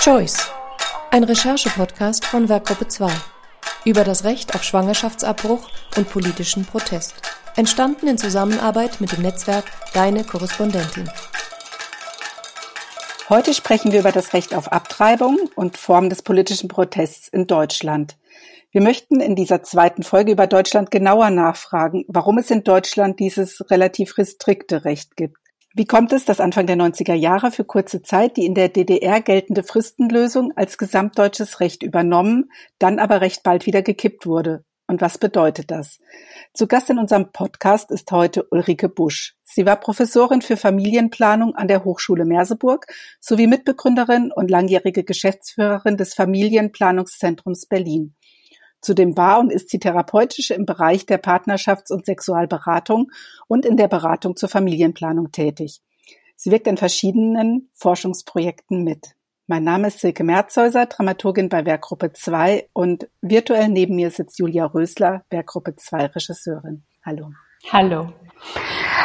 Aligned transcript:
Choice, 0.00 0.52
ein 1.10 1.24
Recherche-Podcast 1.24 2.24
von 2.24 2.48
Werkgruppe 2.48 2.86
2 2.86 3.10
über 3.84 4.04
das 4.04 4.22
Recht 4.22 4.54
auf 4.54 4.62
Schwangerschaftsabbruch 4.62 5.68
und 5.96 6.08
politischen 6.08 6.64
Protest. 6.64 7.16
Entstanden 7.56 8.06
in 8.06 8.16
Zusammenarbeit 8.16 9.00
mit 9.00 9.10
dem 9.10 9.22
Netzwerk 9.22 9.64
Deine 9.94 10.22
Korrespondentin. 10.22 11.10
Heute 13.28 13.52
sprechen 13.52 13.90
wir 13.90 13.98
über 13.98 14.12
das 14.12 14.34
Recht 14.34 14.54
auf 14.54 14.70
Abtreibung 14.70 15.36
und 15.56 15.76
Formen 15.76 16.10
des 16.10 16.22
politischen 16.22 16.68
Protests 16.68 17.26
in 17.26 17.48
Deutschland. 17.48 18.16
Wir 18.70 18.82
möchten 18.82 19.20
in 19.20 19.34
dieser 19.34 19.64
zweiten 19.64 20.04
Folge 20.04 20.30
über 20.30 20.46
Deutschland 20.46 20.92
genauer 20.92 21.30
nachfragen, 21.30 22.04
warum 22.06 22.38
es 22.38 22.52
in 22.52 22.62
Deutschland 22.62 23.18
dieses 23.18 23.68
relativ 23.68 24.16
restrikte 24.16 24.84
Recht 24.84 25.16
gibt. 25.16 25.38
Wie 25.74 25.84
kommt 25.84 26.12
es, 26.12 26.24
dass 26.24 26.40
Anfang 26.40 26.66
der 26.66 26.76
90er 26.76 27.14
Jahre 27.14 27.50
für 27.50 27.64
kurze 27.64 28.02
Zeit 28.02 28.36
die 28.36 28.46
in 28.46 28.54
der 28.54 28.70
DDR 28.70 29.20
geltende 29.20 29.62
Fristenlösung 29.62 30.52
als 30.56 30.78
gesamtdeutsches 30.78 31.60
Recht 31.60 31.82
übernommen, 31.82 32.50
dann 32.78 32.98
aber 32.98 33.20
recht 33.20 33.42
bald 33.42 33.66
wieder 33.66 33.82
gekippt 33.82 34.26
wurde? 34.26 34.64
Und 34.90 35.02
was 35.02 35.18
bedeutet 35.18 35.70
das? 35.70 35.98
Zu 36.54 36.66
Gast 36.66 36.88
in 36.88 36.98
unserem 36.98 37.30
Podcast 37.30 37.90
ist 37.90 38.10
heute 38.10 38.44
Ulrike 38.50 38.88
Busch. 38.88 39.36
Sie 39.44 39.66
war 39.66 39.76
Professorin 39.76 40.40
für 40.40 40.56
Familienplanung 40.56 41.54
an 41.54 41.68
der 41.68 41.84
Hochschule 41.84 42.24
Merseburg 42.24 42.86
sowie 43.20 43.46
Mitbegründerin 43.46 44.32
und 44.32 44.50
langjährige 44.50 45.04
Geschäftsführerin 45.04 45.98
des 45.98 46.14
Familienplanungszentrums 46.14 47.66
Berlin. 47.66 48.14
Zudem 48.80 49.16
war 49.16 49.40
und 49.40 49.52
ist 49.52 49.70
sie 49.70 49.78
therapeutische 49.78 50.54
im 50.54 50.66
Bereich 50.66 51.06
der 51.06 51.22
Partnerschafts- 51.22 51.92
und 51.92 52.06
Sexualberatung 52.06 53.10
und 53.46 53.66
in 53.66 53.76
der 53.76 53.88
Beratung 53.88 54.36
zur 54.36 54.48
Familienplanung 54.48 55.32
tätig. 55.32 55.80
Sie 56.36 56.50
wirkt 56.50 56.68
in 56.68 56.76
verschiedenen 56.76 57.68
Forschungsprojekten 57.74 58.84
mit. 58.84 59.14
Mein 59.48 59.64
Name 59.64 59.88
ist 59.88 60.00
Silke 60.00 60.24
Merzhäuser, 60.24 60.86
Dramaturgin 60.86 61.48
bei 61.48 61.64
Werkgruppe 61.64 62.12
2 62.12 62.68
und 62.74 63.08
virtuell 63.22 63.68
neben 63.68 63.96
mir 63.96 64.10
sitzt 64.10 64.38
Julia 64.38 64.66
Rösler, 64.66 65.24
Werkgruppe 65.30 65.74
2 65.74 66.06
Regisseurin. 66.06 66.84
Hallo. 67.04 67.32
Hallo. 67.72 68.12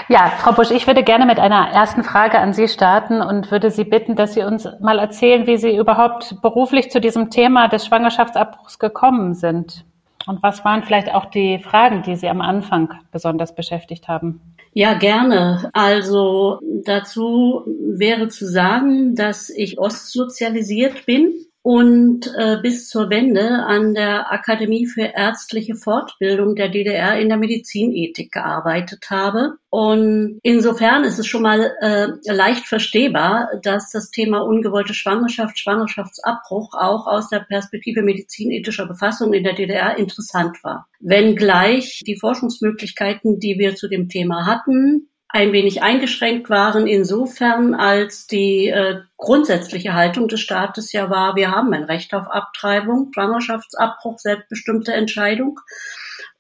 Ja, 0.10 0.32
Frau 0.40 0.52
Busch, 0.52 0.72
ich 0.72 0.88
würde 0.88 1.04
gerne 1.04 1.26
mit 1.26 1.40
einer 1.40 1.70
ersten 1.70 2.04
Frage 2.04 2.40
an 2.40 2.54
Sie 2.54 2.68
starten 2.68 3.22
und 3.22 3.52
würde 3.52 3.72
Sie 3.72 3.84
bitten, 3.84 4.16
dass 4.16 4.34
Sie 4.34 4.44
uns 4.44 4.68
mal 4.82 5.00
erzählen, 5.00 5.48
wie 5.48 5.58
Sie 5.58 5.76
überhaupt 5.76 6.42
beruflich 6.42 6.92
zu 6.92 7.00
diesem 7.00 7.30
Thema 7.30 7.68
des 7.68 7.86
Schwangerschaftsabbruchs 7.86 8.80
gekommen 8.80 9.34
sind. 9.34 9.86
Und 10.26 10.42
was 10.42 10.64
waren 10.64 10.84
vielleicht 10.84 11.14
auch 11.14 11.26
die 11.26 11.60
Fragen, 11.60 12.04
die 12.04 12.16
Sie 12.16 12.30
am 12.30 12.42
Anfang 12.42 12.94
besonders 13.12 13.56
beschäftigt 13.56 14.08
haben? 14.08 14.42
Ja, 14.74 14.94
gerne. 14.94 15.70
Also 15.74 16.60
dazu 16.86 17.64
wäre 17.66 18.30
zu 18.30 18.46
sagen, 18.46 19.16
dass 19.16 19.50
ich 19.50 19.80
ostsozialisiert 19.80 21.06
bin 21.06 21.34
und 21.64 22.30
äh, 22.38 22.58
bis 22.62 22.90
zur 22.90 23.10
Wende 23.10 23.64
an 23.66 23.94
der 23.94 24.32
Akademie 24.32 24.86
für 24.86 25.14
ärztliche 25.16 25.76
Fortbildung 25.76 26.56
der 26.56 26.68
DDR 26.68 27.18
in 27.18 27.30
der 27.30 27.38
Medizinethik 27.38 28.34
gearbeitet 28.34 29.06
habe. 29.10 29.54
Und 29.70 30.40
insofern 30.44 31.06
ist 31.06 31.20
es 31.20 31.26
schon 31.26 31.42
mal 31.42 31.72
äh, 31.80 32.08
leicht 32.26 32.68
verstehbar, 32.68 33.48
dass 33.64 33.92
das 33.92 34.12
Thema 34.12 34.42
ungewollte 34.42 34.94
Schwangerschaft, 34.94 35.58
Schwangerschaftsabbruch 35.58 36.74
auch 36.74 37.08
aus 37.08 37.30
der 37.30 37.40
Perspektive 37.40 38.04
medizinethischer 38.04 38.86
Befassung 38.86 39.32
in 39.32 39.46
der 39.46 39.56
DDR 39.56 39.98
interessant 39.98 40.62
war. 40.66 40.90
Wenngleich 41.00 42.02
die 42.06 42.20
Forschungsmöglichkeiten, 42.20 43.40
die 43.40 43.58
wir 43.58 43.76
zu 43.76 43.88
dem 43.88 44.10
Thema 44.10 44.46
hatten, 44.46 45.08
ein 45.34 45.52
wenig 45.52 45.82
eingeschränkt 45.82 46.52
waren, 46.52 46.86
insofern 46.86 47.74
als 47.74 48.28
die 48.28 48.68
äh, 48.68 49.02
grundsätzliche 49.18 49.96
Haltung 49.96 50.28
des 50.28 50.42
Staates 50.42 50.92
ja 50.92 51.10
war, 51.10 51.36
wir 51.36 51.50
haben 51.50 51.74
ein 51.74 51.86
Recht 51.86 52.14
auf 52.14 52.28
Abtreibung, 52.28 53.10
Schwangerschaftsabbruch, 53.12 54.20
selbstbestimmte 54.20 54.94
Entscheidung. 54.94 55.60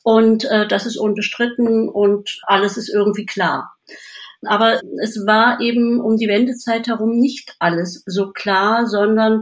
Und 0.04 0.46
äh, 0.46 0.68
das 0.68 0.86
ist 0.86 0.98
unbestritten 0.98 1.90
und 1.90 2.40
alles 2.44 2.78
ist 2.78 2.90
irgendwie 2.90 3.26
klar. 3.26 3.74
Aber 4.46 4.80
es 5.02 5.26
war 5.26 5.60
eben 5.60 6.00
um 6.00 6.18
die 6.18 6.28
Wendezeit 6.28 6.86
herum 6.86 7.20
nicht 7.20 7.56
alles 7.58 8.04
so 8.06 8.32
klar, 8.32 8.86
sondern 8.86 9.42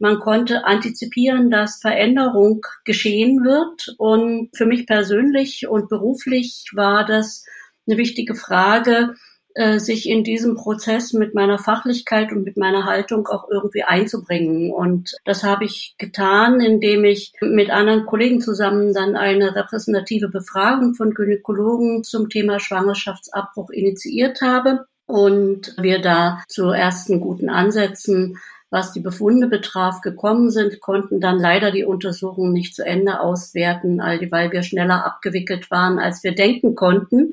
man 0.00 0.18
konnte 0.18 0.64
antizipieren, 0.64 1.48
dass 1.50 1.80
Veränderung 1.80 2.62
geschehen 2.84 3.44
wird. 3.44 3.94
Und 3.98 4.50
für 4.52 4.66
mich 4.66 4.86
persönlich 4.86 5.68
und 5.68 5.88
beruflich 5.88 6.64
war 6.74 7.06
das 7.06 7.44
eine 7.86 7.96
wichtige 7.96 8.34
Frage, 8.34 9.14
äh, 9.54 9.80
sich 9.80 10.08
in 10.08 10.22
diesem 10.22 10.54
Prozess 10.54 11.12
mit 11.12 11.34
meiner 11.34 11.58
Fachlichkeit 11.58 12.30
und 12.30 12.44
mit 12.44 12.56
meiner 12.56 12.84
Haltung 12.84 13.26
auch 13.26 13.48
irgendwie 13.50 13.82
einzubringen. 13.82 14.72
Und 14.72 15.16
das 15.24 15.42
habe 15.42 15.64
ich 15.64 15.96
getan, 15.98 16.60
indem 16.60 17.04
ich 17.04 17.32
mit 17.40 17.70
anderen 17.70 18.06
Kollegen 18.06 18.40
zusammen 18.40 18.94
dann 18.94 19.16
eine 19.16 19.56
repräsentative 19.56 20.28
Befragung 20.28 20.94
von 20.94 21.14
Gynäkologen 21.14 22.04
zum 22.04 22.28
Thema 22.28 22.60
Schwangerschaftsabbruch 22.60 23.70
initiiert 23.70 24.40
habe 24.40 24.86
und 25.06 25.74
wir 25.80 26.00
da 26.00 26.44
zu 26.46 26.70
ersten 26.70 27.20
guten 27.20 27.48
Ansätzen 27.48 28.38
was 28.70 28.92
die 28.92 29.00
Befunde 29.00 29.48
betraf, 29.48 30.00
gekommen 30.00 30.50
sind, 30.50 30.80
konnten 30.80 31.20
dann 31.20 31.40
leider 31.40 31.72
die 31.72 31.84
Untersuchungen 31.84 32.52
nicht 32.52 32.74
zu 32.74 32.86
Ende 32.86 33.20
auswerten, 33.20 33.98
weil 33.98 34.52
wir 34.52 34.62
schneller 34.62 35.04
abgewickelt 35.04 35.70
waren, 35.72 35.98
als 35.98 36.22
wir 36.22 36.36
denken 36.36 36.76
konnten. 36.76 37.32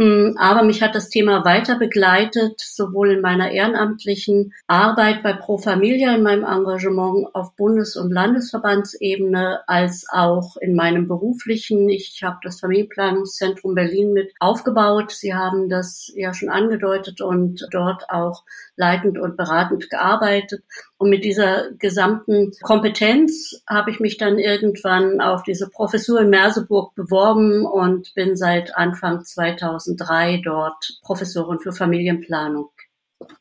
Mm, 0.00 0.36
aber 0.38 0.62
mich 0.62 0.80
hat 0.80 0.94
das 0.94 1.08
Thema 1.08 1.44
weiter 1.44 1.76
begleitet, 1.76 2.60
sowohl 2.60 3.10
in 3.10 3.20
meiner 3.20 3.50
ehrenamtlichen 3.50 4.54
Arbeit 4.68 5.24
bei 5.24 5.32
Pro 5.32 5.58
Familia, 5.58 6.14
in 6.14 6.22
meinem 6.22 6.44
Engagement 6.44 7.34
auf 7.34 7.56
Bundes- 7.56 7.96
und 7.96 8.12
Landesverbandsebene, 8.12 9.62
als 9.66 10.06
auch 10.08 10.56
in 10.58 10.76
meinem 10.76 11.08
beruflichen. 11.08 11.88
Ich 11.88 12.22
habe 12.22 12.38
das 12.44 12.60
Familienplanungszentrum 12.60 13.74
Berlin 13.74 14.12
mit 14.12 14.32
aufgebaut. 14.38 15.10
Sie 15.10 15.34
haben 15.34 15.68
das 15.68 16.12
ja 16.14 16.32
schon 16.32 16.48
angedeutet 16.48 17.20
und 17.20 17.66
dort 17.72 18.08
auch 18.08 18.44
leitend 18.76 19.18
und 19.18 19.36
beratend 19.36 19.90
gearbeitet. 19.90 20.62
Und 20.98 21.10
mit 21.10 21.24
dieser 21.24 21.70
gesamten 21.78 22.52
Kompetenz 22.60 23.62
habe 23.68 23.92
ich 23.92 24.00
mich 24.00 24.18
dann 24.18 24.38
irgendwann 24.38 25.20
auf 25.20 25.44
diese 25.44 25.70
Professur 25.70 26.20
in 26.20 26.30
Merseburg 26.30 26.94
beworben 26.96 27.64
und 27.64 28.12
bin 28.14 28.36
seit 28.36 28.76
Anfang 28.76 29.24
2003 29.24 30.42
dort 30.44 30.98
Professorin 31.02 31.60
für 31.60 31.72
Familienplanung. 31.72 32.70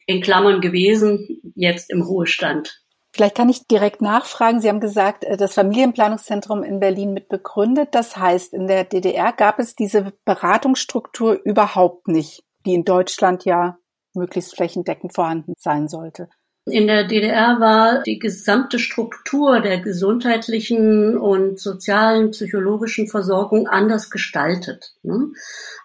In 0.06 0.22
Klammern 0.22 0.62
gewesen, 0.62 1.42
jetzt 1.56 1.90
im 1.90 2.04
Ruhestand. 2.04 2.84
Vielleicht 3.12 3.36
kann 3.36 3.50
ich 3.50 3.66
direkt 3.66 4.02
nachfragen. 4.02 4.62
Sie 4.62 4.70
haben 4.70 4.80
gesagt, 4.80 5.24
äh, 5.24 5.38
das 5.38 5.56
Familienplanungszentrum 5.56 6.62
in 6.62 6.80
Berlin 6.80 7.14
mit 7.14 7.30
begründet. 7.30 7.90
Das 7.94 8.16
heißt, 8.16 8.54
in 8.54 8.68
der 8.68 8.84
DDR 8.84 9.34
gab 9.34 9.58
es 9.58 9.74
diese 9.74 10.14
Beratungsstruktur 10.26 11.42
überhaupt 11.44 12.08
nicht, 12.08 12.44
die 12.68 12.76
in 12.76 12.86
Deutschland 12.86 13.46
ja 13.46 13.80
möglichst 14.14 14.56
flächendeckend 14.56 15.16
vorhanden 15.16 15.54
sein 15.58 15.88
sollte. 15.88 16.30
In 16.70 16.88
der 16.88 17.06
DDR 17.06 17.62
war 17.62 18.04
die 18.04 18.20
gesamte 18.20 18.78
Struktur 18.78 19.62
der 19.62 19.80
gesundheitlichen 19.80 21.18
und 21.18 21.60
sozialen, 21.60 22.32
psychologischen 22.32 23.08
Versorgung 23.08 23.68
anders 23.68 24.10
gestaltet. 24.10 24.94
Ne? 25.02 25.30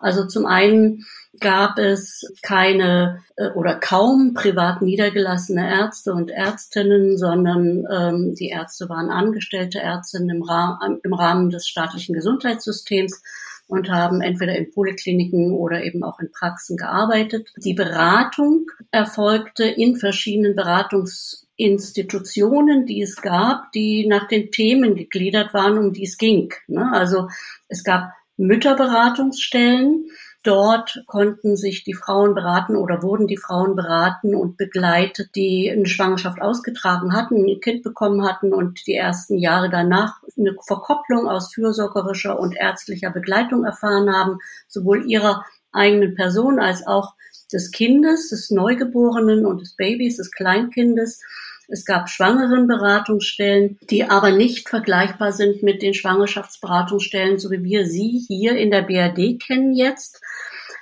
Also 0.00 0.26
zum 0.26 0.44
einen 0.44 1.04
gab 1.38 1.78
es 1.78 2.32
keine 2.42 3.22
äh, 3.36 3.50
oder 3.50 3.76
kaum 3.76 4.34
privat 4.34 4.82
niedergelassene 4.82 5.68
Ärzte 5.68 6.12
und 6.12 6.30
Ärztinnen, 6.30 7.16
sondern 7.16 7.86
ähm, 7.90 8.34
die 8.34 8.48
Ärzte 8.48 8.88
waren 8.88 9.10
angestellte 9.10 9.78
Ärztinnen 9.78 10.30
im, 10.30 10.42
Rahmen, 10.42 11.00
im 11.02 11.12
Rahmen 11.14 11.50
des 11.50 11.68
staatlichen 11.68 12.14
Gesundheitssystems 12.14 13.22
und 13.68 13.90
haben 13.90 14.20
entweder 14.20 14.56
in 14.56 14.70
Polikliniken 14.70 15.52
oder 15.52 15.82
eben 15.82 16.04
auch 16.04 16.20
in 16.20 16.30
Praxen 16.30 16.76
gearbeitet. 16.76 17.50
Die 17.56 17.72
Beratung 17.74 18.70
erfolgte 18.90 19.64
in 19.64 19.96
verschiedenen 19.96 20.54
Beratungsinstitutionen, 20.54 22.86
die 22.86 23.02
es 23.02 23.22
gab, 23.22 23.72
die 23.72 24.06
nach 24.06 24.28
den 24.28 24.50
Themen 24.50 24.94
gegliedert 24.94 25.54
waren, 25.54 25.78
um 25.78 25.92
die 25.92 26.04
es 26.04 26.18
ging. 26.18 26.52
Ne? 26.66 26.90
Also 26.92 27.28
es 27.68 27.84
gab 27.84 28.12
Mütterberatungsstellen, 28.36 30.06
Dort 30.44 31.04
konnten 31.06 31.56
sich 31.56 31.84
die 31.84 31.94
Frauen 31.94 32.34
beraten 32.34 32.74
oder 32.74 33.02
wurden 33.02 33.28
die 33.28 33.36
Frauen 33.36 33.76
beraten 33.76 34.34
und 34.34 34.56
begleitet, 34.56 35.30
die 35.36 35.70
eine 35.70 35.86
Schwangerschaft 35.86 36.42
ausgetragen 36.42 37.12
hatten, 37.14 37.48
ein 37.48 37.60
Kind 37.60 37.84
bekommen 37.84 38.26
hatten 38.26 38.52
und 38.52 38.84
die 38.88 38.94
ersten 38.94 39.38
Jahre 39.38 39.70
danach 39.70 40.20
eine 40.36 40.56
Verkopplung 40.66 41.28
aus 41.28 41.54
fürsorgerischer 41.54 42.40
und 42.40 42.56
ärztlicher 42.56 43.10
Begleitung 43.10 43.64
erfahren 43.64 44.12
haben, 44.12 44.38
sowohl 44.66 45.06
ihrer 45.06 45.44
eigenen 45.70 46.16
Person 46.16 46.58
als 46.58 46.84
auch 46.88 47.14
des 47.52 47.70
Kindes, 47.70 48.30
des 48.30 48.50
Neugeborenen 48.50 49.46
und 49.46 49.60
des 49.60 49.76
Babys, 49.76 50.16
des 50.16 50.32
Kleinkindes. 50.32 51.20
Es 51.72 51.86
gab 51.86 52.10
Schwangerenberatungsstellen, 52.10 53.78
die 53.88 54.04
aber 54.04 54.30
nicht 54.30 54.68
vergleichbar 54.68 55.32
sind 55.32 55.62
mit 55.62 55.80
den 55.80 55.94
Schwangerschaftsberatungsstellen, 55.94 57.38
so 57.38 57.50
wie 57.50 57.64
wir 57.64 57.86
sie 57.86 58.22
hier 58.28 58.56
in 58.56 58.70
der 58.70 58.82
BRD 58.82 59.40
kennen 59.40 59.72
jetzt, 59.72 60.20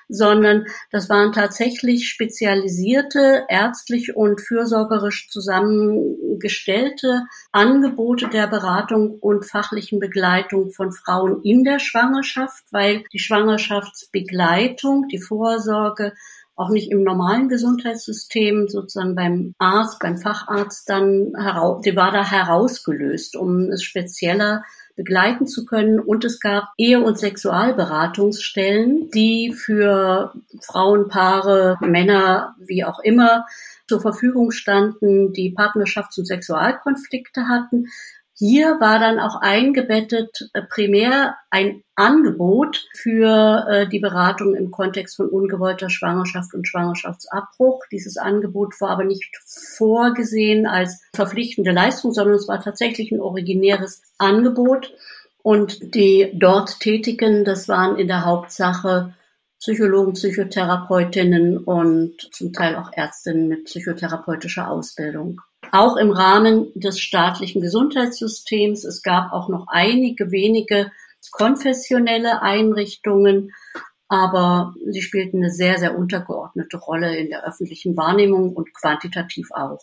sondern 0.08 0.64
das 0.90 1.08
waren 1.08 1.31
tatsächlich 1.32 2.08
spezialisierte, 2.08 3.44
ärztlich 3.48 4.16
und 4.16 4.40
fürsorgerisch 4.40 5.28
zusammengestellte 5.31 7.22
Angebote 7.52 8.26
der 8.26 8.48
Beratung 8.48 9.16
und 9.20 9.46
fachlichen 9.48 10.00
Begleitung 10.00 10.72
von 10.72 10.90
Frauen 10.90 11.40
in 11.44 11.62
der 11.62 11.78
Schwangerschaft, 11.78 12.64
weil 12.72 13.04
die 13.12 13.20
Schwangerschaftsbegleitung, 13.20 15.06
die 15.06 15.20
Vorsorge 15.20 16.14
auch 16.61 16.71
nicht 16.71 16.91
im 16.91 17.03
normalen 17.03 17.49
Gesundheitssystem 17.49 18.69
sozusagen 18.69 19.15
beim 19.15 19.55
Arzt, 19.59 19.99
beim 19.99 20.19
Facharzt 20.19 20.89
dann 20.89 21.33
heraus, 21.37 21.83
die 21.83 21.97
war 21.97 22.12
da 22.12 22.25
herausgelöst, 22.25 23.37
um 23.37 23.71
es 23.71 23.83
spezieller 23.83 24.62
begleiten 24.97 25.47
zu 25.47 25.65
können. 25.65 25.99
Und 25.99 26.25
es 26.27 26.41
gab 26.41 26.69
Ehe- 26.77 27.03
und 27.03 27.19
Sexualberatungsstellen, 27.19 29.11
die 29.11 29.55
für 29.55 30.35
Frauenpaare, 30.61 31.79
Männer, 31.81 32.55
wie 32.59 32.85
auch 32.85 33.01
immer, 33.01 33.47
zur 33.89 34.01
Verfügung 34.01 34.51
standen, 34.51 35.33
die 35.33 35.55
Partnerschafts- 35.57 36.19
und 36.19 36.27
Sexualkonflikte 36.27 37.49
hatten. 37.49 37.87
Hier 38.42 38.81
war 38.81 38.98
dann 38.98 39.20
auch 39.20 39.42
eingebettet 39.42 40.48
äh, 40.54 40.62
primär 40.62 41.37
ein 41.50 41.82
Angebot 41.94 42.87
für 42.96 43.66
äh, 43.69 43.87
die 43.87 43.98
Beratung 43.98 44.54
im 44.54 44.70
Kontext 44.70 45.16
von 45.16 45.28
ungewollter 45.28 45.90
Schwangerschaft 45.90 46.54
und 46.54 46.66
Schwangerschaftsabbruch. 46.66 47.84
Dieses 47.92 48.16
Angebot 48.16 48.81
war 48.81 48.92
aber 48.92 49.04
nicht 49.04 49.37
vorgesehen 49.44 50.66
als 50.66 51.02
verpflichtende 51.14 51.72
Leistung, 51.72 52.12
sondern 52.14 52.37
es 52.37 52.48
war 52.48 52.62
tatsächlich 52.62 53.12
ein 53.12 53.20
originäres 53.20 54.00
Angebot. 54.16 54.94
Und 55.42 55.94
die 55.94 56.31
dort 56.32 56.81
Tätigen, 56.81 57.44
das 57.44 57.69
waren 57.69 57.98
in 57.98 58.08
der 58.08 58.25
Hauptsache 58.25 59.12
Psychologen, 59.58 60.14
Psychotherapeutinnen 60.14 61.58
und 61.58 62.14
zum 62.32 62.54
Teil 62.54 62.76
auch 62.76 62.90
Ärztinnen 62.94 63.48
mit 63.48 63.66
psychotherapeutischer 63.66 64.70
Ausbildung 64.70 65.42
auch 65.72 65.96
im 65.96 66.11
Rahmen 66.11 66.70
des 66.75 67.00
staatlichen 67.00 67.61
Gesundheitssystems. 67.61 68.84
Es 68.84 69.02
gab 69.02 69.32
auch 69.32 69.49
noch 69.49 69.67
einige 69.69 70.31
wenige 70.31 70.90
konfessionelle 71.31 72.43
Einrichtungen, 72.43 73.52
aber 74.08 74.75
sie 74.90 75.02
spielten 75.02 75.38
eine 75.38 75.50
sehr, 75.50 75.78
sehr 75.78 75.96
untergeordnete 75.96 76.76
Rolle 76.78 77.17
in 77.17 77.31
der 77.31 77.46
öffentlichen 77.46 77.96
Wahrnehmung 77.96 78.55
und 78.55 78.75
quantitativ 78.75 79.50
auch. 79.52 79.81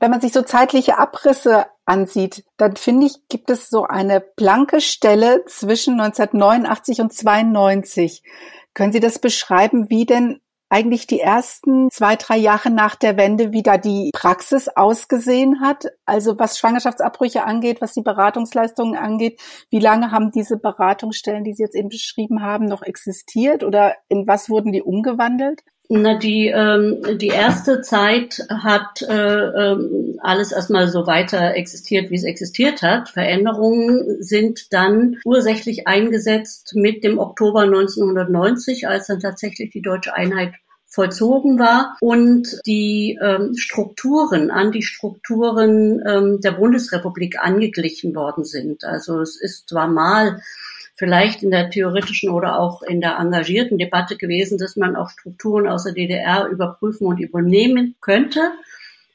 Wenn 0.00 0.10
man 0.10 0.20
sich 0.20 0.32
so 0.32 0.42
zeitliche 0.42 0.98
Abrisse 0.98 1.66
ansieht, 1.86 2.44
dann 2.56 2.76
finde 2.76 3.06
ich, 3.06 3.28
gibt 3.28 3.50
es 3.50 3.70
so 3.70 3.84
eine 3.84 4.20
blanke 4.20 4.80
Stelle 4.80 5.44
zwischen 5.46 6.00
1989 6.00 7.00
und 7.00 7.12
92. 7.12 8.22
Können 8.74 8.92
Sie 8.92 9.00
das 9.00 9.18
beschreiben, 9.18 9.88
wie 9.88 10.04
denn 10.04 10.40
eigentlich 10.70 11.06
die 11.06 11.20
ersten 11.20 11.90
zwei, 11.90 12.16
drei 12.16 12.36
Jahre 12.36 12.70
nach 12.70 12.94
der 12.94 13.16
Wende, 13.16 13.52
wie 13.52 13.62
da 13.62 13.78
die 13.78 14.10
Praxis 14.12 14.68
ausgesehen 14.68 15.60
hat. 15.60 15.86
Also 16.04 16.38
was 16.38 16.58
Schwangerschaftsabbrüche 16.58 17.44
angeht, 17.44 17.80
was 17.80 17.94
die 17.94 18.02
Beratungsleistungen 18.02 18.96
angeht. 18.96 19.40
Wie 19.70 19.80
lange 19.80 20.10
haben 20.10 20.30
diese 20.30 20.58
Beratungsstellen, 20.58 21.44
die 21.44 21.54
Sie 21.54 21.62
jetzt 21.62 21.76
eben 21.76 21.88
beschrieben 21.88 22.42
haben, 22.42 22.66
noch 22.66 22.82
existiert 22.82 23.64
oder 23.64 23.96
in 24.08 24.26
was 24.26 24.50
wurden 24.50 24.72
die 24.72 24.82
umgewandelt? 24.82 25.62
Na, 25.90 26.18
die, 26.18 26.48
ähm, 26.48 27.18
die 27.18 27.28
erste 27.28 27.80
Zeit 27.80 28.44
hat 28.50 29.00
äh, 29.00 29.14
ähm, 29.14 30.18
alles 30.20 30.52
erstmal 30.52 30.88
so 30.88 31.06
weiter 31.06 31.54
existiert, 31.54 32.10
wie 32.10 32.16
es 32.16 32.24
existiert 32.24 32.82
hat. 32.82 33.08
Veränderungen 33.08 34.22
sind 34.22 34.70
dann 34.74 35.16
ursächlich 35.24 35.88
eingesetzt 35.88 36.74
mit 36.74 37.04
dem 37.04 37.18
Oktober 37.18 37.62
1990, 37.62 38.86
als 38.86 39.06
dann 39.06 39.20
tatsächlich 39.20 39.70
die 39.70 39.80
deutsche 39.80 40.14
Einheit 40.14 40.52
vollzogen 40.90 41.58
war 41.58 41.96
und 42.00 42.60
die 42.66 43.18
ähm, 43.22 43.54
Strukturen 43.56 44.50
an 44.50 44.72
die 44.72 44.82
Strukturen 44.82 46.02
ähm, 46.06 46.40
der 46.42 46.52
Bundesrepublik 46.52 47.38
angeglichen 47.38 48.14
worden 48.14 48.44
sind. 48.44 48.84
Also 48.84 49.20
es 49.20 49.40
ist 49.40 49.70
zwar 49.70 49.88
mal 49.88 50.42
vielleicht 50.98 51.42
in 51.42 51.50
der 51.50 51.70
theoretischen 51.70 52.30
oder 52.30 52.58
auch 52.58 52.82
in 52.82 53.00
der 53.00 53.18
engagierten 53.18 53.78
Debatte 53.78 54.16
gewesen, 54.16 54.58
dass 54.58 54.76
man 54.76 54.96
auch 54.96 55.08
Strukturen 55.10 55.68
aus 55.68 55.84
der 55.84 55.94
DDR 55.94 56.46
überprüfen 56.48 57.06
und 57.06 57.20
übernehmen 57.20 57.94
könnte. 58.00 58.52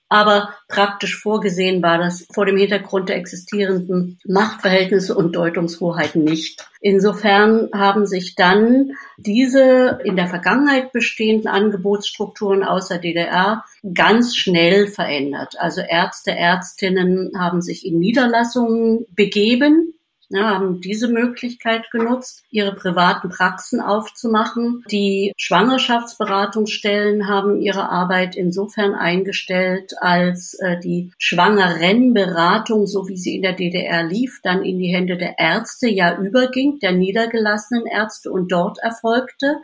Aber 0.07 0.53
praktisch 0.68 1.18
vorgesehen 1.18 1.81
war 1.81 1.97
das 1.97 2.27
vor 2.31 2.45
dem 2.45 2.56
Hintergrund 2.56 3.09
der 3.09 3.18
existierenden 3.18 4.19
Machtverhältnisse 4.25 5.15
und 5.15 5.35
Deutungshoheiten 5.35 6.24
nicht. 6.24 6.69
Insofern 6.81 7.69
haben 7.74 8.06
sich 8.06 8.36
dann 8.36 8.91
diese 9.18 10.00
in 10.03 10.15
der 10.15 10.27
Vergangenheit 10.27 10.91
bestehenden 10.94 11.47
Angebotsstrukturen 11.47 12.63
aus 12.63 12.89
der 12.89 13.00
DDR 13.00 13.65
ganz 13.95 14.36
schnell 14.36 14.88
verändert. 14.88 15.56
Also 15.57 15.81
Ärzte, 15.81 16.31
Ärztinnen 16.31 17.31
haben 17.36 17.63
sich 17.63 17.83
in 17.83 17.97
Niederlassungen 17.97 19.07
begeben, 19.15 19.95
haben 20.39 20.81
diese 20.81 21.07
Möglichkeit 21.07 21.89
genutzt, 21.91 22.44
ihre 22.50 22.74
privaten 22.75 23.30
Praxen 23.30 23.80
aufzumachen. 23.80 24.83
Die 24.89 25.33
Schwangerschaftsberatungsstellen 25.38 27.27
haben 27.27 27.62
ihre 27.62 27.89
Arbeit 27.89 28.35
insofern 28.35 28.94
eingestellt, 28.95 29.94
als 30.00 30.56
äh, 30.56 30.80
die 30.80 31.12
Schwangerenberatung, 31.18 32.88
so 32.88 33.07
wie 33.07 33.18
sie 33.18 33.35
in 33.35 33.41
der 33.41 33.53
DDR 33.53 34.03
lief, 34.03 34.39
dann 34.44 34.63
in 34.63 34.80
die 34.80 34.94
Hände 34.94 35.18
der 35.18 35.39
Ärzte 35.39 35.89
ja 35.89 36.18
überging, 36.18 36.79
der 36.79 36.94
niedergelassenen 36.94 37.86
Ärzte 37.86 38.31
und 38.31 38.51
dort 38.51 38.79
erfolgte. 38.79 39.57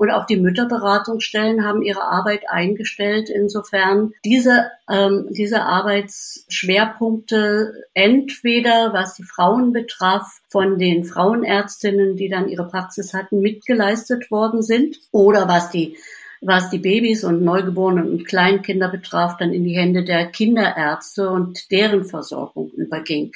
Und 0.00 0.10
auch 0.10 0.24
die 0.24 0.38
Mütterberatungsstellen 0.38 1.62
haben 1.62 1.82
ihre 1.82 2.04
Arbeit 2.04 2.48
eingestellt. 2.48 3.28
Insofern 3.28 4.14
diese, 4.24 4.70
ähm, 4.90 5.26
diese 5.28 5.60
Arbeitsschwerpunkte 5.60 7.74
entweder, 7.92 8.94
was 8.94 9.16
die 9.16 9.24
Frauen 9.24 9.74
betraf, 9.74 10.40
von 10.48 10.78
den 10.78 11.04
Frauenärztinnen, 11.04 12.16
die 12.16 12.30
dann 12.30 12.48
ihre 12.48 12.66
Praxis 12.66 13.12
hatten, 13.12 13.40
mitgeleistet 13.40 14.30
worden 14.30 14.62
sind 14.62 14.96
oder 15.12 15.48
was 15.48 15.68
die 15.68 15.98
was 16.40 16.70
die 16.70 16.78
Babys 16.78 17.22
und 17.22 17.42
Neugeborenen 17.42 18.10
und 18.10 18.26
Kleinkinder 18.26 18.88
betraf, 18.88 19.36
dann 19.36 19.52
in 19.52 19.64
die 19.64 19.76
Hände 19.76 20.04
der 20.04 20.24
Kinderärzte 20.24 21.28
und 21.28 21.70
deren 21.70 22.06
Versorgung 22.06 22.70
überging. 22.70 23.32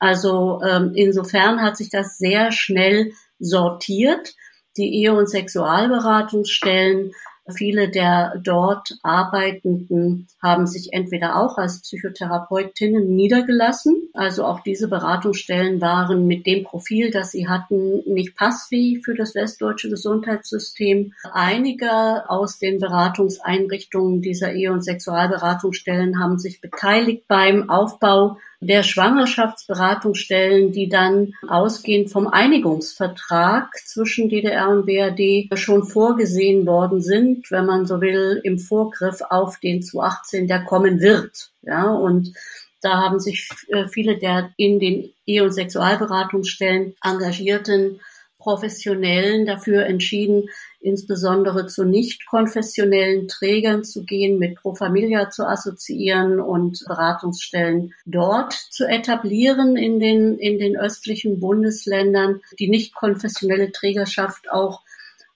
Also 0.00 0.60
ähm, 0.68 0.90
insofern 0.96 1.62
hat 1.62 1.76
sich 1.76 1.90
das 1.90 2.18
sehr 2.18 2.50
schnell 2.50 3.12
sortiert 3.38 4.34
die 4.76 5.02
Ehe- 5.02 5.14
und 5.14 5.28
Sexualberatungsstellen. 5.28 7.12
Viele 7.54 7.90
der 7.90 8.40
dort 8.42 8.96
Arbeitenden 9.02 10.28
haben 10.42 10.66
sich 10.66 10.94
entweder 10.94 11.36
auch 11.36 11.58
als 11.58 11.82
Psychotherapeutinnen 11.82 13.14
niedergelassen. 13.14 14.08
Also 14.14 14.46
auch 14.46 14.60
diese 14.60 14.88
Beratungsstellen 14.88 15.78
waren 15.82 16.26
mit 16.26 16.46
dem 16.46 16.64
Profil, 16.64 17.10
das 17.10 17.32
sie 17.32 17.46
hatten, 17.46 18.02
nicht 18.06 18.34
passfähig 18.34 19.04
für 19.04 19.14
das 19.14 19.34
westdeutsche 19.34 19.90
Gesundheitssystem. 19.90 21.12
Einige 21.34 22.30
aus 22.30 22.58
den 22.58 22.78
Beratungseinrichtungen 22.78 24.22
dieser 24.22 24.54
Ehe- 24.54 24.72
und 24.72 24.82
Sexualberatungsstellen 24.82 26.18
haben 26.18 26.38
sich 26.38 26.62
beteiligt 26.62 27.28
beim 27.28 27.68
Aufbau 27.68 28.38
der 28.66 28.82
Schwangerschaftsberatungsstellen, 28.82 30.72
die 30.72 30.88
dann 30.88 31.34
ausgehend 31.46 32.10
vom 32.10 32.26
Einigungsvertrag 32.26 33.70
zwischen 33.84 34.28
DDR 34.28 34.68
und 34.68 34.86
BRD 34.86 35.48
schon 35.58 35.84
vorgesehen 35.84 36.66
worden 36.66 37.00
sind, 37.00 37.50
wenn 37.50 37.66
man 37.66 37.86
so 37.86 38.00
will, 38.00 38.40
im 38.44 38.58
Vorgriff 38.58 39.20
auf 39.28 39.58
den 39.58 39.82
2018, 39.82 40.46
der 40.46 40.64
kommen 40.64 41.00
wird. 41.00 41.50
Ja, 41.62 41.90
und 41.90 42.34
da 42.80 43.00
haben 43.02 43.18
sich 43.18 43.48
äh, 43.68 43.86
viele 43.88 44.18
der 44.18 44.50
in 44.56 44.78
den 44.78 45.10
Ehe- 45.26 45.42
und 45.42 45.52
Sexualberatungsstellen 45.52 46.94
engagierten 47.02 48.00
Professionellen 48.38 49.46
dafür 49.46 49.86
entschieden, 49.86 50.50
insbesondere 50.84 51.66
zu 51.66 51.84
nicht 51.84 52.26
konfessionellen 52.26 53.26
Trägern 53.26 53.84
zu 53.84 54.04
gehen, 54.04 54.38
mit 54.38 54.56
Pro 54.56 54.74
Familia 54.74 55.30
zu 55.30 55.46
assoziieren 55.46 56.40
und 56.40 56.84
Beratungsstellen 56.86 57.94
dort 58.04 58.52
zu 58.52 58.86
etablieren 58.86 59.76
in 59.76 59.98
den, 59.98 60.38
in 60.38 60.58
den 60.58 60.76
östlichen 60.76 61.40
Bundesländern, 61.40 62.40
die 62.58 62.68
nicht 62.68 62.94
konfessionelle 62.94 63.72
Trägerschaft 63.72 64.50
auch 64.50 64.82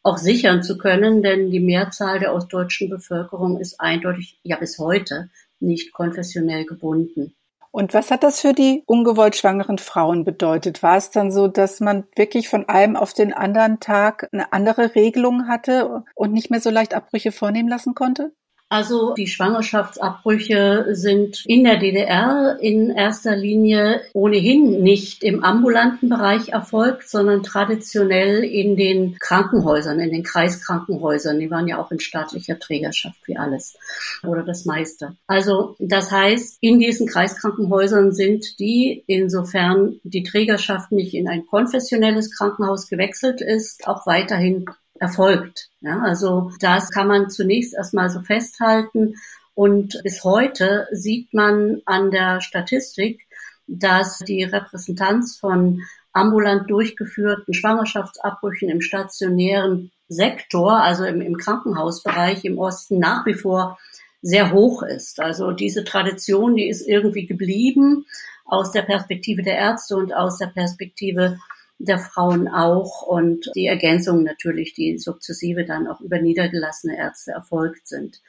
auch 0.05 0.17
sichern 0.17 0.63
zu 0.63 0.79
können, 0.79 1.23
denn 1.23 1.51
die 1.51 1.61
Mehrzahl 1.61 2.19
der 2.19 2.33
ostdeutschen 2.33 2.89
Bevölkerung 2.89 3.59
ist 3.61 3.81
eindeutig, 3.81 4.39
ja 4.43 4.57
bis 4.57 4.79
heute, 4.79 5.29
nicht 5.61 5.93
konfessionell 5.93 6.65
gebunden. 6.65 7.35
Und 7.71 7.95
was 7.95 8.11
hat 8.11 8.23
das 8.23 8.41
für 8.41 8.55
die 8.55 8.83
ungewollt 8.87 9.37
schwangeren 9.37 9.79
Frauen 9.79 10.25
bedeutet? 10.25 10.83
War 10.83 10.97
es 10.97 11.11
dann 11.11 11.31
so, 11.31 11.49
dass 11.49 11.81
man 11.81 12.07
wirklich 12.17 12.49
von 12.49 12.69
einem 12.69 12.97
auf 12.97 13.13
den 13.13 13.33
anderen 13.33 13.81
Tag 13.81 14.29
eine 14.33 14.53
andere 14.53 14.95
Regelung 14.95 15.49
hatte 15.49 16.05
und 16.15 16.33
nicht 16.33 16.51
mehr 16.51 16.61
so 16.61 16.71
leicht 16.71 16.95
Abbrüche 16.95 17.33
vornehmen 17.33 17.69
lassen 17.69 17.95
konnte? 17.95 18.33
Also 18.71 19.15
die 19.15 19.27
Schwangerschaftsabbrüche 19.27 20.89
sind 20.91 21.43
in 21.47 21.65
der 21.65 21.79
DDR 21.79 22.59
in 22.61 22.91
erster 22.91 23.35
Linie 23.35 24.03
ohnehin 24.13 24.83
nicht 24.83 25.25
im 25.25 25.43
ambulanten 25.43 26.11
Bereich 26.11 26.51
erfolgt, 26.51 27.09
sondern 27.09 27.43
traditionell 27.43 28.45
in 28.45 28.77
den 28.77 29.17
Krankenhäusern, 29.19 30.01
in 30.01 30.11
den 30.11 30.23
Kreiskrankenhäusern. 30.23 31.39
Die 31.39 31.51
waren 31.51 31.67
ja 31.67 31.79
auch 31.79 31.91
in 31.91 32.01
staatlicher 32.01 32.59
Trägerschaft 32.59 33.19
wie 33.27 33.39
alles 33.39 33.79
oder 34.23 34.43
das 34.43 34.67
meiste. 34.67 35.17
Also 35.27 35.75
das 35.79 36.11
heißt, 36.11 36.59
in 36.61 36.79
diesen 36.79 37.07
Kreiskrankenhäusern 37.07 38.13
sind 38.13 38.59
die, 38.59 39.03
insofern 39.07 39.99
die 40.03 40.25
Trägerschaft 40.25 40.93
nicht 40.93 41.15
in 41.15 41.27
ein 41.27 41.47
konfessionelles 41.47 42.37
Krankenhaus 42.37 42.89
gewechselt 42.89 43.41
ist, 43.41 43.89
auch 43.89 44.07
weiterhin 44.07 44.67
erfolgt. 45.01 45.71
Ja, 45.81 46.01
also 46.01 46.51
das 46.61 46.91
kann 46.91 47.09
man 47.09 47.31
zunächst 47.31 47.75
erstmal 47.75 48.11
so 48.11 48.21
festhalten. 48.21 49.15
Und 49.55 50.01
bis 50.03 50.25
heute 50.25 50.87
sieht 50.93 51.35
man 51.35 51.83
an 51.85 52.11
der 52.11 52.41
Statistik, 52.41 53.27
dass 53.67 54.19
die 54.19 54.45
Repräsentanz 54.45 55.37
von 55.37 55.83
ambulant 56.13 56.71
durchgeführten 56.71 57.55
Schwangerschaftsabbrüchen 57.55 58.69
im 58.71 58.81
stationären 58.81 59.91
Sektor, 60.09 60.83
also 60.83 61.05
im, 61.05 61.21
im 61.21 61.37
Krankenhausbereich 61.37 62.45
im 62.45 62.59
Osten 62.59 62.99
nach 62.99 63.27
wie 63.27 63.35
vor 63.35 63.79
sehr 64.23 64.53
hoch 64.53 64.83
ist. 64.83 65.21
Also 65.21 65.53
diese 65.53 65.85
Tradition, 65.85 66.57
die 66.57 66.69
ist 66.69 66.87
irgendwie 66.87 67.27
geblieben 67.27 68.07
aus 68.45 68.73
der 68.73 68.83
Perspektive 68.83 69.43
der 69.43 69.57
Ärzte 69.57 69.97
und 69.97 70.15
aus 70.15 70.39
der 70.39 70.47
Perspektive 70.47 71.39
der 71.79 71.99
Frauen 71.99 72.49
auch 72.49 73.03
und 73.03 73.51
die 73.55 73.67
Ergänzungen 73.67 74.25
natürlich, 74.25 74.73
die 74.75 74.99
sukzessive 74.99 75.65
dann 75.65 75.87
auch 75.87 76.01
über 76.01 76.21
niedergelassene 76.21 76.99
Ärzte 76.99 77.31
erfolgt 77.33 77.87
sind. 77.87 78.21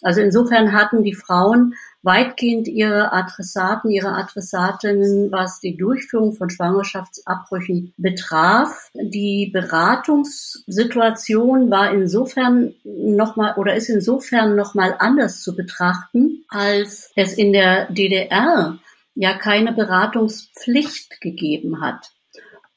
Also 0.00 0.22
insofern 0.22 0.72
hatten 0.72 1.02
die 1.02 1.14
Frauen 1.14 1.74
weitgehend 2.02 2.68
ihre 2.68 3.12
Adressaten, 3.12 3.90
ihre 3.90 4.14
Adressatinnen, 4.14 5.32
was 5.32 5.58
die 5.60 5.76
Durchführung 5.76 6.34
von 6.34 6.48
Schwangerschaftsabbrüchen 6.50 7.92
betraf. 7.96 8.90
Die 8.94 9.50
Beratungssituation 9.52 11.70
war 11.70 11.92
insofern 11.92 12.74
nochmal 12.84 13.54
oder 13.56 13.74
ist 13.74 13.90
insofern 13.90 14.56
nochmal 14.56 14.96
anders 14.98 15.42
zu 15.42 15.54
betrachten, 15.56 16.44
als 16.48 17.10
es 17.16 17.34
in 17.34 17.52
der 17.52 17.90
DDR 17.90 18.78
ja 19.14 19.38
keine 19.38 19.72
Beratungspflicht 19.72 21.20
gegeben 21.20 21.80
hat 21.80 22.10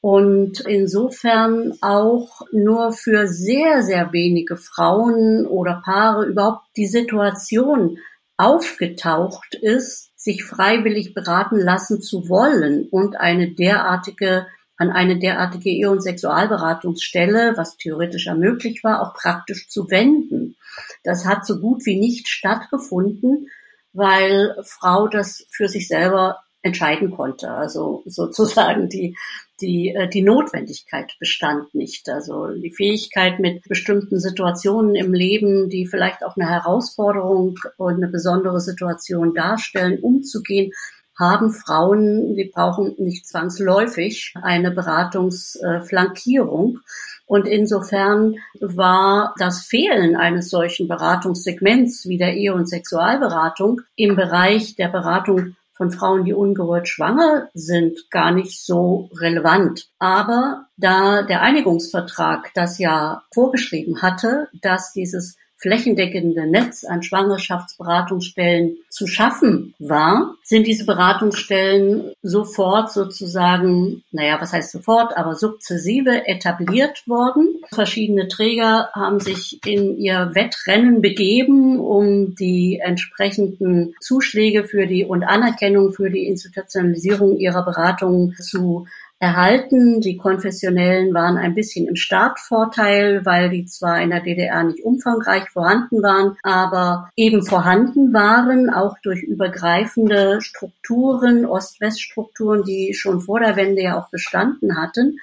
und 0.00 0.60
insofern 0.60 1.74
auch 1.80 2.42
nur 2.52 2.92
für 2.92 3.26
sehr, 3.26 3.82
sehr 3.82 4.12
wenige 4.12 4.56
Frauen 4.56 5.46
oder 5.46 5.82
Paare 5.84 6.26
überhaupt 6.26 6.64
die 6.76 6.86
Situation 6.86 7.98
aufgetaucht 8.36 9.54
ist, 9.54 10.10
sich 10.16 10.44
freiwillig 10.44 11.14
beraten 11.14 11.58
lassen 11.58 12.00
zu 12.00 12.28
wollen 12.28 12.88
und 12.90 13.16
eine 13.16 13.50
derartige 13.50 14.46
an 14.78 14.90
eine 14.92 15.18
derartige 15.18 15.70
Ehe- 15.70 15.90
und 15.90 16.02
Sexualberatungsstelle, 16.02 17.54
was 17.56 17.76
theoretisch 17.76 18.28
möglich 18.32 18.84
war, 18.84 19.02
auch 19.02 19.12
praktisch 19.12 19.68
zu 19.68 19.90
wenden. 19.90 20.56
Das 21.02 21.26
hat 21.26 21.44
so 21.44 21.58
gut 21.58 21.84
wie 21.84 21.98
nicht 21.98 22.28
stattgefunden, 22.28 23.48
weil 23.92 24.56
Frau 24.62 25.08
das 25.08 25.44
für 25.50 25.68
sich 25.68 25.88
selber 25.88 26.38
entscheiden 26.62 27.10
konnte. 27.10 27.50
Also 27.50 28.04
sozusagen 28.06 28.88
die, 28.88 29.16
die, 29.60 29.94
äh, 29.94 30.08
die 30.08 30.22
Notwendigkeit 30.22 31.16
bestand 31.18 31.74
nicht. 31.74 32.08
Also 32.08 32.48
die 32.48 32.70
Fähigkeit 32.70 33.40
mit 33.40 33.68
bestimmten 33.68 34.20
Situationen 34.20 34.94
im 34.94 35.12
Leben, 35.12 35.68
die 35.68 35.86
vielleicht 35.86 36.24
auch 36.24 36.36
eine 36.36 36.48
Herausforderung 36.48 37.58
und 37.76 37.96
eine 37.96 38.08
besondere 38.08 38.60
Situation 38.60 39.34
darstellen, 39.34 39.98
umzugehen, 40.00 40.72
haben 41.18 41.50
Frauen, 41.50 42.36
die 42.36 42.44
brauchen 42.44 42.94
nicht 42.98 43.26
zwangsläufig 43.26 44.34
eine 44.40 44.70
Beratungsflankierung. 44.70 46.78
Und 47.26 47.48
insofern 47.48 48.36
war 48.60 49.34
das 49.38 49.66
Fehlen 49.66 50.14
eines 50.16 50.48
solchen 50.48 50.86
Beratungssegments 50.86 52.06
wie 52.08 52.18
der 52.18 52.34
Ehe- 52.34 52.54
und 52.54 52.68
Sexualberatung 52.68 53.80
im 53.96 54.14
Bereich 54.14 54.76
der 54.76 54.86
Beratung 54.88 55.56
von 55.78 55.90
Frauen, 55.90 56.24
die 56.24 56.34
ungewollt 56.34 56.88
schwanger 56.88 57.48
sind, 57.54 58.10
gar 58.10 58.32
nicht 58.32 58.62
so 58.62 59.08
relevant. 59.14 59.88
Aber 59.98 60.66
da 60.76 61.22
der 61.22 61.40
Einigungsvertrag 61.40 62.50
das 62.54 62.78
ja 62.78 63.22
vorgeschrieben 63.32 64.02
hatte, 64.02 64.48
dass 64.60 64.92
dieses 64.92 65.36
flächendeckende 65.58 66.46
Netz 66.46 66.84
an 66.84 67.02
Schwangerschaftsberatungsstellen 67.02 68.78
zu 68.88 69.06
schaffen 69.06 69.74
war, 69.78 70.36
sind 70.42 70.66
diese 70.66 70.86
Beratungsstellen 70.86 72.12
sofort 72.22 72.92
sozusagen, 72.92 74.04
naja, 74.12 74.38
was 74.40 74.52
heißt 74.52 74.70
sofort, 74.70 75.16
aber 75.16 75.34
sukzessive 75.34 76.26
etabliert 76.26 77.06
worden. 77.06 77.60
Verschiedene 77.72 78.28
Träger 78.28 78.90
haben 78.94 79.20
sich 79.20 79.60
in 79.66 79.98
ihr 79.98 80.30
Wettrennen 80.34 81.02
begeben, 81.02 81.80
um 81.80 82.34
die 82.34 82.80
entsprechenden 82.82 83.94
Zuschläge 84.00 84.64
für 84.64 84.86
die 84.86 85.04
und 85.04 85.24
Anerkennung 85.24 85.92
für 85.92 86.10
die 86.10 86.26
Institutionalisierung 86.26 87.36
ihrer 87.38 87.64
Beratungen 87.64 88.34
zu 88.36 88.86
erhalten. 89.18 90.00
Die 90.00 90.16
Konfessionellen 90.16 91.12
waren 91.14 91.36
ein 91.36 91.54
bisschen 91.54 91.88
im 91.88 91.96
Startvorteil, 91.96 93.24
weil 93.24 93.50
die 93.50 93.66
zwar 93.66 94.00
in 94.00 94.10
der 94.10 94.20
DDR 94.20 94.62
nicht 94.64 94.84
umfangreich 94.84 95.48
vorhanden 95.50 96.02
waren, 96.02 96.36
aber 96.42 97.10
eben 97.16 97.44
vorhanden 97.44 98.12
waren, 98.12 98.70
auch 98.70 98.96
durch 99.02 99.22
übergreifende 99.22 100.40
Strukturen, 100.40 101.46
Ost-West-Strukturen, 101.46 102.62
die 102.64 102.94
schon 102.94 103.20
vor 103.20 103.40
der 103.40 103.56
Wende 103.56 103.82
ja 103.82 103.98
auch 103.98 104.10
bestanden 104.10 104.80
hatten 104.80 105.18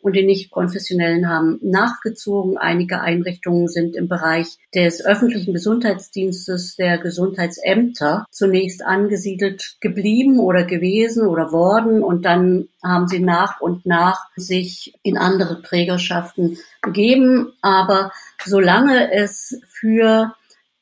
und 0.00 0.14
die 0.14 0.24
nicht-konfessionellen 0.24 1.28
haben 1.28 1.58
nachgezogen. 1.62 2.58
Einige 2.58 3.00
Einrichtungen 3.00 3.68
sind 3.68 3.96
im 3.96 4.08
Bereich 4.08 4.58
des 4.74 5.04
öffentlichen 5.04 5.52
Gesundheitsdienstes 5.52 6.76
der 6.76 6.98
Gesundheitsämter 6.98 8.26
zunächst 8.30 8.84
angesiedelt 8.84 9.76
geblieben 9.80 10.38
oder 10.38 10.64
gewesen 10.64 11.26
oder 11.26 11.52
worden 11.52 12.02
und 12.02 12.24
dann 12.24 12.68
haben 12.82 13.08
sie 13.08 13.20
nach 13.20 13.60
und 13.60 13.86
nach 13.86 14.28
sich 14.36 14.94
in 15.02 15.18
andere 15.18 15.62
Trägerschaften 15.62 16.58
begeben. 16.82 17.52
Aber 17.60 18.12
solange 18.44 19.12
es 19.12 19.60
für 19.68 20.34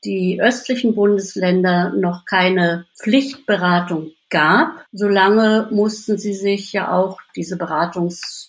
die 0.03 0.39
östlichen 0.41 0.95
Bundesländer 0.95 1.91
noch 1.91 2.25
keine 2.25 2.85
Pflichtberatung 2.95 4.11
gab, 4.29 4.85
solange 4.91 5.67
mussten 5.71 6.17
sie 6.17 6.33
sich 6.33 6.71
ja 6.73 6.91
auch 6.91 7.19
diese 7.35 7.57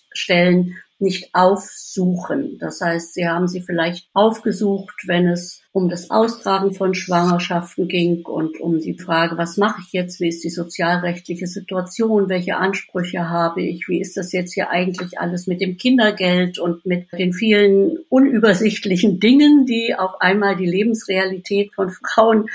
Beratungsstellen 0.09 0.75
nicht 1.01 1.33
aufsuchen. 1.33 2.57
Das 2.59 2.81
heißt, 2.81 3.13
sie 3.13 3.25
haben 3.25 3.47
sie 3.47 3.61
vielleicht 3.61 4.09
aufgesucht, 4.13 5.03
wenn 5.05 5.29
es 5.29 5.61
um 5.71 5.87
das 5.87 6.11
Austragen 6.11 6.73
von 6.73 6.93
Schwangerschaften 6.93 7.87
ging 7.87 8.25
und 8.25 8.59
um 8.59 8.79
die 8.81 8.97
Frage, 8.97 9.37
was 9.37 9.55
mache 9.55 9.81
ich 9.81 9.93
jetzt, 9.93 10.19
wie 10.19 10.27
ist 10.27 10.43
die 10.43 10.49
sozialrechtliche 10.49 11.47
Situation, 11.47 12.27
welche 12.27 12.57
Ansprüche 12.57 13.29
habe 13.29 13.61
ich, 13.61 13.87
wie 13.87 14.01
ist 14.01 14.17
das 14.17 14.33
jetzt 14.33 14.53
hier 14.53 14.71
eigentlich 14.71 15.17
alles 15.19 15.47
mit 15.47 15.61
dem 15.61 15.77
Kindergeld 15.77 16.59
und 16.59 16.85
mit 16.85 17.07
den 17.13 17.31
vielen 17.31 17.99
unübersichtlichen 18.09 19.19
Dingen, 19.21 19.65
die 19.65 19.95
auf 19.97 20.19
einmal 20.19 20.57
die 20.57 20.69
Lebensrealität 20.69 21.73
von 21.73 21.91
Frauen 21.91 22.47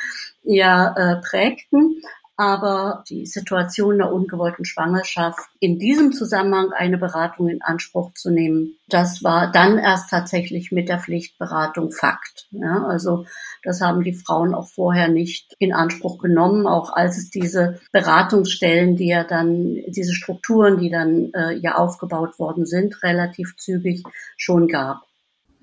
ja 0.42 0.94
äh, 0.98 1.22
prägten 1.22 2.02
aber 2.36 3.04
die 3.08 3.26
Situation 3.26 3.98
der 3.98 4.12
ungewollten 4.12 4.64
Schwangerschaft 4.64 5.48
in 5.60 5.78
diesem 5.78 6.12
Zusammenhang 6.12 6.72
eine 6.72 6.98
Beratung 6.98 7.48
in 7.48 7.62
Anspruch 7.62 8.12
zu 8.14 8.30
nehmen, 8.30 8.76
das 8.88 9.22
war 9.22 9.52
dann 9.52 9.78
erst 9.78 10.10
tatsächlich 10.10 10.72
mit 10.72 10.88
der 10.88 10.98
Pflichtberatung 10.98 11.92
Fakt. 11.92 12.48
Ja, 12.50 12.84
also 12.84 13.26
das 13.62 13.80
haben 13.80 14.02
die 14.02 14.12
Frauen 14.12 14.54
auch 14.54 14.68
vorher 14.68 15.08
nicht 15.08 15.54
in 15.58 15.72
Anspruch 15.72 16.18
genommen, 16.18 16.66
auch 16.66 16.92
als 16.92 17.18
es 17.18 17.30
diese 17.30 17.80
Beratungsstellen, 17.92 18.96
die 18.96 19.08
ja 19.08 19.24
dann, 19.24 19.76
diese 19.86 20.12
Strukturen, 20.12 20.78
die 20.78 20.90
dann 20.90 21.32
äh, 21.34 21.54
ja 21.54 21.76
aufgebaut 21.76 22.38
worden 22.38 22.66
sind, 22.66 23.02
relativ 23.02 23.56
zügig 23.56 24.02
schon 24.36 24.68
gab. 24.68 25.02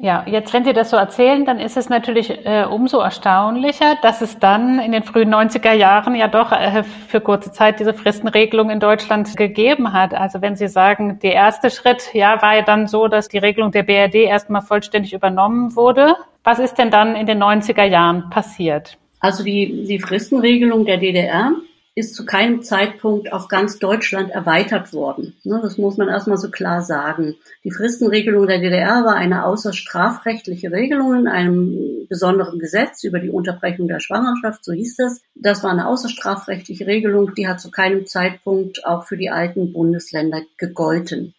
Ja, 0.04 0.26
jetzt, 0.26 0.52
wenn 0.52 0.66
Sie 0.66 0.74
das 0.74 0.90
so 0.90 0.98
erzählen, 0.98 1.46
dann 1.46 1.60
ist 1.60 1.78
es 1.78 1.88
natürlich 1.88 2.44
äh, 2.44 2.66
umso 2.68 3.02
erstaunlicher, 3.02 3.98
dass 4.02 4.22
es 4.22 4.40
dann 4.40 4.80
in 4.80 4.92
den 4.94 5.04
frühen 5.04 5.32
90er 5.32 5.74
Jahren 5.74 6.16
ja 6.16 6.28
doch 6.28 6.52
äh, 6.52 6.82
für 6.84 7.22
kurze 7.22 7.52
Zeit 7.52 7.80
diese 7.80 7.94
Fristenregelung 7.94 8.72
in 8.72 8.80
Deutschland 8.80 9.38
gegeben 9.38 9.94
hat. 9.94 10.16
Also 10.16 10.42
wenn 10.42 10.56
Sie 10.56 10.68
sagen, 10.68 11.20
der 11.22 11.34
erste 11.34 11.70
Schritt, 11.70 12.16
ja, 12.16 12.42
war 12.42 12.56
ja 12.56 12.64
dann 12.64 12.88
so, 12.88 13.08
dass 13.08 13.28
die 13.28 13.38
Regelung 13.38 13.72
der 13.72 13.84
BRD 13.84 14.16
erstmal 14.16 14.64
vollständig 14.64 15.14
übernommen 15.14 15.76
wurde. 15.76 16.16
Was 16.44 16.58
ist 16.58 16.80
denn 16.80 16.90
dann 16.90 17.16
in 17.16 17.28
den 17.28 17.38
90er 17.38 17.84
Jahren 17.84 18.32
passiert? 18.32 18.98
Also 19.20 19.44
die, 19.44 19.86
die 19.88 20.00
Fristenregelung 20.00 20.84
der 20.84 20.98
DDR 20.98 21.52
ist 21.94 22.16
zu 22.16 22.26
keinem 22.26 22.64
Zeitpunkt 22.64 23.34
auf 23.34 23.50
ganz 23.50 23.78
Deutschland 23.78 24.32
erweitert 24.32 24.94
worden. 24.94 25.36
Ne, 25.44 25.60
das 25.62 25.78
muss 25.78 25.98
man 25.98 26.08
erstmal 26.08 26.38
so 26.38 26.50
klar 26.50 26.82
sagen. 26.82 27.36
Die 27.66 27.72
Fristenregelung 27.72 28.48
der 28.48 28.60
DDR 28.60 29.04
war 29.04 29.16
eine 29.16 29.46
außerstrafrechtliche 29.46 30.72
Regelung 30.72 31.14
in 31.16 31.28
einem 31.28 32.08
besonderen 32.08 32.60
Gesetz 32.60 33.04
über 33.04 33.20
die 33.20 33.30
Unterbrechung 33.30 33.90
der 33.90 34.00
Schwangerschaft, 34.00 34.64
so 34.64 34.72
hieß 34.72 34.96
das. 34.98 35.22
Das 35.36 35.64
war 35.64 35.72
eine 35.72 35.88
außerstrafrechtliche 35.88 36.88
Regelung, 36.88 37.36
die 37.36 37.48
hat 37.48 37.60
zu 37.60 37.72
keinem 37.72 38.06
Zeitpunkt 38.06 38.86
auch 38.86 39.06
für 39.06 39.18
die 39.18 39.30
alten 39.30 39.74
Bundesländer 39.74 40.42
gegolten. 40.58 41.34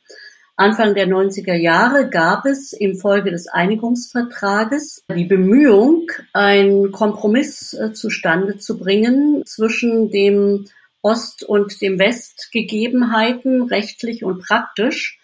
Anfang 0.62 0.94
der 0.94 1.08
90er 1.08 1.54
Jahre 1.56 2.08
gab 2.08 2.46
es 2.46 2.72
infolge 2.72 3.32
des 3.32 3.48
Einigungsvertrages 3.48 5.02
die 5.12 5.24
Bemühung, 5.24 6.06
einen 6.32 6.92
Kompromiss 6.92 7.74
äh, 7.74 7.92
zustande 7.92 8.58
zu 8.58 8.78
bringen 8.78 9.42
zwischen 9.44 10.12
dem 10.12 10.66
Ost- 11.02 11.42
und 11.42 11.82
dem 11.82 11.98
Westgegebenheiten, 11.98 13.62
rechtlich 13.62 14.22
und 14.22 14.44
praktisch. 14.46 15.18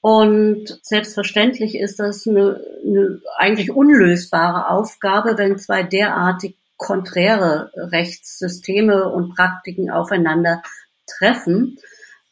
Und 0.00 0.78
selbstverständlich 0.82 1.76
ist 1.76 1.98
das 1.98 2.24
eine, 2.28 2.60
eine 2.86 3.20
eigentlich 3.38 3.72
unlösbare 3.72 4.70
Aufgabe, 4.70 5.36
wenn 5.36 5.58
zwei 5.58 5.82
derartig 5.82 6.54
konträre 6.76 7.72
Rechtssysteme 7.74 9.08
und 9.08 9.34
Praktiken 9.34 9.90
aufeinander 9.90 10.62
treffen. 11.08 11.80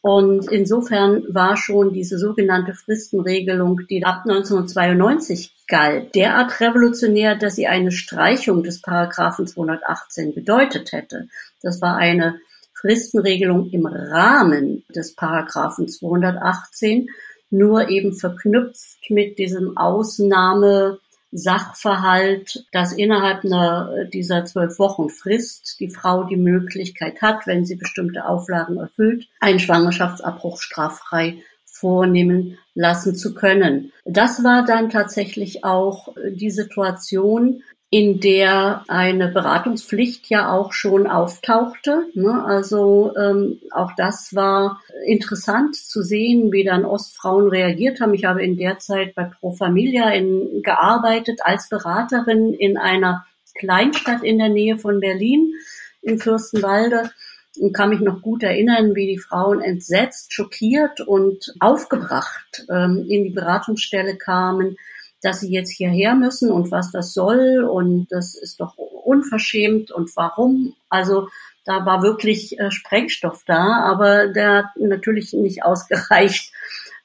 Und 0.07 0.51
insofern 0.51 1.23
war 1.33 1.57
schon 1.57 1.91
diese 1.91 2.19
sogenannte 2.19 2.75
Fristenregelung, 2.75 3.87
die 3.89 4.05
ab 4.05 4.21
1992 4.29 5.51
galt, 5.67 6.13
derart 6.13 6.61
revolutionär, 6.61 7.35
dass 7.35 7.55
sie 7.55 7.65
eine 7.65 7.89
Streichung 7.89 8.61
des 8.61 8.83
Paragraphen 8.83 9.47
218 9.47 10.35
bedeutet 10.35 10.91
hätte. 10.91 11.27
Das 11.63 11.81
war 11.81 11.97
eine 11.97 12.35
Fristenregelung 12.79 13.71
im 13.71 13.87
Rahmen 13.87 14.83
des 14.95 15.15
Paragraphen 15.15 15.87
218, 15.87 17.07
nur 17.49 17.89
eben 17.89 18.13
verknüpft 18.13 19.09
mit 19.09 19.39
diesem 19.39 19.75
Ausnahme 19.75 20.99
Sachverhalt, 21.37 22.65
dass 22.71 22.93
innerhalb 22.93 23.43
einer, 23.43 24.05
dieser 24.13 24.45
zwölf 24.45 24.79
Wochen 24.79 25.09
Frist 25.09 25.79
die 25.79 25.89
Frau 25.89 26.23
die 26.23 26.37
Möglichkeit 26.37 27.21
hat, 27.21 27.45
wenn 27.45 27.65
sie 27.65 27.75
bestimmte 27.75 28.25
Auflagen 28.25 28.77
erfüllt, 28.77 29.27
einen 29.39 29.59
Schwangerschaftsabbruch 29.59 30.61
straffrei 30.61 31.37
vornehmen 31.65 32.57
lassen 32.73 33.15
zu 33.15 33.33
können. 33.33 33.91
Das 34.05 34.43
war 34.43 34.65
dann 34.65 34.89
tatsächlich 34.89 35.65
auch 35.65 36.15
die 36.31 36.51
Situation, 36.51 37.63
in 37.91 38.19
der 38.19 38.83
eine 38.87 39.29
Beratungspflicht 39.29 40.29
ja 40.29 40.51
auch 40.51 40.73
schon 40.73 41.07
auftauchte. 41.07 42.07
Ne? 42.13 42.43
Also 42.43 43.15
ähm, 43.15 43.59
auch 43.71 43.91
das 43.95 44.33
war 44.33 44.81
interessant 45.05 45.75
zu 45.75 46.01
sehen, 46.01 46.51
wie 46.51 46.63
dann 46.63 46.83
Ostfrauen 46.83 47.47
reagiert 47.47 48.01
haben. 48.01 48.13
Ich 48.13 48.25
habe 48.25 48.43
in 48.43 48.57
der 48.57 48.79
Zeit 48.79 49.15
bei 49.15 49.25
Pro 49.25 49.51
Familia 49.51 50.09
in, 50.09 50.61
gearbeitet 50.63 51.41
als 51.43 51.69
Beraterin 51.69 52.53
in 52.53 52.77
einer 52.77 53.25
Kleinstadt 53.53 54.23
in 54.23 54.39
der 54.39 54.49
Nähe 54.49 54.77
von 54.77 54.99
Berlin 54.99 55.53
in 56.01 56.19
Fürstenwalde 56.19 57.11
und 57.59 57.73
kann 57.73 57.89
mich 57.89 58.01
noch 58.01 58.21
gut 58.21 58.43
erinnern, 58.43 58.95
wie 58.95 59.07
die 59.07 59.19
Frauen 59.19 59.61
entsetzt, 59.61 60.33
schockiert 60.33 61.01
und 61.01 61.53
aufgebracht 61.59 62.65
ähm, 62.69 63.05
in 63.07 63.23
die 63.23 63.29
Beratungsstelle 63.29 64.17
kamen, 64.17 64.77
dass 65.25 65.39
sie 65.39 65.51
jetzt 65.51 65.71
hierher 65.71 66.13
müssen 66.13 66.51
und 66.51 66.69
was 66.69 66.91
das 66.91 67.11
soll 67.13 67.63
und 67.63 68.11
das 68.11 68.35
ist 68.35 68.59
doch 68.59 68.77
unverschämt 68.77 69.89
und 69.91 70.15
warum. 70.15 70.75
Also 70.87 71.29
da 71.65 71.83
war 71.85 72.03
wirklich 72.03 72.59
äh, 72.59 72.69
Sprengstoff 72.69 73.41
da, 73.47 73.81
aber 73.83 74.27
der 74.27 74.57
hat 74.57 74.65
natürlich 74.77 75.33
nicht 75.33 75.63
ausgereicht, 75.63 76.53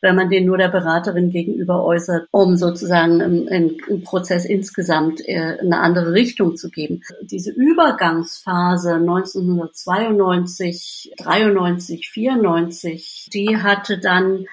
wenn 0.02 0.16
man 0.16 0.28
den 0.28 0.44
nur 0.44 0.58
der 0.58 0.68
Beraterin 0.68 1.30
gegenüber 1.30 1.82
äußert, 1.82 2.28
um 2.30 2.58
sozusagen 2.58 3.48
im, 3.48 4.04
Prozess 4.04 4.44
insgesamt 4.44 5.26
äh, 5.26 5.56
eine 5.58 5.78
andere 5.78 6.12
Richtung 6.12 6.56
zu 6.56 6.68
geben. 6.68 7.00
Diese 7.22 7.52
Übergangsphase 7.52 8.96
1992, 8.96 11.14
93, 11.16 12.10
94, 12.10 13.30
die 13.32 13.56
hatte 13.56 13.98
dann 13.98 14.44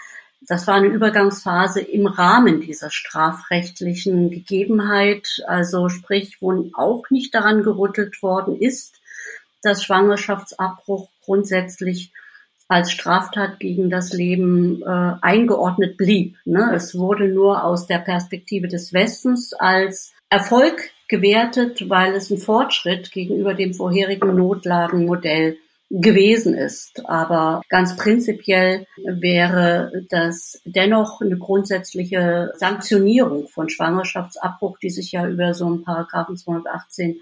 das 0.47 0.65
war 0.65 0.75
eine 0.75 0.87
Übergangsphase 0.87 1.81
im 1.81 2.07
Rahmen 2.07 2.61
dieser 2.61 2.89
strafrechtlichen 2.89 4.29
Gegebenheit, 4.29 5.43
also 5.45 5.89
sprich, 5.89 6.37
wo 6.41 6.69
auch 6.73 7.03
nicht 7.09 7.35
daran 7.35 7.63
gerüttelt 7.63 8.21
worden 8.23 8.57
ist, 8.57 9.01
dass 9.61 9.83
Schwangerschaftsabbruch 9.83 11.09
grundsätzlich 11.25 12.13
als 12.69 12.91
Straftat 12.91 13.59
gegen 13.59 13.89
das 13.89 14.13
Leben 14.13 14.81
äh, 14.83 15.13
eingeordnet 15.21 15.97
blieb. 15.97 16.37
Ne? 16.45 16.71
Es 16.73 16.97
wurde 16.97 17.27
nur 17.27 17.63
aus 17.63 17.87
der 17.87 17.99
Perspektive 17.99 18.67
des 18.67 18.93
Westens 18.93 19.53
als 19.53 20.13
Erfolg 20.29 20.91
gewertet, 21.07 21.89
weil 21.89 22.13
es 22.13 22.29
ein 22.29 22.37
Fortschritt 22.37 23.11
gegenüber 23.11 23.53
dem 23.53 23.73
vorherigen 23.73 24.35
Notlagenmodell 24.35 25.57
gewesen 25.89 26.53
ist. 26.53 27.05
Aber 27.05 27.61
ganz 27.69 27.95
prinzipiell 27.95 28.85
wäre 29.05 29.91
das 30.09 30.61
dennoch 30.65 31.21
eine 31.21 31.37
grundsätzliche 31.37 32.51
Sanktionierung 32.55 33.47
von 33.47 33.69
Schwangerschaftsabbruch, 33.69 34.77
die 34.79 34.89
sich 34.89 35.11
ja 35.11 35.27
über 35.27 35.53
so 35.53 35.65
einen 35.65 35.83
Paragraphen 35.83 36.37
218 36.37 37.19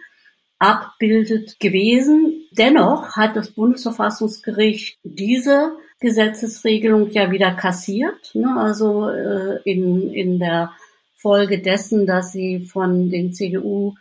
abbildet 0.57 1.59
gewesen. 1.59 2.47
Dennoch 2.51 3.15
hat 3.15 3.35
das 3.35 3.51
Bundesverfassungsgericht 3.51 4.97
diese 5.03 5.73
Gesetzesregelung 5.99 7.09
ja 7.11 7.31
wieder 7.31 7.51
kassiert. 7.51 8.33
Ne? 8.33 8.55
Also 8.57 9.09
äh, 9.09 9.59
in, 9.63 10.11
in 10.11 10.39
der 10.39 10.71
Folge 11.15 11.61
dessen, 11.61 12.05
dass 12.05 12.31
sie 12.31 12.59
von 12.59 13.09
den 13.09 13.33
CDU 13.33 13.95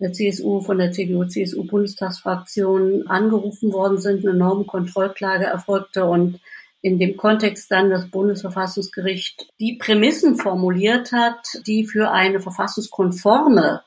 der 0.00 0.12
CSU, 0.12 0.60
von 0.60 0.78
der 0.78 0.92
CDU-CSU-Bundestagsfraktion 0.92 3.08
angerufen 3.08 3.72
worden 3.72 3.98
sind, 3.98 4.24
eine 4.26 4.36
Normenkontrollklage 4.36 5.46
erfolgte 5.46 6.04
und 6.04 6.38
in 6.80 6.98
dem 6.98 7.16
Kontext 7.16 7.70
dann 7.70 7.90
das 7.90 8.08
Bundesverfassungsgericht 8.08 9.52
die 9.58 9.74
Prämissen 9.74 10.36
formuliert 10.36 11.12
hat, 11.12 11.60
die 11.66 11.86
für 11.86 12.10
eine 12.10 12.40
verfassungskonforme 12.40 13.82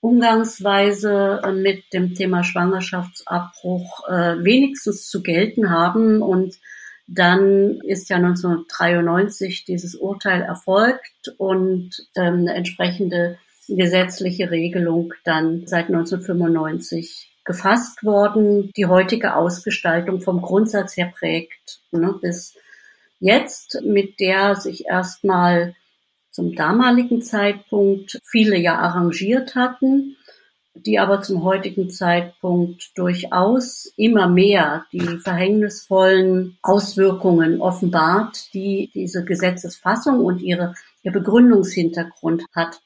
Umgangsweise 0.00 1.40
äh, 1.42 1.52
mit 1.52 1.84
dem 1.94 2.14
Thema 2.14 2.44
Schwangerschaftsabbruch 2.44 4.06
äh, 4.08 4.44
wenigstens 4.44 5.08
zu 5.08 5.22
gelten 5.22 5.70
haben. 5.70 6.20
Und 6.20 6.58
dann 7.06 7.80
ist 7.80 8.10
ja 8.10 8.16
1993 8.16 9.64
dieses 9.64 9.94
Urteil 9.94 10.42
erfolgt 10.42 11.32
und 11.38 12.06
ähm, 12.16 12.40
eine 12.40 12.54
entsprechende 12.54 13.38
gesetzliche 13.68 14.50
Regelung 14.50 15.12
dann 15.24 15.66
seit 15.66 15.86
1995 15.86 17.30
gefasst 17.44 18.02
worden, 18.04 18.70
die 18.76 18.86
heutige 18.86 19.36
Ausgestaltung 19.36 20.20
vom 20.20 20.40
Grundsatz 20.40 20.96
her 20.96 21.12
prägt, 21.16 21.80
ne, 21.90 22.14
bis 22.20 22.56
jetzt, 23.20 23.80
mit 23.84 24.18
der 24.20 24.56
sich 24.56 24.86
erstmal 24.86 25.74
zum 26.30 26.54
damaligen 26.54 27.22
Zeitpunkt 27.22 28.18
viele 28.24 28.58
ja 28.58 28.78
arrangiert 28.78 29.54
hatten, 29.54 30.16
die 30.74 30.98
aber 30.98 31.22
zum 31.22 31.44
heutigen 31.44 31.88
Zeitpunkt 31.90 32.90
durchaus 32.96 33.92
immer 33.96 34.28
mehr 34.28 34.86
die 34.92 35.18
verhängnisvollen 35.18 36.58
Auswirkungen 36.62 37.60
offenbart, 37.60 38.52
die 38.52 38.90
diese 38.92 39.24
Gesetzesfassung 39.24 40.18
und 40.24 40.40
ihre, 40.40 40.74
ihr 41.02 41.12
Begründungshintergrund 41.12 42.44
hat. 42.52 42.80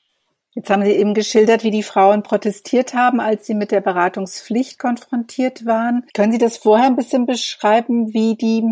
Jetzt 0.59 0.71
haben 0.71 0.85
Sie 0.85 0.91
eben 0.91 1.15
geschildert, 1.15 1.63
wie 1.63 1.71
die 1.71 1.85
Frauen 1.85 2.25
protestiert 2.25 2.93
haben, 2.93 3.21
als 3.21 3.47
sie 3.47 3.55
mit 3.55 3.71
der 3.71 3.81
Beratungspflicht 3.81 4.77
konfrontiert 4.77 5.67
waren. 5.67 6.05
Können 6.15 6.33
Sie 6.33 6.39
das 6.39 6.57
vorher 6.57 6.89
ein 6.89 6.97
bisschen 6.97 7.27
beschreiben, 7.27 8.13
wie 8.13 8.35
die 8.35 8.65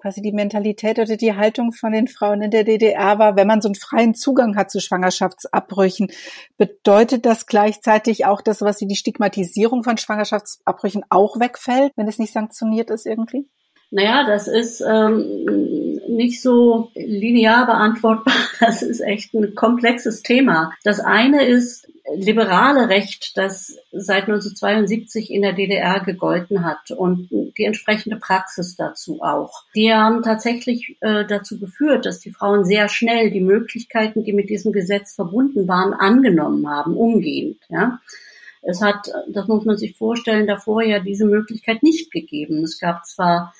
quasi 0.00 0.22
die 0.22 0.32
Mentalität 0.32 0.98
oder 0.98 1.18
die 1.18 1.34
Haltung 1.34 1.72
von 1.72 1.92
den 1.92 2.08
Frauen 2.08 2.40
in 2.40 2.50
der 2.50 2.64
DDR 2.64 3.18
war, 3.18 3.36
wenn 3.36 3.46
man 3.46 3.60
so 3.60 3.68
einen 3.68 3.74
freien 3.74 4.14
Zugang 4.14 4.56
hat 4.56 4.70
zu 4.70 4.80
Schwangerschaftsabbrüchen, 4.80 6.10
bedeutet 6.56 7.26
das 7.26 7.44
gleichzeitig 7.44 8.24
auch, 8.24 8.40
dass 8.40 8.60
sowas 8.60 8.80
wie 8.80 8.86
die 8.86 8.96
Stigmatisierung 8.96 9.84
von 9.84 9.98
Schwangerschaftsabbrüchen 9.98 11.04
auch 11.10 11.38
wegfällt, 11.38 11.92
wenn 11.96 12.08
es 12.08 12.18
nicht 12.18 12.32
sanktioniert 12.32 12.88
ist 12.88 13.04
irgendwie? 13.04 13.50
Naja, 13.90 14.24
das 14.26 14.48
ist 14.48 14.82
ähm, 14.82 16.00
nicht 16.08 16.42
so 16.42 16.90
linear 16.94 17.66
beantwortbar. 17.66 18.34
Das 18.60 18.82
ist 18.82 19.00
echt 19.00 19.32
ein 19.34 19.54
komplexes 19.54 20.22
Thema. 20.24 20.72
Das 20.82 20.98
eine 20.98 21.44
ist 21.44 21.86
liberale 22.16 22.88
Recht, 22.88 23.36
das 23.36 23.78
seit 23.92 24.24
1972 24.24 25.30
in 25.30 25.42
der 25.42 25.52
DDR 25.52 26.00
gegolten 26.00 26.64
hat 26.64 26.90
und 26.90 27.28
die 27.30 27.64
entsprechende 27.64 28.16
Praxis 28.16 28.76
dazu 28.76 29.20
auch. 29.22 29.64
Die 29.74 29.92
haben 29.92 30.22
tatsächlich 30.22 30.96
äh, 31.00 31.24
dazu 31.24 31.58
geführt, 31.58 32.06
dass 32.06 32.20
die 32.20 32.32
Frauen 32.32 32.64
sehr 32.64 32.88
schnell 32.88 33.30
die 33.30 33.40
Möglichkeiten, 33.40 34.24
die 34.24 34.32
mit 34.32 34.50
diesem 34.50 34.72
Gesetz 34.72 35.14
verbunden 35.14 35.68
waren, 35.68 35.92
angenommen 35.92 36.68
haben, 36.68 36.96
umgehend. 36.96 37.58
Ja 37.68 38.00
Es 38.62 38.82
hat, 38.82 39.10
das 39.28 39.46
muss 39.46 39.64
man 39.64 39.76
sich 39.76 39.96
vorstellen, 39.96 40.46
davor 40.46 40.82
ja 40.82 40.98
diese 40.98 41.26
Möglichkeit 41.26 41.82
nicht 41.82 42.10
gegeben. 42.10 42.64
Es 42.64 42.80
gab 42.80 43.06
zwar 43.06 43.54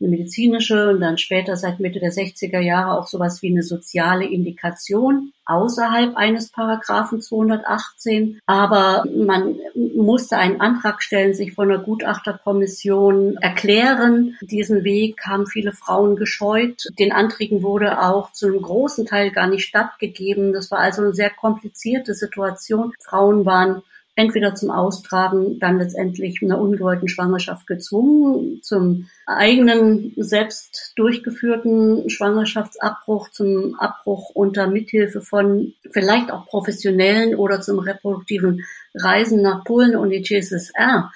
eine 0.00 0.10
medizinische 0.10 0.90
und 0.90 1.00
dann 1.00 1.18
später 1.18 1.56
seit 1.56 1.80
Mitte 1.80 2.00
der 2.00 2.12
60er 2.12 2.60
Jahre 2.60 2.98
auch 2.98 3.06
sowas 3.06 3.42
wie 3.42 3.50
eine 3.50 3.62
soziale 3.62 4.24
Indikation 4.24 5.32
außerhalb 5.44 6.16
eines 6.16 6.50
Paragraphen 6.50 7.20
218. 7.20 8.40
Aber 8.46 9.04
man 9.14 9.56
musste 9.96 10.38
einen 10.38 10.60
Antrag 10.60 11.02
stellen, 11.02 11.34
sich 11.34 11.54
von 11.54 11.70
einer 11.70 11.82
Gutachterkommission 11.82 13.36
erklären. 13.38 14.36
Diesen 14.42 14.84
Weg 14.84 15.26
haben 15.26 15.46
viele 15.46 15.72
Frauen 15.72 16.16
gescheut. 16.16 16.84
Den 16.98 17.12
Anträgen 17.12 17.62
wurde 17.62 18.00
auch 18.02 18.32
zu 18.32 18.46
einem 18.46 18.62
großen 18.62 19.06
Teil 19.06 19.30
gar 19.32 19.48
nicht 19.48 19.64
stattgegeben. 19.64 20.52
Das 20.52 20.70
war 20.70 20.78
also 20.78 21.02
eine 21.02 21.12
sehr 21.12 21.30
komplizierte 21.30 22.14
Situation. 22.14 22.92
Frauen 23.00 23.44
waren 23.44 23.82
entweder 24.20 24.54
zum 24.54 24.70
Austragen, 24.70 25.58
dann 25.58 25.78
letztendlich 25.78 26.42
einer 26.42 26.60
ungewollten 26.60 27.08
Schwangerschaft 27.08 27.66
gezwungen, 27.66 28.62
zum 28.62 29.08
eigenen 29.24 30.12
selbst 30.16 30.92
durchgeführten 30.96 32.10
Schwangerschaftsabbruch, 32.10 33.30
zum 33.30 33.78
Abbruch 33.80 34.30
unter 34.34 34.66
Mithilfe 34.66 35.22
von 35.22 35.72
vielleicht 35.90 36.30
auch 36.30 36.46
professionellen 36.46 37.34
oder 37.34 37.62
zum 37.62 37.78
reproduktiven 37.78 38.66
Reisen 38.94 39.40
nach 39.40 39.64
Polen 39.64 39.96
und 39.96 40.10
die 40.10 40.20
GSSR. 40.20 41.10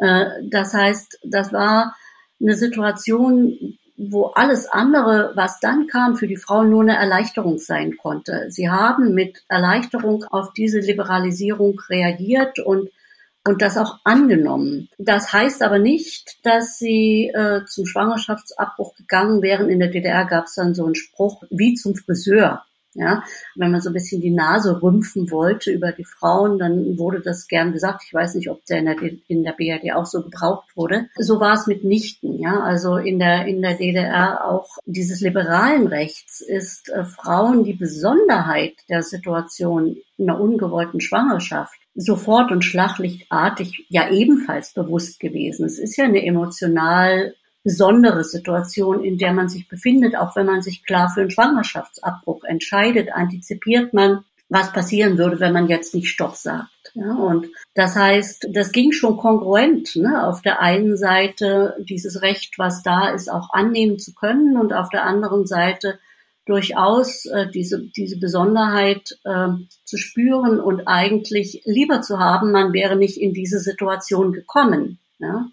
Äh, 0.00 0.24
das 0.42 0.74
heißt, 0.74 1.20
das 1.22 1.52
war 1.52 1.94
eine 2.40 2.56
Situation, 2.56 3.78
wo 4.10 4.26
alles 4.26 4.66
andere, 4.66 5.32
was 5.34 5.60
dann 5.60 5.86
kam, 5.86 6.16
für 6.16 6.26
die 6.26 6.36
Frauen 6.36 6.70
nur 6.70 6.82
eine 6.82 6.96
Erleichterung 6.96 7.58
sein 7.58 7.96
konnte. 7.96 8.46
Sie 8.48 8.68
haben 8.68 9.14
mit 9.14 9.44
Erleichterung 9.48 10.24
auf 10.24 10.52
diese 10.52 10.80
Liberalisierung 10.80 11.80
reagiert 11.88 12.58
und 12.58 12.90
und 13.44 13.60
das 13.60 13.76
auch 13.76 13.98
angenommen. 14.04 14.88
Das 14.98 15.32
heißt 15.32 15.62
aber 15.62 15.78
nicht, 15.78 16.38
dass 16.44 16.78
sie 16.78 17.30
äh, 17.34 17.64
zum 17.66 17.86
Schwangerschaftsabbruch 17.86 18.94
gegangen 18.94 19.42
wären. 19.42 19.68
In 19.68 19.80
der 19.80 19.88
DDR 19.88 20.26
gab 20.26 20.44
es 20.44 20.54
dann 20.54 20.74
so 20.74 20.84
einen 20.84 20.94
Spruch 20.94 21.42
wie 21.50 21.74
zum 21.74 21.96
Friseur. 21.96 22.62
Ja, 22.94 23.24
wenn 23.56 23.70
man 23.70 23.80
so 23.80 23.88
ein 23.88 23.94
bisschen 23.94 24.20
die 24.20 24.30
Nase 24.30 24.82
rümpfen 24.82 25.30
wollte 25.30 25.70
über 25.70 25.92
die 25.92 26.04
Frauen, 26.04 26.58
dann 26.58 26.98
wurde 26.98 27.20
das 27.20 27.48
gern 27.48 27.72
gesagt. 27.72 28.02
Ich 28.06 28.12
weiß 28.12 28.34
nicht, 28.34 28.50
ob 28.50 28.64
der 28.66 28.78
in 28.80 28.84
der, 28.84 28.96
in 29.28 29.44
der 29.44 29.52
BRD 29.52 29.94
auch 29.94 30.04
so 30.04 30.22
gebraucht 30.22 30.76
wurde. 30.76 31.08
So 31.16 31.40
war 31.40 31.54
es 31.54 31.66
mitnichten. 31.66 32.38
Ja, 32.38 32.60
also 32.60 32.96
in 32.96 33.18
der, 33.18 33.46
in 33.46 33.62
der 33.62 33.74
DDR 33.74 34.44
auch 34.44 34.76
dieses 34.84 35.20
liberalen 35.22 35.86
Rechts 35.86 36.42
ist 36.42 36.90
äh, 36.90 37.04
Frauen 37.04 37.64
die 37.64 37.72
Besonderheit 37.72 38.74
der 38.90 39.02
Situation 39.02 39.96
in 40.18 40.28
einer 40.28 40.40
ungewollten 40.40 41.00
Schwangerschaft 41.00 41.78
sofort 41.94 42.50
und 42.50 42.62
schlaglichtartig 42.62 43.86
ja 43.88 44.10
ebenfalls 44.10 44.72
bewusst 44.72 45.20
gewesen. 45.20 45.66
Es 45.66 45.78
ist 45.78 45.96
ja 45.96 46.04
eine 46.04 46.24
emotional 46.24 47.34
besondere 47.64 48.24
Situation, 48.24 49.04
in 49.04 49.18
der 49.18 49.32
man 49.32 49.48
sich 49.48 49.68
befindet, 49.68 50.16
auch 50.16 50.34
wenn 50.36 50.46
man 50.46 50.62
sich 50.62 50.84
klar 50.84 51.10
für 51.10 51.20
einen 51.20 51.30
Schwangerschaftsabbruch 51.30 52.44
entscheidet, 52.44 53.12
antizipiert 53.12 53.94
man, 53.94 54.24
was 54.48 54.72
passieren 54.72 55.16
würde, 55.16 55.40
wenn 55.40 55.54
man 55.54 55.68
jetzt 55.68 55.94
nicht 55.94 56.08
Stopp 56.08 56.36
sagt. 56.36 56.68
Ja, 56.94 57.14
und 57.14 57.46
das 57.74 57.96
heißt, 57.96 58.48
das 58.52 58.72
ging 58.72 58.92
schon 58.92 59.16
kongruent. 59.16 59.96
Ne? 59.96 60.26
Auf 60.26 60.42
der 60.42 60.60
einen 60.60 60.96
Seite 60.98 61.74
dieses 61.88 62.20
Recht, 62.20 62.58
was 62.58 62.82
da 62.82 63.08
ist, 63.08 63.30
auch 63.30 63.50
annehmen 63.52 63.98
zu 63.98 64.12
können 64.12 64.58
und 64.58 64.74
auf 64.74 64.90
der 64.90 65.04
anderen 65.04 65.46
Seite 65.46 65.98
durchaus 66.44 67.24
äh, 67.26 67.48
diese, 67.50 67.86
diese 67.96 68.18
Besonderheit 68.18 69.16
äh, 69.24 69.48
zu 69.84 69.96
spüren 69.96 70.60
und 70.60 70.86
eigentlich 70.86 71.62
lieber 71.64 72.02
zu 72.02 72.18
haben, 72.18 72.52
man 72.52 72.72
wäre 72.72 72.96
nicht 72.96 73.16
in 73.16 73.32
diese 73.32 73.58
Situation 73.58 74.32
gekommen. 74.32 74.98
Ja? 75.18 75.46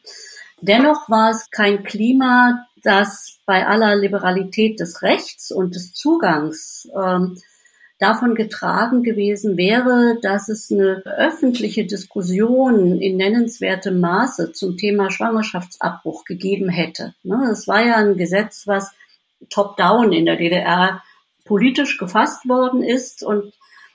Dennoch 0.62 1.10
war 1.10 1.32
es 1.32 1.50
kein 1.52 1.84
Klima, 1.84 2.66
das 2.84 3.40
bei 3.46 3.66
aller 3.66 3.96
Liberalität 3.96 4.80
des 4.80 5.02
Rechts 5.02 5.52
und 5.52 5.76
des 5.76 5.94
Zugangs 5.94 6.88
ähm, 6.96 7.38
davon 8.00 8.34
getragen 8.34 9.04
gewesen 9.04 9.58
wäre, 9.58 10.18
dass 10.22 10.48
es 10.48 10.72
eine 10.72 11.04
öffentliche 11.06 11.86
Diskussion 11.86 13.00
in 13.02 13.18
nennenswertem 13.18 14.00
Maße 14.00 14.54
zum 14.54 14.78
Thema 14.78 15.12
Schwangerschaftsabbruch 15.12 16.24
gegeben 16.24 16.70
hätte. 16.70 17.14
Ne, 17.24 17.50
es 17.52 17.68
war 17.68 17.86
ja 17.86 17.96
ein 17.96 18.16
Gesetz, 18.16 18.66
was 18.68 18.92
top-down 19.50 20.14
in 20.14 20.26
der 20.26 20.38
DDR 20.38 21.04
politisch 21.44 21.98
gefasst 21.98 22.48
worden 22.48 22.84
ist 22.84 23.24
und 23.24 23.54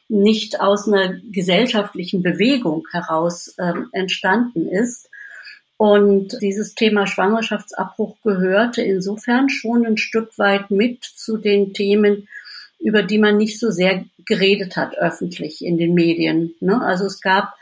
nicht 0.08 0.60
aus 0.60 0.86
einer 0.86 1.14
gesellschaftlichen 1.32 2.22
Bewegung 2.22 2.86
heraus 2.92 3.54
ähm, 3.58 3.88
entstanden 3.92 4.68
ist. 4.68 5.08
Und 5.76 6.40
dieses 6.40 6.74
Thema 6.74 7.06
Schwangerschaftsabbruch 7.06 8.16
gehörte 8.22 8.82
insofern 8.82 9.48
schon 9.48 9.84
ein 9.84 9.96
Stück 9.96 10.38
weit 10.38 10.70
mit 10.70 11.04
zu 11.04 11.36
den 11.36 11.74
Themen, 11.74 12.28
über 12.78 13.02
die 13.02 13.18
man 13.18 13.36
nicht 13.36 13.58
so 13.58 13.70
sehr 13.70 14.04
geredet 14.24 14.76
hat 14.76 14.96
öffentlich 14.96 15.64
in 15.64 15.78
den 15.78 15.94
Medien. 15.94 16.54
Ne? 16.60 16.80
Also 16.80 17.06
es 17.06 17.20
gab 17.20 17.54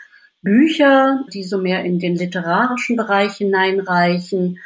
Bücher, 0.43 1.25
die 1.33 1.45
so 1.45 1.59
mehr 1.59 1.85
in 1.85 1.99
den 1.99 2.17
literarischen 2.17 2.97
Bereich 2.97 3.37
hineinreichen, 3.37 4.59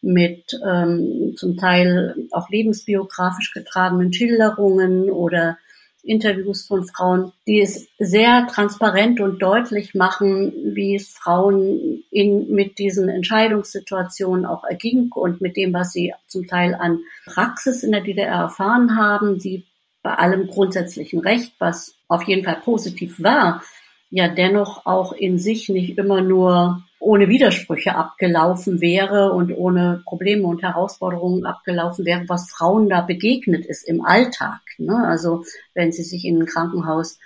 mit 0.00 0.58
ähm, 0.64 1.34
zum 1.36 1.56
Teil 1.56 2.14
auch 2.30 2.48
lebensbiografisch 2.48 3.52
getragenen 3.52 4.12
Schilderungen 4.12 5.10
oder 5.10 5.58
Interviews 6.06 6.66
von 6.66 6.84
Frauen, 6.84 7.32
die 7.46 7.60
es 7.60 7.88
sehr 7.98 8.46
transparent 8.46 9.20
und 9.20 9.40
deutlich 9.40 9.94
machen, 9.94 10.52
wie 10.74 10.94
es 10.94 11.08
Frauen 11.10 12.04
in, 12.10 12.50
mit 12.50 12.78
diesen 12.78 13.08
Entscheidungssituationen 13.08 14.46
auch 14.46 14.64
erging 14.64 15.10
und 15.12 15.40
mit 15.40 15.56
dem, 15.56 15.72
was 15.72 15.92
sie 15.92 16.12
zum 16.26 16.46
Teil 16.46 16.74
an 16.74 17.00
Praxis 17.26 17.82
in 17.82 17.92
der 17.92 18.02
DDR 18.02 18.42
erfahren 18.42 18.96
haben, 18.96 19.38
die 19.38 19.64
bei 20.02 20.14
allem 20.14 20.46
grundsätzlichen 20.46 21.20
Recht, 21.20 21.52
was 21.58 21.94
auf 22.08 22.22
jeden 22.24 22.44
Fall 22.44 22.60
positiv 22.62 23.22
war, 23.22 23.62
ja 24.10 24.28
dennoch 24.28 24.86
auch 24.86 25.12
in 25.12 25.38
sich 25.38 25.68
nicht 25.68 25.98
immer 25.98 26.20
nur 26.20 26.85
ohne 26.98 27.28
Widersprüche 27.28 27.94
abgelaufen 27.94 28.80
wäre 28.80 29.32
und 29.32 29.52
ohne 29.52 30.02
Probleme 30.04 30.46
und 30.46 30.62
Herausforderungen 30.62 31.44
abgelaufen 31.44 32.04
wäre, 32.04 32.28
was 32.28 32.50
Frauen 32.50 32.88
da 32.88 33.02
begegnet 33.02 33.66
ist 33.66 33.86
im 33.86 34.04
Alltag. 34.04 34.60
Ne? 34.78 34.96
Also 35.06 35.44
wenn 35.74 35.92
sie 35.92 36.02
sich 36.02 36.24
in 36.24 36.36
einem 36.36 36.46
Krankenhaus 36.46 37.18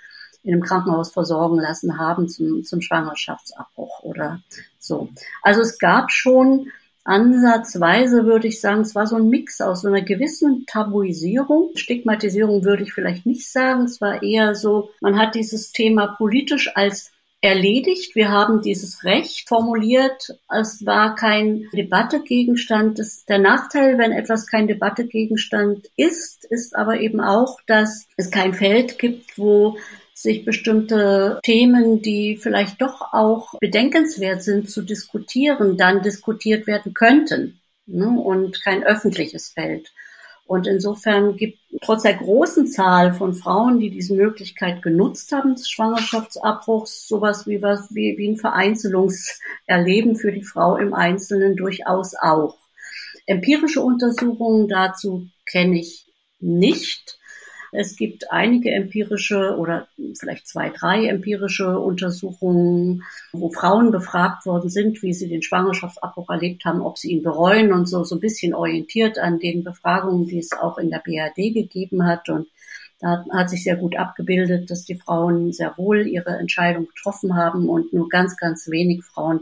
in 0.43 0.53
einem 0.53 0.63
Krankenhaus 0.63 1.11
versorgen 1.11 1.59
lassen 1.59 1.99
haben 1.99 2.27
zum, 2.27 2.63
zum 2.63 2.81
Schwangerschaftsabbruch 2.81 4.01
oder 4.01 4.41
so. 4.79 5.09
Also 5.43 5.61
es 5.61 5.77
gab 5.77 6.11
schon 6.11 6.71
ansatzweise, 7.03 8.25
würde 8.25 8.47
ich 8.47 8.61
sagen, 8.61 8.81
es 8.81 8.95
war 8.95 9.07
so 9.07 9.17
ein 9.17 9.29
Mix 9.29 9.61
aus 9.61 9.81
so 9.81 9.87
einer 9.87 10.01
gewissen 10.01 10.65
Tabuisierung. 10.67 11.71
Stigmatisierung 11.75 12.63
würde 12.63 12.83
ich 12.83 12.93
vielleicht 12.93 13.25
nicht 13.25 13.51
sagen. 13.51 13.85
Es 13.85 14.01
war 14.01 14.23
eher 14.23 14.55
so, 14.55 14.91
man 15.01 15.17
hat 15.17 15.35
dieses 15.35 15.71
Thema 15.71 16.15
politisch 16.17 16.75
als 16.75 17.11
erledigt. 17.41 18.15
Wir 18.15 18.29
haben 18.29 18.61
dieses 18.61 19.03
Recht 19.03 19.49
formuliert. 19.49 20.37
Es 20.49 20.85
war 20.85 21.15
kein 21.15 21.67
Debattegegenstand. 21.73 22.99
Das, 22.99 23.25
der 23.25 23.39
Nachteil, 23.39 23.97
wenn 23.97 24.11
etwas 24.11 24.47
kein 24.47 24.67
Debattegegenstand 24.67 25.89
ist, 25.97 26.45
ist 26.45 26.75
aber 26.75 26.99
eben 27.01 27.19
auch, 27.19 27.59
dass 27.65 28.07
es 28.15 28.29
kein 28.29 28.53
Feld 28.53 28.99
gibt, 28.99 29.37
wo 29.37 29.77
sich 30.13 30.45
bestimmte 30.45 31.39
Themen, 31.43 32.03
die 32.03 32.37
vielleicht 32.37 32.79
doch 32.79 33.11
auch 33.11 33.55
bedenkenswert 33.59 34.43
sind 34.43 34.69
zu 34.69 34.83
diskutieren, 34.83 35.77
dann 35.77 36.03
diskutiert 36.03 36.67
werden 36.67 36.93
könnten 36.93 37.59
ne? 37.87 38.07
und 38.07 38.63
kein 38.63 38.83
öffentliches 38.83 39.49
Feld. 39.49 39.91
Und 40.51 40.67
insofern 40.67 41.37
gibt 41.37 41.59
trotz 41.81 42.03
der 42.03 42.15
großen 42.15 42.67
Zahl 42.67 43.13
von 43.13 43.33
Frauen, 43.33 43.79
die 43.79 43.89
diese 43.89 44.13
Möglichkeit 44.15 44.81
genutzt 44.81 45.31
haben 45.31 45.55
des 45.55 45.69
Schwangerschaftsabbruchs, 45.69 47.07
sowas 47.07 47.47
wie 47.47 47.61
was 47.61 47.95
wie, 47.95 48.17
wie 48.17 48.27
ein 48.27 48.35
Vereinzelungserleben 48.35 50.17
für 50.17 50.33
die 50.33 50.43
Frau 50.43 50.75
im 50.75 50.93
Einzelnen 50.93 51.55
durchaus 51.55 52.15
auch. 52.15 52.57
Empirische 53.27 53.79
Untersuchungen 53.79 54.67
dazu 54.67 55.29
kenne 55.45 55.79
ich 55.79 56.05
nicht. 56.41 57.17
Es 57.71 57.95
gibt 57.95 58.31
einige 58.31 58.71
empirische 58.71 59.55
oder 59.57 59.87
vielleicht 60.19 60.47
zwei, 60.47 60.69
drei 60.69 61.05
empirische 61.05 61.79
Untersuchungen, 61.79 63.03
wo 63.31 63.49
Frauen 63.49 63.91
befragt 63.91 64.45
worden 64.45 64.69
sind, 64.69 65.01
wie 65.01 65.13
sie 65.13 65.29
den 65.29 65.41
Schwangerschaftsabbruch 65.41 66.29
erlebt 66.29 66.65
haben, 66.65 66.81
ob 66.81 66.97
sie 66.97 67.11
ihn 67.11 67.23
bereuen 67.23 67.71
und 67.71 67.87
so, 67.87 68.03
so 68.03 68.15
ein 68.15 68.21
bisschen 68.21 68.53
orientiert 68.53 69.17
an 69.19 69.39
den 69.39 69.63
Befragungen, 69.63 70.27
die 70.27 70.39
es 70.39 70.51
auch 70.51 70.77
in 70.77 70.89
der 70.89 70.99
BRD 70.99 71.53
gegeben 71.53 72.05
hat. 72.05 72.27
Und 72.27 72.47
da 72.99 73.25
hat 73.31 73.49
sich 73.49 73.63
sehr 73.63 73.77
gut 73.77 73.95
abgebildet, 73.95 74.69
dass 74.69 74.83
die 74.83 74.95
Frauen 74.95 75.53
sehr 75.53 75.73
wohl 75.77 76.05
ihre 76.07 76.37
Entscheidung 76.37 76.87
getroffen 76.87 77.35
haben 77.35 77.69
und 77.69 77.93
nur 77.93 78.09
ganz, 78.09 78.35
ganz 78.35 78.69
wenig 78.69 79.03
Frauen 79.03 79.41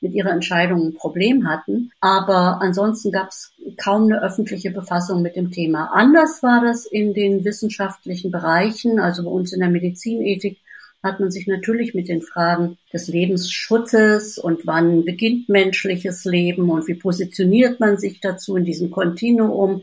mit 0.00 0.14
ihrer 0.14 0.30
Entscheidung 0.30 0.88
ein 0.88 0.94
Problem 0.94 1.48
hatten. 1.48 1.92
Aber 2.00 2.60
ansonsten 2.60 3.12
gab 3.12 3.28
es 3.28 3.52
kaum 3.76 4.04
eine 4.04 4.22
öffentliche 4.22 4.70
Befassung 4.70 5.22
mit 5.22 5.36
dem 5.36 5.50
Thema. 5.50 5.90
Anders 5.92 6.42
war 6.42 6.62
das 6.64 6.86
in 6.86 7.14
den 7.14 7.44
wissenschaftlichen 7.44 8.30
Bereichen, 8.30 8.98
also 8.98 9.24
bei 9.24 9.30
uns 9.30 9.52
in 9.52 9.60
der 9.60 9.70
Medizinethik 9.70 10.58
hat 11.02 11.18
man 11.18 11.30
sich 11.30 11.46
natürlich 11.46 11.94
mit 11.94 12.08
den 12.08 12.20
Fragen 12.20 12.76
des 12.92 13.08
Lebensschutzes 13.08 14.38
und 14.38 14.66
wann 14.66 15.04
beginnt 15.04 15.48
menschliches 15.48 16.24
Leben 16.24 16.68
und 16.68 16.88
wie 16.88 16.94
positioniert 16.94 17.80
man 17.80 17.96
sich 17.96 18.20
dazu 18.20 18.56
in 18.56 18.64
diesem 18.64 18.90
Kontinuum 18.90 19.82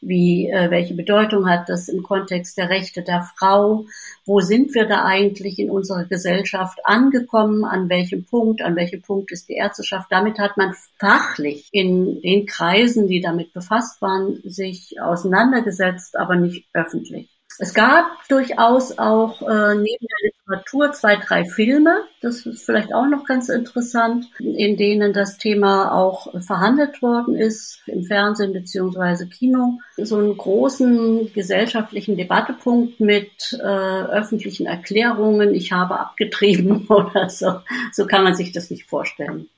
wie, 0.00 0.48
äh, 0.48 0.70
welche 0.70 0.94
Bedeutung 0.94 1.48
hat 1.48 1.68
das 1.68 1.88
im 1.88 2.02
Kontext 2.02 2.58
der 2.58 2.68
Rechte 2.68 3.02
der 3.02 3.22
Frau? 3.36 3.86
Wo 4.24 4.40
sind 4.40 4.74
wir 4.74 4.86
da 4.86 5.04
eigentlich 5.04 5.58
in 5.58 5.70
unserer 5.70 6.04
Gesellschaft 6.04 6.78
angekommen? 6.84 7.64
An 7.64 7.88
welchem 7.88 8.24
Punkt? 8.24 8.62
An 8.62 8.76
welchem 8.76 9.02
Punkt 9.02 9.32
ist 9.32 9.48
die 9.48 9.54
Ärzteschaft? 9.54 10.10
Damit 10.10 10.38
hat 10.38 10.56
man 10.56 10.74
fachlich 10.98 11.68
in 11.72 12.20
den 12.20 12.46
Kreisen, 12.46 13.08
die 13.08 13.20
damit 13.20 13.52
befasst 13.52 14.02
waren, 14.02 14.40
sich 14.44 15.00
auseinandergesetzt, 15.00 16.18
aber 16.18 16.36
nicht 16.36 16.66
öffentlich. 16.72 17.37
Es 17.60 17.74
gab 17.74 18.06
durchaus 18.28 18.98
auch 18.98 19.42
äh, 19.42 19.74
neben 19.74 20.06
der 20.06 20.30
Literatur 20.30 20.92
zwei, 20.92 21.16
drei 21.16 21.44
Filme, 21.44 22.04
das 22.20 22.46
ist 22.46 22.64
vielleicht 22.64 22.94
auch 22.94 23.06
noch 23.06 23.24
ganz 23.24 23.48
interessant, 23.48 24.26
in 24.38 24.76
denen 24.76 25.12
das 25.12 25.38
Thema 25.38 25.92
auch 25.92 26.32
verhandelt 26.40 27.02
worden 27.02 27.34
ist, 27.34 27.80
im 27.86 28.04
Fernsehen 28.04 28.52
beziehungsweise 28.52 29.26
Kino. 29.26 29.80
So 29.96 30.18
einen 30.18 30.36
großen 30.36 31.32
gesellschaftlichen 31.32 32.16
Debattepunkt 32.16 33.00
mit 33.00 33.58
äh, 33.60 33.64
öffentlichen 33.64 34.66
Erklärungen, 34.66 35.52
ich 35.52 35.72
habe 35.72 35.98
abgetrieben 35.98 36.86
oder 36.88 37.28
so. 37.28 37.60
So 37.92 38.06
kann 38.06 38.22
man 38.22 38.34
sich 38.34 38.52
das 38.52 38.70
nicht 38.70 38.84
vorstellen. 38.84 39.48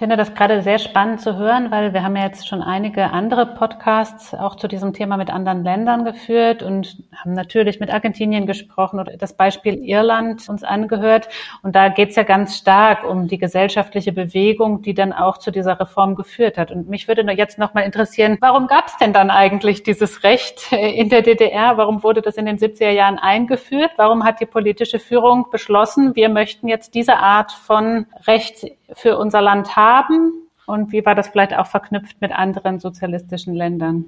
Ich 0.00 0.02
finde 0.02 0.16
das 0.16 0.32
gerade 0.32 0.62
sehr 0.62 0.78
spannend 0.78 1.20
zu 1.20 1.36
hören, 1.36 1.70
weil 1.70 1.92
wir 1.92 2.02
haben 2.02 2.16
ja 2.16 2.22
jetzt 2.24 2.48
schon 2.48 2.62
einige 2.62 3.10
andere 3.10 3.44
Podcasts 3.44 4.32
auch 4.32 4.56
zu 4.56 4.66
diesem 4.66 4.94
Thema 4.94 5.18
mit 5.18 5.28
anderen 5.28 5.62
Ländern 5.62 6.06
geführt 6.06 6.62
und 6.62 6.96
haben 7.14 7.34
natürlich 7.34 7.80
mit 7.80 7.92
Argentinien 7.92 8.46
gesprochen 8.46 8.98
oder 8.98 9.18
das 9.18 9.34
Beispiel 9.34 9.74
Irland 9.74 10.48
uns 10.48 10.64
angehört. 10.64 11.28
Und 11.62 11.76
da 11.76 11.90
geht 11.90 12.08
es 12.08 12.16
ja 12.16 12.22
ganz 12.22 12.56
stark 12.56 13.04
um 13.04 13.28
die 13.28 13.36
gesellschaftliche 13.36 14.12
Bewegung, 14.12 14.80
die 14.80 14.94
dann 14.94 15.12
auch 15.12 15.36
zu 15.36 15.50
dieser 15.50 15.78
Reform 15.78 16.14
geführt 16.14 16.56
hat. 16.56 16.70
Und 16.70 16.88
mich 16.88 17.06
würde 17.06 17.30
jetzt 17.32 17.58
noch 17.58 17.74
mal 17.74 17.82
interessieren, 17.82 18.38
warum 18.40 18.68
gab 18.68 18.86
es 18.86 18.96
denn 18.96 19.12
dann 19.12 19.28
eigentlich 19.28 19.82
dieses 19.82 20.22
Recht 20.22 20.72
in 20.72 21.10
der 21.10 21.20
DDR? 21.20 21.76
Warum 21.76 22.02
wurde 22.02 22.22
das 22.22 22.38
in 22.38 22.46
den 22.46 22.56
70er 22.56 22.88
Jahren 22.88 23.18
eingeführt? 23.18 23.90
Warum 23.98 24.24
hat 24.24 24.40
die 24.40 24.46
politische 24.46 24.98
Führung 24.98 25.50
beschlossen, 25.50 26.16
wir 26.16 26.30
möchten 26.30 26.68
jetzt 26.68 26.94
diese 26.94 27.18
Art 27.18 27.52
von 27.52 28.06
Recht 28.26 28.64
für 28.94 29.18
unser 29.18 29.42
Land 29.42 29.76
haben? 29.76 30.32
Und 30.66 30.92
wie 30.92 31.04
war 31.04 31.14
das 31.14 31.28
vielleicht 31.28 31.54
auch 31.54 31.66
verknüpft 31.66 32.20
mit 32.20 32.32
anderen 32.32 32.78
sozialistischen 32.78 33.54
Ländern? 33.54 34.04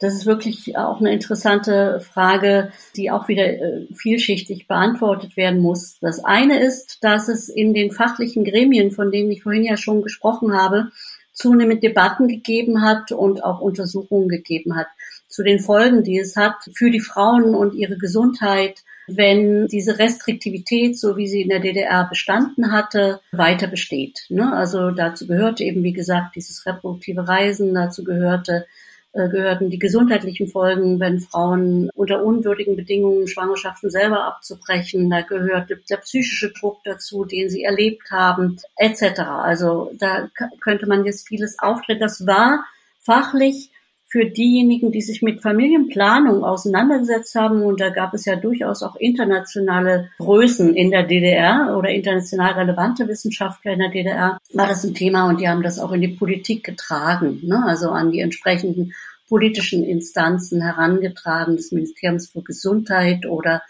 Das 0.00 0.14
ist 0.14 0.26
wirklich 0.26 0.76
auch 0.76 0.98
eine 0.98 1.12
interessante 1.12 2.00
Frage, 2.00 2.72
die 2.96 3.12
auch 3.12 3.28
wieder 3.28 3.44
äh, 3.44 3.86
vielschichtig 3.94 4.66
beantwortet 4.66 5.36
werden 5.36 5.60
muss. 5.60 5.98
Das 6.00 6.24
eine 6.24 6.58
ist, 6.58 7.04
dass 7.04 7.28
es 7.28 7.48
in 7.48 7.72
den 7.72 7.92
fachlichen 7.92 8.42
Gremien, 8.42 8.90
von 8.90 9.12
denen 9.12 9.30
ich 9.30 9.44
vorhin 9.44 9.62
ja 9.62 9.76
schon 9.76 10.02
gesprochen 10.02 10.56
habe, 10.56 10.90
zunehmend 11.32 11.84
Debatten 11.84 12.26
gegeben 12.26 12.82
hat 12.82 13.12
und 13.12 13.44
auch 13.44 13.60
Untersuchungen 13.60 14.28
gegeben 14.28 14.74
hat 14.74 14.88
zu 15.28 15.44
den 15.44 15.60
Folgen, 15.60 16.02
die 16.02 16.18
es 16.18 16.36
hat 16.36 16.56
für 16.74 16.90
die 16.90 17.00
Frauen 17.00 17.54
und 17.54 17.74
ihre 17.74 17.96
Gesundheit, 17.96 18.82
wenn 19.16 19.66
diese 19.68 19.98
Restriktivität, 19.98 20.98
so 20.98 21.16
wie 21.16 21.28
sie 21.28 21.42
in 21.42 21.48
der 21.48 21.60
DDR 21.60 22.06
bestanden 22.08 22.72
hatte, 22.72 23.20
weiter 23.32 23.66
besteht. 23.66 24.26
Ne? 24.28 24.52
Also 24.52 24.90
dazu 24.90 25.26
gehörte 25.26 25.64
eben, 25.64 25.82
wie 25.82 25.92
gesagt, 25.92 26.36
dieses 26.36 26.66
reproduktive 26.66 27.26
Reisen, 27.26 27.74
dazu 27.74 28.04
gehörte 28.04 28.66
äh, 29.14 29.28
gehörten 29.28 29.68
die 29.68 29.78
gesundheitlichen 29.78 30.48
Folgen, 30.48 30.98
wenn 30.98 31.20
Frauen 31.20 31.90
unter 31.94 32.24
unwürdigen 32.24 32.76
Bedingungen 32.76 33.28
Schwangerschaften 33.28 33.90
selber 33.90 34.24
abzubrechen. 34.24 35.10
Da 35.10 35.20
gehörte 35.20 35.80
der 35.88 35.98
psychische 35.98 36.50
Druck 36.50 36.78
dazu, 36.84 37.26
den 37.26 37.50
sie 37.50 37.62
erlebt 37.62 38.10
haben, 38.10 38.58
etc. 38.76 39.20
Also 39.20 39.92
da 39.98 40.30
könnte 40.60 40.86
man 40.86 41.04
jetzt 41.04 41.28
vieles 41.28 41.58
auftreten. 41.58 42.00
Das 42.00 42.26
war 42.26 42.64
fachlich 43.00 43.71
für 44.12 44.26
diejenigen, 44.26 44.92
die 44.92 45.00
sich 45.00 45.22
mit 45.22 45.40
Familienplanung 45.40 46.44
auseinandergesetzt 46.44 47.34
haben, 47.34 47.62
und 47.62 47.80
da 47.80 47.88
gab 47.88 48.12
es 48.12 48.26
ja 48.26 48.36
durchaus 48.36 48.82
auch 48.82 48.94
internationale 48.96 50.10
Größen 50.18 50.76
in 50.76 50.90
der 50.90 51.04
DDR 51.04 51.74
oder 51.78 51.88
international 51.88 52.52
relevante 52.52 53.08
Wissenschaftler 53.08 53.72
in 53.72 53.78
der 53.78 53.88
DDR, 53.88 54.38
war 54.52 54.68
das 54.68 54.84
ein 54.84 54.94
Thema 54.94 55.30
und 55.30 55.40
die 55.40 55.48
haben 55.48 55.62
das 55.62 55.78
auch 55.78 55.92
in 55.92 56.02
die 56.02 56.08
Politik 56.08 56.62
getragen, 56.62 57.40
ne? 57.42 57.64
also 57.66 57.88
an 57.88 58.12
die 58.12 58.20
entsprechenden 58.20 58.92
politischen 59.30 59.82
Instanzen 59.82 60.60
herangetragen, 60.60 61.56
des 61.56 61.72
Ministeriums 61.72 62.28
für 62.28 62.42
Gesundheit 62.42 63.24
oder 63.24 63.62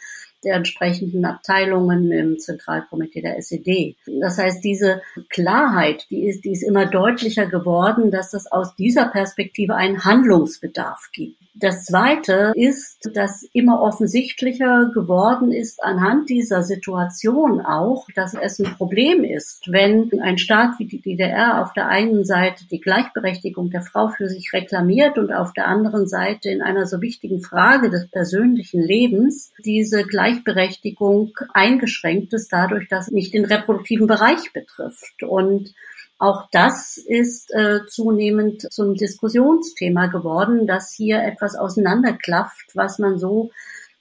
der 0.45 0.57
entsprechenden 0.57 1.25
Abteilungen 1.25 2.11
im 2.13 2.39
Zentralkomitee 2.39 3.23
der 3.23 3.39
SED. 3.39 3.97
Das 4.21 4.39
heißt, 4.39 4.63
diese 4.63 5.03
Klarheit, 5.29 6.07
die 6.11 6.27
ist, 6.27 6.45
die 6.45 6.53
ist 6.53 6.63
immer 6.63 6.87
deutlicher 6.87 7.47
geworden, 7.47 8.11
dass 8.11 8.35
es 8.35 8.51
aus 8.51 8.75
dieser 8.77 9.07
Perspektive 9.07 9.75
einen 9.75 10.05
Handlungsbedarf 10.05 11.11
gibt. 11.13 11.42
Das 11.55 11.85
Zweite 11.85 12.53
ist, 12.55 13.11
dass 13.13 13.43
immer 13.53 13.83
offensichtlicher 13.83 14.91
geworden 14.95 15.53
ist 15.53 15.85
anhand 15.85 16.31
dieser 16.31 16.63
Situation 16.63 17.61
auch, 17.61 18.07
dass 18.15 18.33
es 18.33 18.59
ein 18.59 18.75
Problem 18.77 19.23
ist, 19.23 19.71
wenn 19.71 20.11
ein 20.23 20.39
Staat 20.39 20.79
wie 20.79 20.87
die 20.87 21.03
DDR 21.03 21.61
auf 21.61 21.75
der 21.75 21.89
einen 21.89 22.25
Seite 22.25 22.67
die 22.71 22.81
Gleichberechtigung 22.81 23.69
der 23.69 23.83
Frau 23.83 24.09
für 24.09 24.31
sich 24.31 24.55
reklamiert 24.55 25.19
und 25.19 25.31
auf 25.31 25.53
der 25.53 25.69
anderen 25.69 26.09
Seite 26.09 26.49
in 26.49 26.63
einer 26.63 26.87
so 26.87 27.03
wichtigen 27.03 27.43
Frage 27.43 27.91
des 27.91 28.09
persönlichen 28.09 28.81
Lebens 28.81 29.53
diese 29.63 30.05
Gleichberechtigung 30.05 31.35
eingeschränkt 31.53 32.33
ist 32.33 32.51
dadurch, 32.51 32.89
dass 32.89 33.11
nicht 33.11 33.35
den 33.35 33.45
reproduktiven 33.45 34.07
Bereich 34.07 34.55
betrifft. 34.55 35.23
Und 35.23 35.75
auch 36.23 36.49
das 36.53 36.99
ist 36.99 37.53
äh, 37.53 37.81
zunehmend 37.89 38.73
zum 38.73 38.95
Diskussionsthema 38.95 40.07
geworden, 40.07 40.69
dass 40.69 40.93
hier 40.93 41.21
etwas 41.21 41.57
auseinanderklafft, 41.57 42.75
was 42.75 43.01
man 43.01 43.19
so 43.19 43.51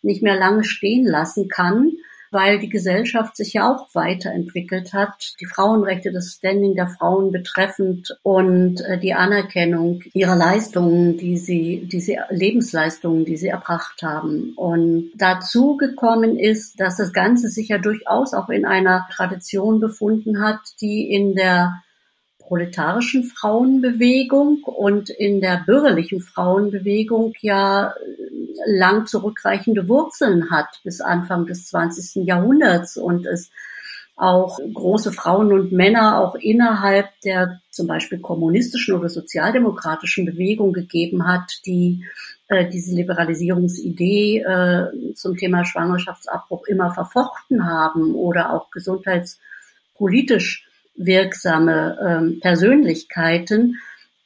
nicht 0.03 0.21
mehr 0.21 0.37
lange 0.37 0.63
stehen 0.63 1.03
lassen 1.03 1.49
kann, 1.49 1.93
weil 2.29 2.59
die 2.59 2.69
Gesellschaft 2.69 3.35
sich 3.35 3.53
ja 3.53 3.73
auch 3.73 3.89
weiterentwickelt 3.95 4.93
hat, 4.93 5.33
die 5.41 5.47
Frauenrechte, 5.47 6.11
das 6.11 6.33
Standing 6.33 6.75
der 6.75 6.89
Frauen 6.89 7.31
betreffend 7.31 8.15
und 8.21 8.81
äh, 8.81 8.99
die 8.99 9.15
Anerkennung 9.15 10.03
ihrer 10.13 10.35
Leistungen, 10.35 11.17
die 11.17 11.37
sie, 11.37 11.89
diese 11.91 12.17
Lebensleistungen, 12.29 13.25
die 13.25 13.37
sie 13.37 13.47
erbracht 13.47 14.03
haben. 14.03 14.53
Und 14.57 15.09
dazu 15.15 15.75
gekommen 15.75 16.37
ist, 16.37 16.79
dass 16.79 16.97
das 16.97 17.13
Ganze 17.13 17.49
sich 17.49 17.69
ja 17.69 17.79
durchaus 17.79 18.35
auch 18.35 18.49
in 18.49 18.65
einer 18.65 19.07
Tradition 19.11 19.79
befunden 19.79 20.43
hat, 20.43 20.59
die 20.81 21.11
in 21.11 21.33
der 21.33 21.81
proletarischen 22.51 23.23
Frauenbewegung 23.23 24.63
und 24.63 25.09
in 25.09 25.39
der 25.39 25.63
bürgerlichen 25.65 26.19
Frauenbewegung 26.19 27.33
ja 27.39 27.91
äh, 27.91 27.93
lang 28.65 29.05
zurückreichende 29.05 29.87
Wurzeln 29.87 30.51
hat 30.51 30.81
bis 30.83 30.99
Anfang 30.99 31.45
des 31.45 31.67
20. 31.67 32.25
Jahrhunderts 32.25 32.97
und 32.97 33.25
es 33.25 33.51
auch 34.17 34.59
große 34.73 35.13
Frauen 35.13 35.53
und 35.53 35.71
Männer 35.71 36.19
auch 36.19 36.35
innerhalb 36.35 37.07
der 37.23 37.61
zum 37.69 37.87
Beispiel 37.87 38.19
kommunistischen 38.19 38.95
oder 38.95 39.07
sozialdemokratischen 39.07 40.25
Bewegung 40.25 40.73
gegeben 40.73 41.25
hat, 41.25 41.61
die 41.65 42.03
äh, 42.49 42.69
diese 42.69 42.93
Liberalisierungsidee 42.93 44.39
äh, 44.39 45.13
zum 45.15 45.37
Thema 45.37 45.63
Schwangerschaftsabbruch 45.63 46.65
immer 46.67 46.93
verfochten 46.93 47.65
haben 47.65 48.13
oder 48.13 48.53
auch 48.53 48.71
gesundheitspolitisch 48.71 50.67
wirksame 50.95 51.97
ähm, 52.05 52.39
Persönlichkeiten, 52.41 53.77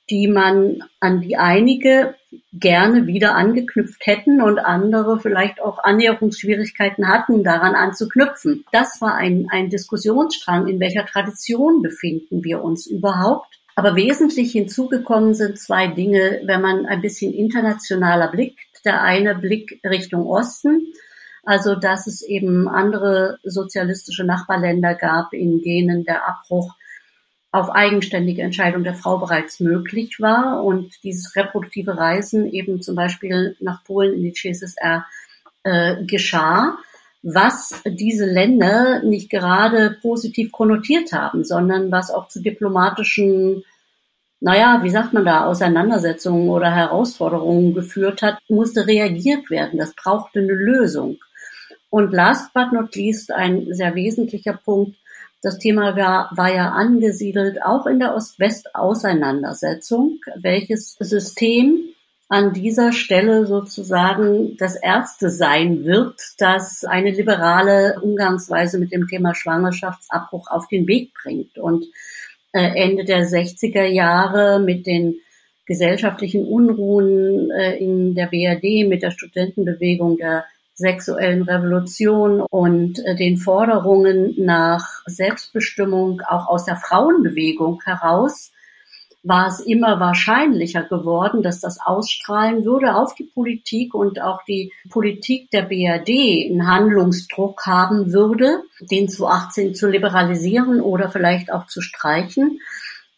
die 0.10 0.28
man 0.28 0.84
an 1.00 1.22
die 1.22 1.38
einige 1.38 2.16
gerne 2.54 3.08
wieder 3.08 3.36
angeknüpft 3.36 4.06
hätten 4.06 4.42
und 4.42 4.60
andere 4.60 5.20
vielleicht 5.20 5.62
auch 5.62 5.80
Annäherungsschwierigkeiten 5.84 7.08
hatten, 7.08 7.44
daran 7.44 7.76
anzuknüpfen. 7.76 8.66
Das 8.72 9.02
war 9.02 9.16
ein, 9.16 9.48
ein 9.50 9.70
Diskussionsstrang, 9.70 10.68
in 10.68 10.80
welcher 10.80 11.06
Tradition 11.06 11.82
befinden 11.82 12.44
wir 12.44 12.64
uns 12.64 12.88
überhaupt. 12.88 13.60
Aber 13.76 13.96
wesentlich 13.96 14.52
hinzugekommen 14.52 15.34
sind 15.34 15.60
zwei 15.60 15.88
Dinge, 15.88 16.42
wenn 16.46 16.62
man 16.62 16.86
ein 16.86 17.02
bisschen 17.02 17.34
internationaler 17.34 18.32
blickt. 18.32 18.60
Der 18.86 19.02
eine 19.02 19.36
Blick 19.36 19.82
Richtung 19.84 20.28
Osten, 20.28 20.94
also, 21.46 21.76
dass 21.76 22.08
es 22.08 22.24
eben 22.24 22.68
andere 22.68 23.38
sozialistische 23.44 24.24
Nachbarländer 24.24 24.96
gab, 24.96 25.32
in 25.32 25.62
denen 25.62 26.04
der 26.04 26.28
Abbruch 26.28 26.76
auf 27.52 27.70
eigenständige 27.70 28.42
Entscheidung 28.42 28.84
der 28.84 28.96
Frau 28.96 29.18
bereits 29.18 29.62
möglich 29.62 30.20
war 30.20 30.64
und 30.64 30.92
dieses 31.04 31.36
reproduktive 31.38 31.98
Reisen 31.98 32.52
eben 32.52 32.82
zum 32.82 32.96
Beispiel 32.96 33.56
nach 33.62 33.84
Polen 33.86 34.16
in 34.16 34.24
die 34.24 34.34
CSSR 34.34 35.06
äh, 35.64 36.04
geschah, 36.04 36.78
was 37.22 37.82
diese 37.86 38.26
Länder 38.26 39.04
nicht 39.04 39.30
gerade 39.30 39.98
positiv 40.02 40.52
konnotiert 40.52 41.14
haben, 41.14 41.44
sondern 41.44 41.92
was 41.92 42.12
auch 42.12 42.28
zu 42.28 42.42
diplomatischen, 42.42 43.64
naja, 44.42 44.82
wie 44.84 44.90
sagt 44.90 45.14
man 45.14 45.26
da, 45.26 45.46
Auseinandersetzungen 45.46 46.50
oder 46.50 46.76
Herausforderungen 46.76 47.74
geführt 47.74 48.22
hat, 48.22 48.38
musste 48.50 48.86
reagiert 48.86 49.50
werden. 49.50 49.80
Das 49.80 49.96
brauchte 49.96 50.40
eine 50.40 50.54
Lösung. 50.54 51.18
Und 51.96 52.12
last 52.12 52.54
but 52.54 52.74
not 52.74 52.94
least 52.98 53.32
ein 53.32 53.74
sehr 53.74 53.96
wesentlicher 53.96 54.60
Punkt. 54.66 54.98
Das 55.42 55.60
Thema 55.60 55.96
war, 55.96 56.30
war 56.36 56.54
ja 56.54 56.72
angesiedelt 56.72 57.64
auch 57.64 57.86
in 57.86 58.00
der 58.00 58.16
Ost-West-Auseinandersetzung, 58.16 60.20
welches 60.36 60.98
System 61.00 61.86
an 62.28 62.52
dieser 62.52 62.92
Stelle 62.92 63.48
sozusagen 63.48 64.58
das 64.58 64.76
erste 64.76 65.30
sein 65.30 65.86
wird, 65.86 66.20
das 66.38 66.84
eine 66.84 67.12
liberale 67.12 68.02
Umgangsweise 68.02 68.78
mit 68.78 68.92
dem 68.92 69.08
Thema 69.08 69.34
Schwangerschaftsabbruch 69.34 70.50
auf 70.50 70.68
den 70.68 70.88
Weg 70.88 71.14
bringt. 71.24 71.58
Und 71.58 71.86
äh, 72.52 72.72
Ende 72.76 73.06
der 73.06 73.26
60er 73.26 73.86
Jahre 73.86 74.60
mit 74.60 74.86
den 74.86 75.16
gesellschaftlichen 75.66 76.46
Unruhen 76.46 77.52
äh, 77.52 77.78
in 77.78 78.16
der 78.16 78.26
BRD, 78.26 78.86
mit 78.86 79.02
der 79.02 79.12
Studentenbewegung 79.12 80.18
der 80.18 80.44
sexuellen 80.76 81.44
Revolution 81.44 82.42
und 82.42 83.00
äh, 83.00 83.16
den 83.16 83.38
Forderungen 83.38 84.36
nach 84.38 85.02
Selbstbestimmung 85.06 86.22
auch 86.28 86.48
aus 86.48 86.66
der 86.66 86.76
Frauenbewegung 86.76 87.82
heraus 87.84 88.52
war 89.26 89.48
es 89.48 89.60
immer 89.60 90.00
wahrscheinlicher 90.00 90.84
geworden, 90.84 91.42
dass 91.42 91.60
das 91.60 91.80
ausstrahlen 91.84 92.64
würde 92.64 92.96
auf 92.96 93.16
die 93.16 93.24
Politik 93.24 93.96
und 93.96 94.22
auch 94.22 94.44
die 94.44 94.72
Politik 94.92 95.50
der 95.50 95.64
BRD 95.64 96.52
einen 96.52 96.68
Handlungsdruck 96.68 97.66
haben 97.66 98.14
würde, 98.14 98.62
den 98.80 99.10
zu 99.10 99.26
18 99.26 99.74
zu 99.74 99.88
liberalisieren 99.88 100.80
oder 100.80 101.10
vielleicht 101.10 101.52
auch 101.52 101.66
zu 101.66 101.82
streichen. 101.82 102.60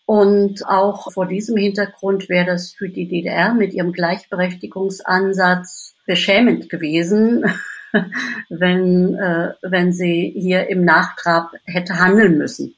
Und 0.06 0.66
auch 0.66 1.12
vor 1.12 1.26
diesem 1.26 1.58
Hintergrund 1.58 2.30
wäre 2.30 2.46
das 2.46 2.72
für 2.72 2.88
die 2.88 3.10
DDR 3.10 3.54
mit 3.54 3.74
ihrem 3.74 3.92
Gleichberechtigungsansatz 3.92 5.97
beschämend 6.08 6.70
gewesen, 6.70 7.46
wenn, 8.50 9.14
äh, 9.16 9.54
wenn 9.62 9.94
sie 9.94 10.34
hier 10.36 10.70
im 10.70 10.84
Nachtrab 10.84 11.52
hätte 11.66 12.00
handeln 12.00 12.38
müssen. 12.38 12.74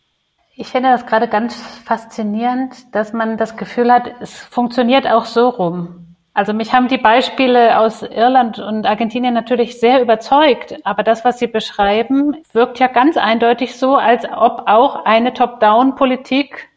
Ich 0.55 0.67
finde 0.67 0.89
das 0.89 1.05
gerade 1.05 1.29
ganz 1.29 1.55
faszinierend, 1.85 2.93
dass 2.93 3.13
man 3.13 3.37
das 3.37 3.55
Gefühl 3.55 3.93
hat, 3.93 4.11
es 4.19 4.37
funktioniert 4.37 5.07
auch 5.07 5.23
so 5.23 5.47
rum. 5.47 6.09
Also 6.33 6.53
mich 6.53 6.73
haben 6.73 6.87
die 6.87 6.97
Beispiele 6.97 7.79
aus 7.79 8.01
Irland 8.01 8.59
und 8.59 8.85
Argentinien 8.85 9.33
natürlich 9.33 9.79
sehr 9.79 10.01
überzeugt, 10.01 10.75
aber 10.83 11.03
das, 11.03 11.25
was 11.25 11.39
Sie 11.39 11.47
beschreiben, 11.47 12.37
wirkt 12.53 12.79
ja 12.79 12.87
ganz 12.87 13.17
eindeutig 13.17 13.77
so, 13.77 13.95
als 13.95 14.25
ob 14.25 14.63
auch 14.67 15.05
eine 15.05 15.33
Top-Down-Politik 15.33 16.68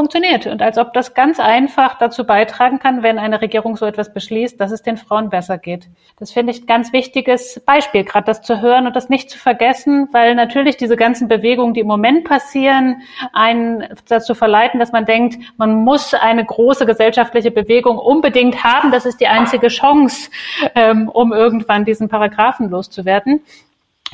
funktioniert 0.00 0.46
und 0.46 0.62
als 0.62 0.78
ob 0.78 0.94
das 0.94 1.12
ganz 1.12 1.38
einfach 1.38 1.98
dazu 1.98 2.24
beitragen 2.24 2.78
kann, 2.78 3.02
wenn 3.02 3.18
eine 3.18 3.42
Regierung 3.42 3.76
so 3.76 3.84
etwas 3.84 4.14
beschließt, 4.14 4.58
dass 4.58 4.72
es 4.72 4.80
den 4.80 4.96
Frauen 4.96 5.28
besser 5.28 5.58
geht. 5.58 5.88
Das 6.18 6.32
finde 6.32 6.52
ich 6.52 6.62
ein 6.62 6.66
ganz 6.66 6.94
wichtiges 6.94 7.60
Beispiel, 7.66 8.04
gerade 8.04 8.24
das 8.24 8.40
zu 8.40 8.62
hören 8.62 8.86
und 8.86 8.96
das 8.96 9.10
nicht 9.10 9.28
zu 9.28 9.38
vergessen, 9.38 10.08
weil 10.10 10.34
natürlich 10.34 10.78
diese 10.78 10.96
ganzen 10.96 11.28
Bewegungen, 11.28 11.74
die 11.74 11.80
im 11.80 11.86
Moment 11.86 12.24
passieren, 12.24 13.02
einen 13.34 13.88
dazu 14.08 14.32
verleiten, 14.34 14.80
dass 14.80 14.90
man 14.90 15.04
denkt, 15.04 15.36
man 15.58 15.74
muss 15.74 16.14
eine 16.14 16.46
große 16.46 16.86
gesellschaftliche 16.86 17.50
Bewegung 17.50 17.98
unbedingt 17.98 18.64
haben. 18.64 18.92
Das 18.92 19.04
ist 19.04 19.20
die 19.20 19.26
einzige 19.26 19.68
Chance, 19.68 20.30
ähm, 20.74 21.10
um 21.10 21.34
irgendwann 21.34 21.84
diesen 21.84 22.08
Paragraphen 22.08 22.70
loszuwerden. 22.70 23.42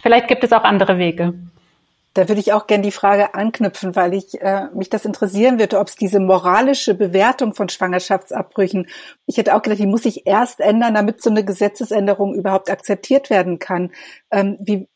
Vielleicht 0.02 0.26
gibt 0.26 0.42
es 0.42 0.52
auch 0.52 0.64
andere 0.64 0.98
Wege. 0.98 1.34
Da 2.16 2.28
würde 2.28 2.40
ich 2.40 2.54
auch 2.54 2.66
gerne 2.66 2.82
die 2.82 2.92
Frage 2.92 3.34
anknüpfen, 3.34 3.94
weil 3.94 4.14
ich 4.14 4.40
äh, 4.40 4.68
mich 4.74 4.88
das 4.88 5.04
interessieren 5.04 5.58
würde, 5.58 5.78
ob 5.78 5.88
es 5.88 5.96
diese 5.96 6.18
moralische 6.18 6.94
Bewertung 6.94 7.52
von 7.52 7.68
Schwangerschaftsabbrüchen, 7.68 8.86
ich 9.26 9.36
hätte 9.36 9.54
auch 9.54 9.60
gedacht, 9.60 9.80
die 9.80 9.86
muss 9.86 10.04
sich 10.04 10.26
erst 10.26 10.60
ändern, 10.60 10.94
damit 10.94 11.22
so 11.22 11.28
eine 11.28 11.44
Gesetzesänderung 11.44 12.34
überhaupt 12.34 12.70
akzeptiert 12.70 13.28
werden 13.28 13.58
kann. 13.58 13.92
Ähm, 14.30 14.56
wie 14.60 14.88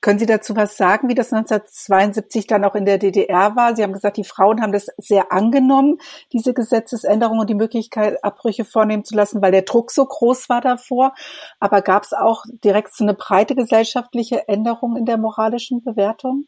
können 0.00 0.18
Sie 0.18 0.24
dazu 0.24 0.56
was 0.56 0.78
sagen, 0.78 1.10
wie 1.10 1.14
das 1.14 1.30
1972 1.30 2.46
dann 2.46 2.64
auch 2.64 2.74
in 2.74 2.86
der 2.86 2.96
DDR 2.96 3.54
war? 3.54 3.76
Sie 3.76 3.82
haben 3.82 3.92
gesagt, 3.92 4.16
die 4.16 4.24
Frauen 4.24 4.62
haben 4.62 4.72
das 4.72 4.86
sehr 4.96 5.30
angenommen, 5.30 5.98
diese 6.32 6.54
Gesetzesänderung 6.54 7.38
und 7.38 7.50
die 7.50 7.54
Möglichkeit, 7.54 8.24
Abbrüche 8.24 8.64
vornehmen 8.64 9.04
zu 9.04 9.14
lassen, 9.14 9.42
weil 9.42 9.52
der 9.52 9.62
Druck 9.62 9.90
so 9.90 10.06
groß 10.06 10.48
war 10.48 10.62
davor. 10.62 11.12
Aber 11.60 11.82
gab 11.82 12.04
es 12.04 12.14
auch 12.14 12.44
direkt 12.64 12.96
so 12.96 13.04
eine 13.04 13.12
breite 13.12 13.54
gesellschaftliche 13.54 14.48
Änderung 14.48 14.96
in 14.96 15.04
der 15.04 15.18
moralischen 15.18 15.84
Bewertung? 15.84 16.46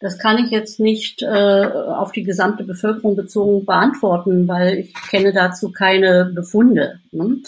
Das 0.00 0.18
kann 0.18 0.38
ich 0.38 0.50
jetzt 0.50 0.80
nicht 0.80 1.22
äh, 1.22 1.26
auf 1.26 2.12
die 2.12 2.24
gesamte 2.24 2.64
Bevölkerung 2.64 3.16
bezogen 3.16 3.64
beantworten, 3.64 4.48
weil 4.48 4.78
ich 4.80 4.94
kenne 5.08 5.32
dazu 5.32 5.72
keine 5.72 6.26
Befunde. 6.34 7.00
Ne? 7.10 7.38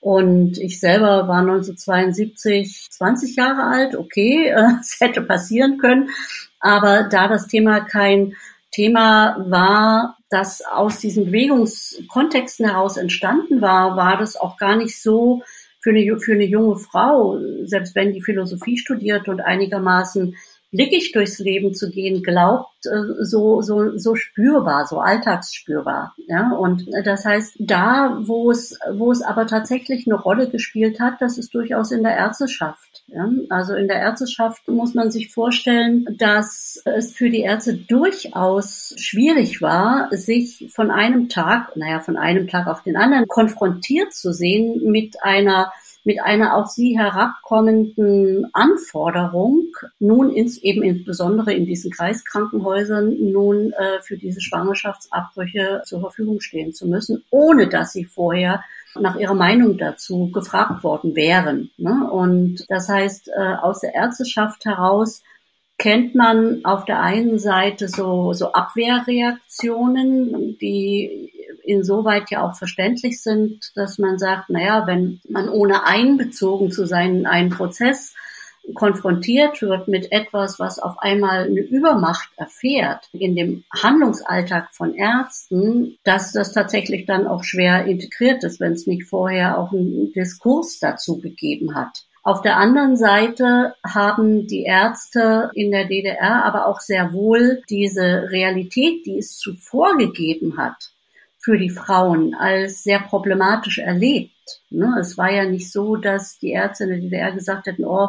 Und 0.00 0.58
ich 0.58 0.78
selber 0.78 1.26
war 1.26 1.40
1972 1.40 2.88
20 2.90 3.36
Jahre 3.36 3.64
alt. 3.64 3.96
Okay, 3.96 4.48
äh, 4.48 4.72
es 4.80 5.00
hätte 5.00 5.22
passieren 5.22 5.78
können. 5.78 6.10
Aber 6.60 7.04
da 7.04 7.28
das 7.28 7.46
Thema 7.46 7.80
kein 7.80 8.34
Thema 8.70 9.36
war, 9.48 10.16
das 10.30 10.62
aus 10.62 11.00
diesen 11.00 11.26
Bewegungskontexten 11.26 12.66
heraus 12.66 12.96
entstanden 12.96 13.60
war, 13.60 13.96
war 13.96 14.18
das 14.18 14.36
auch 14.36 14.56
gar 14.56 14.76
nicht 14.76 15.00
so 15.00 15.42
für 15.80 15.90
eine, 15.90 16.18
für 16.20 16.32
eine 16.32 16.44
junge 16.44 16.76
Frau, 16.76 17.38
selbst 17.64 17.94
wenn 17.94 18.12
die 18.12 18.22
Philosophie 18.22 18.76
studiert 18.76 19.28
und 19.28 19.40
einigermaßen 19.40 20.36
blickig 20.70 21.12
durchs 21.12 21.38
Leben 21.38 21.74
zu 21.74 21.90
gehen 21.90 22.22
glaubt, 22.22 22.86
äh, 22.86 23.24
so, 23.24 23.62
so, 23.62 23.96
so 23.96 24.14
spürbar, 24.14 24.86
so 24.86 24.98
alltagsspürbar. 24.98 26.14
Ja? 26.26 26.52
Und 26.52 26.86
das 27.04 27.24
heißt, 27.24 27.56
da, 27.58 28.18
wo 28.20 28.50
es, 28.50 28.78
wo 28.92 29.10
es 29.10 29.22
aber 29.22 29.46
tatsächlich 29.46 30.06
eine 30.06 30.16
Rolle 30.16 30.48
gespielt 30.50 31.00
hat, 31.00 31.20
das 31.20 31.38
ist 31.38 31.54
durchaus 31.54 31.90
in 31.90 32.02
der 32.02 32.16
Ärzteschaft. 32.16 33.02
Ja? 33.06 33.28
Also 33.48 33.74
in 33.74 33.88
der 33.88 33.98
Ärzteschaft 33.98 34.68
muss 34.68 34.94
man 34.94 35.10
sich 35.10 35.32
vorstellen, 35.32 36.06
dass 36.18 36.80
es 36.84 37.12
für 37.12 37.30
die 37.30 37.42
Ärzte 37.42 37.74
durchaus 37.74 38.94
schwierig 38.98 39.62
war, 39.62 40.08
sich 40.10 40.70
von 40.74 40.90
einem 40.90 41.28
Tag, 41.28 41.76
naja, 41.76 42.00
von 42.00 42.16
einem 42.16 42.46
Tag 42.46 42.66
auf 42.66 42.82
den 42.82 42.96
anderen 42.96 43.26
konfrontiert 43.26 44.12
zu 44.12 44.32
sehen 44.32 44.82
mit 44.90 45.22
einer 45.22 45.72
mit 46.08 46.20
einer 46.22 46.56
auf 46.56 46.68
sie 46.68 46.98
herabkommenden 46.98 48.46
Anforderung, 48.54 49.64
nun 49.98 50.30
ins, 50.30 50.56
eben 50.56 50.82
insbesondere 50.82 51.52
in 51.52 51.66
diesen 51.66 51.90
Kreiskrankenhäusern 51.90 53.14
nun 53.30 53.74
äh, 53.74 54.00
für 54.00 54.16
diese 54.16 54.40
Schwangerschaftsabbrüche 54.40 55.82
zur 55.84 56.00
Verfügung 56.00 56.40
stehen 56.40 56.72
zu 56.72 56.88
müssen, 56.88 57.24
ohne 57.28 57.68
dass 57.68 57.92
sie 57.92 58.06
vorher 58.06 58.64
nach 58.98 59.16
ihrer 59.16 59.34
Meinung 59.34 59.76
dazu 59.76 60.30
gefragt 60.32 60.82
worden 60.82 61.14
wären. 61.14 61.70
Ne? 61.76 62.08
Und 62.10 62.64
das 62.70 62.88
heißt, 62.88 63.28
äh, 63.28 63.56
aus 63.60 63.80
der 63.80 63.94
Ärzteschaft 63.94 64.64
heraus 64.64 65.22
kennt 65.76 66.14
man 66.14 66.64
auf 66.64 66.86
der 66.86 67.02
einen 67.02 67.38
Seite 67.38 67.86
so, 67.86 68.32
so 68.32 68.52
Abwehrreaktionen, 68.52 70.56
die 70.58 71.37
insoweit 71.68 72.30
ja 72.30 72.42
auch 72.42 72.56
verständlich 72.56 73.22
sind, 73.22 73.72
dass 73.74 73.98
man 73.98 74.18
sagt, 74.18 74.50
naja, 74.50 74.86
wenn 74.86 75.20
man 75.28 75.48
ohne 75.48 75.84
einbezogen 75.84 76.70
zu 76.70 76.86
sein 76.86 77.16
in 77.16 77.26
einen 77.26 77.50
Prozess 77.50 78.14
konfrontiert 78.74 79.62
wird 79.62 79.88
mit 79.88 80.12
etwas, 80.12 80.58
was 80.58 80.78
auf 80.78 80.98
einmal 80.98 81.44
eine 81.44 81.60
Übermacht 81.60 82.30
erfährt 82.36 83.08
in 83.12 83.34
dem 83.34 83.64
Handlungsalltag 83.74 84.68
von 84.72 84.94
Ärzten, 84.94 85.96
dass 86.04 86.32
das 86.32 86.52
tatsächlich 86.52 87.06
dann 87.06 87.26
auch 87.26 87.44
schwer 87.44 87.86
integriert 87.86 88.44
ist, 88.44 88.60
wenn 88.60 88.72
es 88.72 88.86
nicht 88.86 89.04
vorher 89.04 89.58
auch 89.58 89.72
einen 89.72 90.12
Diskurs 90.12 90.78
dazu 90.80 91.18
gegeben 91.18 91.74
hat. 91.74 92.04
Auf 92.22 92.42
der 92.42 92.58
anderen 92.58 92.96
Seite 92.96 93.74
haben 93.86 94.46
die 94.46 94.64
Ärzte 94.64 95.50
in 95.54 95.70
der 95.70 95.86
DDR 95.86 96.44
aber 96.44 96.66
auch 96.66 96.80
sehr 96.80 97.14
wohl 97.14 97.62
diese 97.70 98.28
Realität, 98.30 99.06
die 99.06 99.16
es 99.16 99.38
zuvor 99.38 99.96
gegeben 99.96 100.58
hat, 100.58 100.90
für 101.38 101.56
die 101.56 101.70
Frauen 101.70 102.34
als 102.34 102.82
sehr 102.82 103.00
problematisch 103.00 103.78
erlebt. 103.78 104.62
Ne? 104.70 104.96
Es 105.00 105.16
war 105.16 105.32
ja 105.32 105.44
nicht 105.44 105.70
so, 105.70 105.96
dass 105.96 106.38
die 106.38 106.50
Ärzte 106.50 106.84
in 106.84 106.90
der 106.90 106.98
DDR 106.98 107.32
gesagt 107.32 107.66
hätten, 107.66 107.84
oh, 107.84 108.08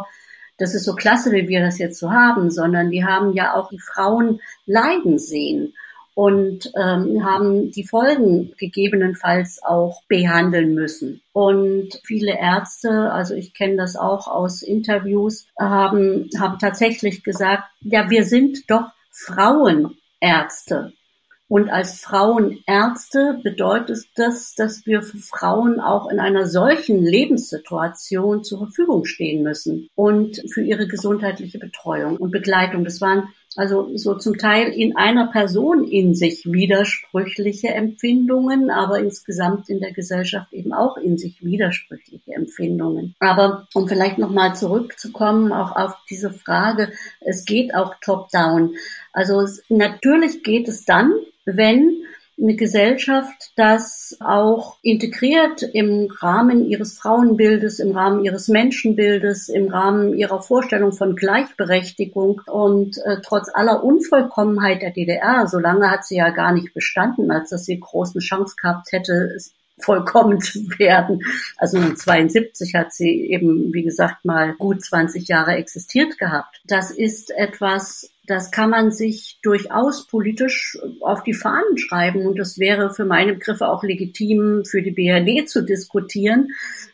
das 0.57 0.75
ist 0.75 0.83
so 0.83 0.93
klasse, 0.93 1.31
wie 1.31 1.47
wir 1.47 1.61
das 1.61 1.77
jetzt 1.79 1.99
so 1.99 2.11
haben, 2.11 2.51
sondern 2.51 2.91
die 2.91 3.05
haben 3.05 3.33
ja 3.33 3.53
auch 3.53 3.69
die 3.69 3.79
Frauen 3.79 4.41
leiden 4.65 5.17
sehen 5.17 5.73
und 6.15 6.69
ähm, 6.75 7.23
haben 7.23 7.71
die 7.71 7.85
Folgen 7.85 8.53
gegebenenfalls 8.57 9.61
auch 9.63 10.03
behandeln 10.09 10.73
müssen. 10.73 11.21
Und 11.31 12.01
viele 12.03 12.37
Ärzte, 12.37 13.09
also 13.13 13.35
ich 13.35 13.53
kenne 13.53 13.77
das 13.77 13.95
auch 13.95 14.27
aus 14.27 14.61
Interviews, 14.61 15.47
haben, 15.57 16.29
haben 16.37 16.59
tatsächlich 16.59 17.23
gesagt, 17.23 17.63
ja, 17.79 18.09
wir 18.09 18.25
sind 18.25 18.69
doch 18.69 18.89
Frauenärzte. 19.11 20.91
Und 21.49 21.69
als 21.69 21.99
Frauenärzte 21.99 23.39
bedeutet 23.41 24.05
das, 24.15 24.53
dass 24.53 24.85
wir 24.85 25.01
für 25.01 25.17
Frauen 25.17 25.79
auch 25.79 26.09
in 26.11 26.19
einer 26.19 26.45
solchen 26.45 27.03
Lebenssituation 27.03 28.43
zur 28.43 28.59
Verfügung 28.59 29.05
stehen 29.05 29.41
müssen 29.41 29.89
und 29.95 30.43
für 30.53 30.61
ihre 30.61 30.87
gesundheitliche 30.87 31.57
Betreuung 31.57 32.17
und 32.17 32.29
Begleitung. 32.29 32.83
Das 32.83 33.01
waren 33.01 33.29
also 33.55 33.89
so 33.97 34.15
zum 34.15 34.37
Teil 34.37 34.71
in 34.71 34.95
einer 34.95 35.31
Person 35.31 35.83
in 35.83 36.13
sich 36.13 36.45
widersprüchliche 36.45 37.69
Empfindungen, 37.69 38.69
aber 38.69 38.99
insgesamt 38.99 39.69
in 39.69 39.79
der 39.79 39.91
Gesellschaft 39.91 40.53
eben 40.53 40.71
auch 40.71 40.97
in 40.97 41.17
sich 41.17 41.43
widersprüchliche 41.43 42.31
Empfindungen. 42.31 43.15
Aber 43.19 43.67
um 43.73 43.87
vielleicht 43.87 44.19
nochmal 44.19 44.55
zurückzukommen, 44.55 45.51
auch 45.51 45.75
auf 45.75 45.95
diese 46.09 46.31
Frage, 46.31 46.91
es 47.21 47.43
geht 47.43 47.73
auch 47.73 47.95
top-down. 48.01 48.75
Also 49.13 49.41
es, 49.41 49.63
natürlich 49.67 50.43
geht 50.43 50.67
es 50.67 50.85
dann, 50.85 51.11
wenn 51.55 52.03
eine 52.41 52.55
Gesellschaft 52.55 53.51
das 53.55 54.15
auch 54.21 54.77
integriert 54.81 55.61
im 55.61 56.09
Rahmen 56.21 56.65
ihres 56.65 56.97
Frauenbildes, 56.97 57.79
im 57.79 57.91
Rahmen 57.91 58.23
ihres 58.23 58.47
Menschenbildes, 58.47 59.49
im 59.49 59.67
Rahmen 59.67 60.13
ihrer 60.13 60.41
Vorstellung 60.41 60.93
von 60.93 61.15
Gleichberechtigung 61.15 62.41
und 62.47 62.97
äh, 63.05 63.17
trotz 63.23 63.49
aller 63.53 63.83
Unvollkommenheit 63.83 64.81
der 64.81 64.91
DDR, 64.91 65.47
so 65.47 65.59
lange 65.59 65.91
hat 65.91 66.05
sie 66.05 66.15
ja 66.15 66.29
gar 66.29 66.53
nicht 66.53 66.73
bestanden, 66.73 67.29
als 67.31 67.49
dass 67.49 67.65
sie 67.65 67.79
großen 67.79 68.21
Chance 68.21 68.55
gehabt 68.61 68.91
hätte, 68.91 69.35
vollkommen 69.77 70.39
zu 70.41 70.59
werden. 70.77 71.21
Also 71.57 71.77
1972 71.77 72.75
hat 72.75 72.93
sie 72.93 73.31
eben, 73.31 73.73
wie 73.73 73.83
gesagt, 73.83 74.23
mal 74.23 74.53
gut 74.55 74.81
20 74.81 75.27
Jahre 75.27 75.55
existiert 75.55 76.17
gehabt. 76.17 76.61
Das 76.65 76.91
ist 76.91 77.31
etwas, 77.31 78.09
das 78.29 78.51
kann 78.51 78.69
man 78.69 78.91
sich 78.91 79.39
durchaus 79.41 80.05
politisch 80.05 80.77
auf 81.01 81.23
die 81.23 81.33
Fahnen 81.33 81.77
schreiben. 81.77 82.27
Und 82.27 82.37
das 82.37 82.59
wäre 82.59 82.93
für 82.93 83.05
meine 83.05 83.33
Begriffe 83.33 83.67
auch 83.67 83.83
legitim 83.83 84.63
für 84.65 84.83
die 84.83 84.91
BRD 84.91 85.49
zu 85.49 85.63
diskutieren, 85.63 86.49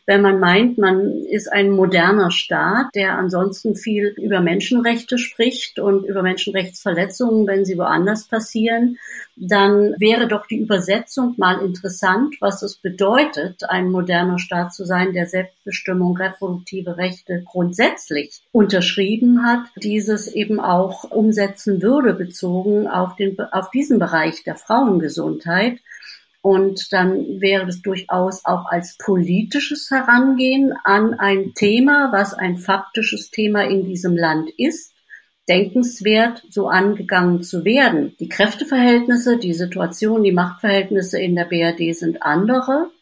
wenn 0.06 0.22
man 0.22 0.38
meint, 0.38 0.78
man 0.78 1.24
ist 1.24 1.52
ein 1.52 1.70
moderner 1.70 2.30
Staat, 2.30 2.86
der 2.94 3.18
ansonsten 3.18 3.74
viel 3.74 4.14
über 4.16 4.40
Menschenrechte 4.40 5.18
spricht 5.18 5.80
und 5.80 6.04
über 6.04 6.22
Menschenrechtsverletzungen, 6.22 7.46
wenn 7.48 7.64
sie 7.64 7.76
woanders 7.76 8.28
passieren, 8.28 8.98
dann 9.34 9.94
wäre 9.98 10.28
doch 10.28 10.46
die 10.46 10.60
Übersetzung 10.60 11.34
mal 11.36 11.60
interessant, 11.60 12.36
was 12.40 12.62
es 12.62 12.76
bedeutet, 12.76 13.68
ein 13.68 13.90
moderner 13.90 14.38
Staat 14.38 14.72
zu 14.72 14.84
sein, 14.86 15.12
der 15.12 15.26
Selbstbestimmung, 15.26 16.16
reproduktive 16.16 16.96
Rechte 16.96 17.42
grundsätzlich 17.44 18.42
unterschrieben 18.52 19.44
hat, 19.44 19.66
dieses 19.82 20.28
eben 20.28 20.60
auch 20.60 21.04
umsetzen 21.10 21.82
würde, 21.82 22.14
bezogen 22.14 22.86
auf, 22.86 23.16
den, 23.16 23.38
auf 23.52 23.70
diesen 23.70 23.98
Bereich 23.98 24.44
der 24.44 24.54
Frauengesundheit. 24.54 25.78
Und 26.46 26.92
dann 26.92 27.40
wäre 27.40 27.66
es 27.66 27.82
durchaus 27.82 28.44
auch 28.44 28.66
als 28.66 28.96
politisches 28.98 29.90
Herangehen 29.90 30.72
an 30.84 31.14
ein 31.14 31.54
Thema, 31.54 32.12
was 32.12 32.34
ein 32.34 32.56
faktisches 32.56 33.32
Thema 33.32 33.64
in 33.64 33.84
diesem 33.84 34.16
Land 34.16 34.50
ist, 34.56 34.94
denkenswert, 35.48 36.44
so 36.48 36.68
angegangen 36.68 37.42
zu 37.42 37.64
werden. 37.64 38.14
Die 38.20 38.28
Kräfteverhältnisse, 38.28 39.38
die 39.38 39.54
Situation, 39.54 40.22
die 40.22 40.30
Machtverhältnisse 40.30 41.20
in 41.20 41.34
der 41.34 41.46
BRD 41.46 41.96
sind 41.96 42.22
andere. 42.22 42.92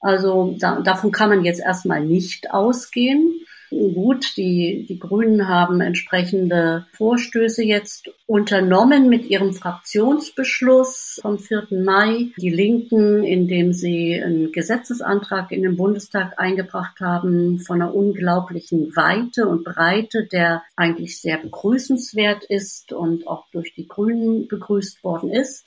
Also 0.00 0.54
da, 0.60 0.82
davon 0.82 1.12
kann 1.12 1.30
man 1.30 1.46
jetzt 1.46 1.62
erstmal 1.62 2.04
nicht 2.04 2.50
ausgehen 2.50 3.40
gut. 3.72 4.36
Die, 4.36 4.86
die 4.88 4.98
Grünen 4.98 5.48
haben 5.48 5.80
entsprechende 5.80 6.86
Vorstöße 6.92 7.62
jetzt 7.62 8.10
unternommen 8.26 9.08
mit 9.08 9.26
ihrem 9.26 9.52
Fraktionsbeschluss 9.52 11.18
vom 11.22 11.38
4. 11.38 11.68
Mai. 11.70 12.28
Die 12.36 12.50
Linken, 12.50 13.24
indem 13.24 13.72
sie 13.72 14.22
einen 14.22 14.52
Gesetzesantrag 14.52 15.52
in 15.52 15.62
den 15.62 15.76
Bundestag 15.76 16.38
eingebracht 16.38 17.00
haben 17.00 17.58
von 17.58 17.82
einer 17.82 17.94
unglaublichen 17.94 18.94
Weite 18.96 19.48
und 19.48 19.64
Breite, 19.64 20.26
der 20.30 20.62
eigentlich 20.76 21.20
sehr 21.20 21.38
begrüßenswert 21.38 22.44
ist 22.44 22.92
und 22.92 23.26
auch 23.26 23.46
durch 23.52 23.74
die 23.74 23.88
Grünen 23.88 24.48
begrüßt 24.48 25.02
worden 25.04 25.30
ist. 25.30 25.66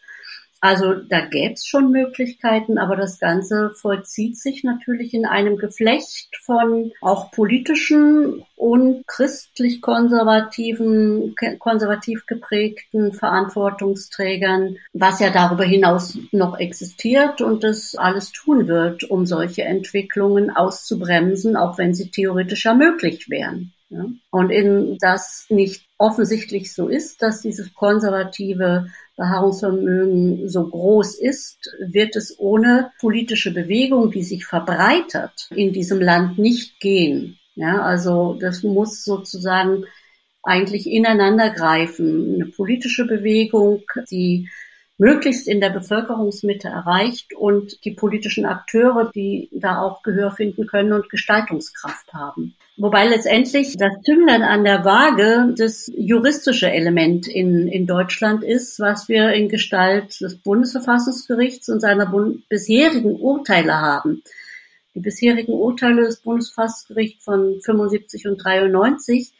Also 0.65 0.95
da 0.95 1.23
gäbe 1.23 1.53
es 1.53 1.67
schon 1.67 1.91
Möglichkeiten, 1.91 2.79
aber 2.79 2.95
das 2.95 3.19
Ganze 3.19 3.69
vollzieht 3.69 4.35
sich 4.35 4.63
natürlich 4.63 5.13
in 5.13 5.27
einem 5.27 5.57
Geflecht 5.57 6.35
von 6.43 6.91
auch 7.01 7.29
politischen 7.29 8.43
und 8.55 9.05
christlich-konservativen, 9.05 11.35
konservativ 11.59 12.25
geprägten 12.25 13.13
Verantwortungsträgern, 13.13 14.77
was 14.93 15.19
ja 15.19 15.29
darüber 15.29 15.65
hinaus 15.65 16.17
noch 16.31 16.57
existiert 16.57 17.41
und 17.41 17.63
das 17.63 17.93
alles 17.93 18.31
tun 18.31 18.67
wird, 18.67 19.03
um 19.03 19.27
solche 19.27 19.65
Entwicklungen 19.65 20.49
auszubremsen, 20.49 21.57
auch 21.57 21.77
wenn 21.77 21.93
sie 21.93 22.09
theoretisch 22.09 22.65
ja 22.65 22.73
möglich 22.73 23.29
wären. 23.29 23.71
Und 24.31 24.49
in 24.49 24.97
das 24.99 25.45
nicht 25.49 25.85
offensichtlich 25.97 26.73
so 26.73 26.87
ist, 26.87 27.21
dass 27.21 27.41
dieses 27.41 27.73
konservative 27.73 28.87
Beharrungsvermögen 29.17 30.49
so 30.49 30.67
groß 30.67 31.19
ist, 31.19 31.69
wird 31.79 32.15
es 32.15 32.37
ohne 32.37 32.91
politische 32.99 33.53
Bewegung, 33.53 34.11
die 34.11 34.23
sich 34.23 34.45
verbreitert, 34.45 35.49
in 35.55 35.71
diesem 35.71 36.01
Land 36.01 36.37
nicht 36.37 36.79
gehen. 36.79 37.37
Ja, 37.55 37.81
also 37.81 38.37
das 38.39 38.63
muss 38.63 39.03
sozusagen 39.03 39.85
eigentlich 40.43 40.87
ineinander 40.87 41.49
greifen. 41.49 42.35
Eine 42.35 42.45
politische 42.47 43.05
Bewegung, 43.05 43.83
die 44.11 44.49
möglichst 44.97 45.47
in 45.47 45.59
der 45.59 45.71
Bevölkerungsmitte 45.71 46.69
erreicht 46.69 47.33
und 47.35 47.83
die 47.83 47.91
politischen 47.91 48.45
Akteure, 48.45 49.11
die 49.13 49.49
da 49.51 49.81
auch 49.81 50.03
Gehör 50.03 50.31
finden 50.31 50.67
können 50.67 50.93
und 50.93 51.09
Gestaltungskraft 51.09 52.13
haben. 52.13 52.55
Wobei 52.77 53.07
letztendlich 53.07 53.75
das 53.77 53.93
Zünglein 54.03 54.41
an 54.41 54.63
der 54.63 54.83
Waage 54.83 55.53
das 55.57 55.91
juristische 55.95 56.69
Element 56.69 57.27
in, 57.27 57.67
in 57.67 57.87
Deutschland 57.87 58.43
ist, 58.43 58.79
was 58.79 59.07
wir 59.07 59.31
in 59.31 59.47
Gestalt 59.49 60.19
des 60.19 60.37
Bundesverfassungsgerichts 60.37 61.69
und 61.69 61.79
seiner 61.79 62.11
bisherigen 62.49 63.15
Urteile 63.15 63.79
haben. 63.79 64.23
Die 64.93 64.99
bisherigen 64.99 65.53
Urteile 65.53 66.03
des 66.03 66.17
Bundesverfassungsgerichts 66.17 67.23
von 67.23 67.59
75 67.61 68.27
und 68.27 68.37
93 68.37 69.33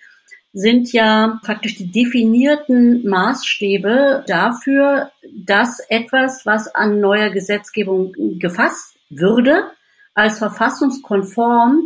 sind 0.56 0.94
ja 0.94 1.38
praktisch 1.44 1.76
die 1.76 1.92
definierten 1.92 3.06
Maßstäbe 3.06 4.24
dafür, 4.26 5.12
dass 5.34 5.82
etwas, 5.90 6.46
was 6.46 6.74
an 6.74 7.02
neuer 7.02 7.30
Gesetzgebung 7.30 8.14
gefasst 8.40 8.96
würde, 9.10 9.70
als 10.14 10.40
verfassungskonform 10.40 11.84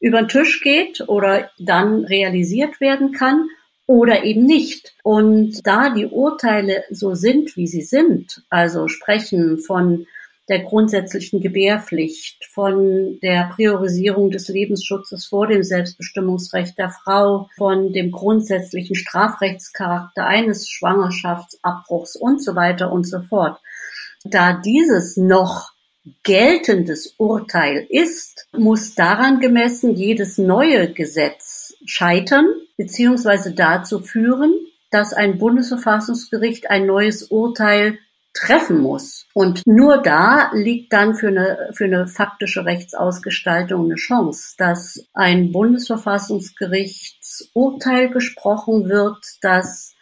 über 0.00 0.18
den 0.18 0.28
Tisch 0.28 0.62
geht 0.62 1.08
oder 1.08 1.48
dann 1.60 2.04
realisiert 2.04 2.80
werden 2.80 3.12
kann 3.12 3.48
oder 3.86 4.24
eben 4.24 4.46
nicht. 4.46 4.96
Und 5.04 5.64
da 5.64 5.90
die 5.90 6.06
Urteile 6.06 6.82
so 6.90 7.14
sind, 7.14 7.56
wie 7.56 7.68
sie 7.68 7.82
sind, 7.82 8.42
also 8.50 8.88
sprechen 8.88 9.58
von 9.58 10.08
der 10.48 10.64
grundsätzlichen 10.64 11.40
Gebärpflicht, 11.40 12.44
von 12.46 13.18
der 13.22 13.50
Priorisierung 13.54 14.30
des 14.30 14.48
Lebensschutzes 14.48 15.26
vor 15.26 15.46
dem 15.46 15.62
Selbstbestimmungsrecht 15.62 16.76
der 16.78 16.90
Frau, 16.90 17.48
von 17.56 17.92
dem 17.92 18.10
grundsätzlichen 18.10 18.96
Strafrechtscharakter 18.96 20.26
eines 20.26 20.68
Schwangerschaftsabbruchs 20.68 22.16
und 22.16 22.42
so 22.42 22.56
weiter 22.56 22.92
und 22.92 23.04
so 23.04 23.20
fort. 23.22 23.60
Da 24.24 24.52
dieses 24.52 25.16
noch 25.16 25.72
geltendes 26.24 27.14
Urteil 27.18 27.86
ist, 27.88 28.48
muss 28.52 28.94
daran 28.94 29.38
gemessen 29.38 29.94
jedes 29.94 30.38
neue 30.38 30.92
Gesetz 30.92 31.74
scheitern 31.84 32.46
bzw. 32.76 33.52
dazu 33.54 34.00
führen, 34.00 34.52
dass 34.90 35.12
ein 35.12 35.38
Bundesverfassungsgericht 35.38 36.70
ein 36.70 36.86
neues 36.86 37.22
Urteil 37.24 37.98
treffen 38.34 38.80
muss. 38.80 39.26
Und 39.34 39.66
nur 39.66 39.98
da 39.98 40.50
liegt 40.54 40.92
dann 40.92 41.14
für 41.14 41.28
eine, 41.28 41.70
für 41.72 41.84
eine 41.84 42.06
faktische 42.06 42.64
Rechtsausgestaltung 42.64 43.84
eine 43.84 43.96
Chance, 43.96 44.54
dass 44.58 45.06
ein 45.12 45.52
Bundesverfassungsgerichtsurteil 45.52 48.10
gesprochen 48.10 48.88
wird, 48.88 49.18
das 49.42 49.94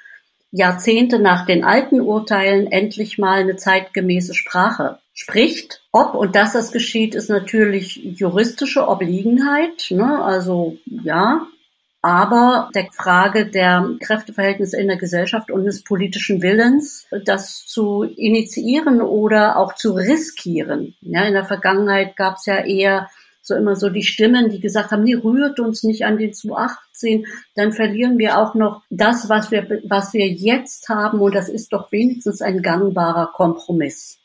Jahrzehnte 0.52 1.20
nach 1.20 1.46
den 1.46 1.64
alten 1.64 2.00
Urteilen 2.00 2.70
endlich 2.70 3.18
mal 3.18 3.40
eine 3.40 3.56
zeitgemäße 3.56 4.34
Sprache 4.34 4.98
spricht. 5.12 5.82
Ob 5.92 6.14
und 6.14 6.34
dass 6.34 6.54
das 6.54 6.72
geschieht, 6.72 7.14
ist 7.14 7.30
natürlich 7.30 7.96
juristische 8.18 8.88
Obliegenheit. 8.88 9.86
Ne? 9.90 10.20
Also 10.22 10.76
ja, 10.86 11.46
aber 12.02 12.70
der 12.74 12.88
Frage 12.92 13.46
der 13.46 13.96
Kräfteverhältnisse 14.00 14.80
in 14.80 14.88
der 14.88 14.96
Gesellschaft 14.96 15.50
und 15.50 15.64
des 15.64 15.84
politischen 15.84 16.42
Willens, 16.42 17.06
das 17.24 17.66
zu 17.66 18.02
initiieren 18.02 19.02
oder 19.02 19.58
auch 19.58 19.74
zu 19.74 19.92
riskieren. 19.92 20.94
Ja, 21.00 21.24
in 21.24 21.34
der 21.34 21.44
Vergangenheit 21.44 22.16
gab 22.16 22.36
es 22.36 22.46
ja 22.46 22.64
eher 22.64 23.08
so 23.42 23.54
immer 23.54 23.74
so 23.74 23.88
die 23.88 24.02
Stimmen, 24.02 24.50
die 24.50 24.60
gesagt 24.60 24.92
haben, 24.92 25.02
nee, 25.02 25.14
rührt 25.14 25.60
uns 25.60 25.82
nicht 25.82 26.04
an 26.04 26.18
den 26.18 26.32
218, 26.32 27.26
dann 27.54 27.72
verlieren 27.72 28.18
wir 28.18 28.38
auch 28.38 28.54
noch 28.54 28.82
das, 28.90 29.28
was 29.28 29.50
wir, 29.50 29.80
was 29.84 30.12
wir 30.12 30.28
jetzt 30.28 30.88
haben 30.88 31.20
und 31.20 31.34
das 31.34 31.48
ist 31.48 31.72
doch 31.72 31.90
wenigstens 31.90 32.42
ein 32.42 32.62
gangbarer 32.62 33.32
Kompromiss. 33.32 34.19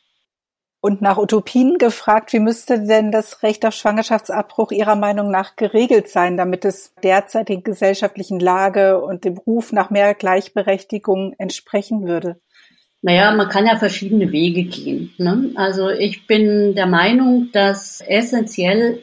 Und 0.86 1.01
nach 1.01 1.17
Utopien 1.17 1.79
gefragt, 1.79 2.31
wie 2.31 2.38
müsste 2.38 2.79
denn 2.79 3.11
das 3.11 3.41
Recht 3.41 3.65
auf 3.65 3.73
Schwangerschaftsabbruch 3.73 4.69
Ihrer 4.71 4.95
Meinung 4.95 5.31
nach 5.31 5.55
geregelt 5.55 6.09
sein, 6.09 6.38
damit 6.38 6.63
es 6.63 6.93
derzeitigen 7.01 7.63
gesellschaftlichen 7.63 8.39
Lage 8.39 9.01
und 9.01 9.25
dem 9.25 9.36
Ruf 9.36 9.71
nach 9.71 9.89
mehr 9.89 10.13
Gleichberechtigung 10.13 11.33
entsprechen 11.39 12.05
würde? 12.07 12.39
Naja, 13.01 13.31
man 13.31 13.49
kann 13.49 13.65
ja 13.65 13.77
verschiedene 13.77 14.31
Wege 14.31 14.65
gehen. 14.65 15.11
Ne? 15.17 15.53
Also 15.55 15.89
ich 15.89 16.27
bin 16.27 16.75
der 16.75 16.86
Meinung, 16.86 17.49
dass 17.51 18.01
essentiell 18.01 19.01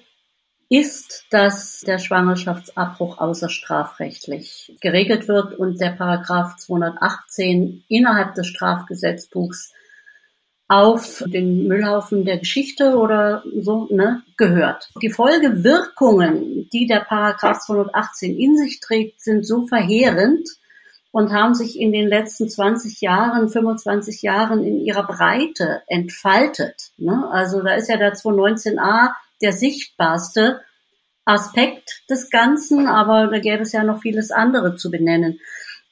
ist, 0.68 1.26
dass 1.30 1.80
der 1.80 1.98
Schwangerschaftsabbruch 1.98 3.18
außerstrafrechtlich 3.18 4.76
geregelt 4.80 5.26
wird 5.26 5.58
und 5.58 5.80
der 5.80 5.90
Paragraph 5.90 6.58
218 6.58 7.82
innerhalb 7.88 8.36
des 8.36 8.46
Strafgesetzbuchs 8.46 9.72
auf 10.72 11.22
den 11.26 11.68
Müllhaufen 11.68 12.24
der 12.24 12.38
Geschichte 12.38 12.96
oder 12.96 13.42
so 13.60 13.88
ne, 13.90 14.22
gehört. 14.38 14.88
Die 15.02 15.10
Folgewirkungen, 15.10 16.70
die 16.72 16.86
der 16.86 17.00
Paragraph 17.00 17.58
218 17.58 18.38
in 18.38 18.56
sich 18.56 18.80
trägt, 18.80 19.20
sind 19.20 19.46
so 19.46 19.66
verheerend 19.66 20.48
und 21.10 21.30
haben 21.30 21.54
sich 21.54 21.78
in 21.78 21.92
den 21.92 22.08
letzten 22.08 22.48
20 22.48 23.02
Jahren, 23.02 23.50
25 23.50 24.22
Jahren 24.22 24.64
in 24.64 24.80
ihrer 24.80 25.06
Breite 25.06 25.82
entfaltet. 25.88 26.92
Ne? 26.96 27.28
Also 27.30 27.60
da 27.60 27.74
ist 27.74 27.90
ja 27.90 27.98
der 27.98 28.14
219a 28.14 29.10
der 29.42 29.52
sichtbarste 29.52 30.62
Aspekt 31.26 32.02
des 32.08 32.30
Ganzen, 32.30 32.86
aber 32.86 33.26
da 33.26 33.40
gäbe 33.40 33.62
es 33.62 33.72
ja 33.72 33.84
noch 33.84 34.00
vieles 34.00 34.30
andere 34.30 34.76
zu 34.76 34.90
benennen. 34.90 35.38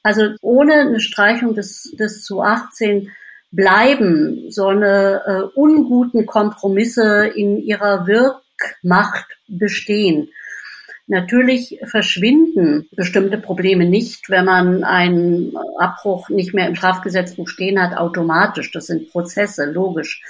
Also 0.01 0.29
ohne 0.41 0.73
eine 0.73 0.99
Streichung 0.99 1.53
des, 1.53 1.95
des 1.99 2.23
218 2.23 3.11
bleiben 3.51 4.49
so 4.49 4.67
eine 4.67 5.21
äh, 5.25 5.59
unguten 5.59 6.25
Kompromisse 6.25 7.27
in 7.27 7.59
ihrer 7.59 8.07
Wirkmacht 8.07 9.25
bestehen. 9.47 10.29
Natürlich 11.07 11.79
verschwinden 11.83 12.87
bestimmte 12.95 13.37
Probleme 13.37 13.85
nicht, 13.85 14.29
wenn 14.29 14.45
man 14.45 14.85
einen 14.85 15.53
Abbruch 15.77 16.29
nicht 16.29 16.53
mehr 16.53 16.67
im 16.67 16.75
Strafgesetzbuch 16.75 17.49
stehen 17.49 17.81
hat, 17.81 17.97
automatisch. 17.97 18.71
Das 18.71 18.87
sind 18.87 19.11
Prozesse, 19.11 19.65
logisch. 19.65 20.23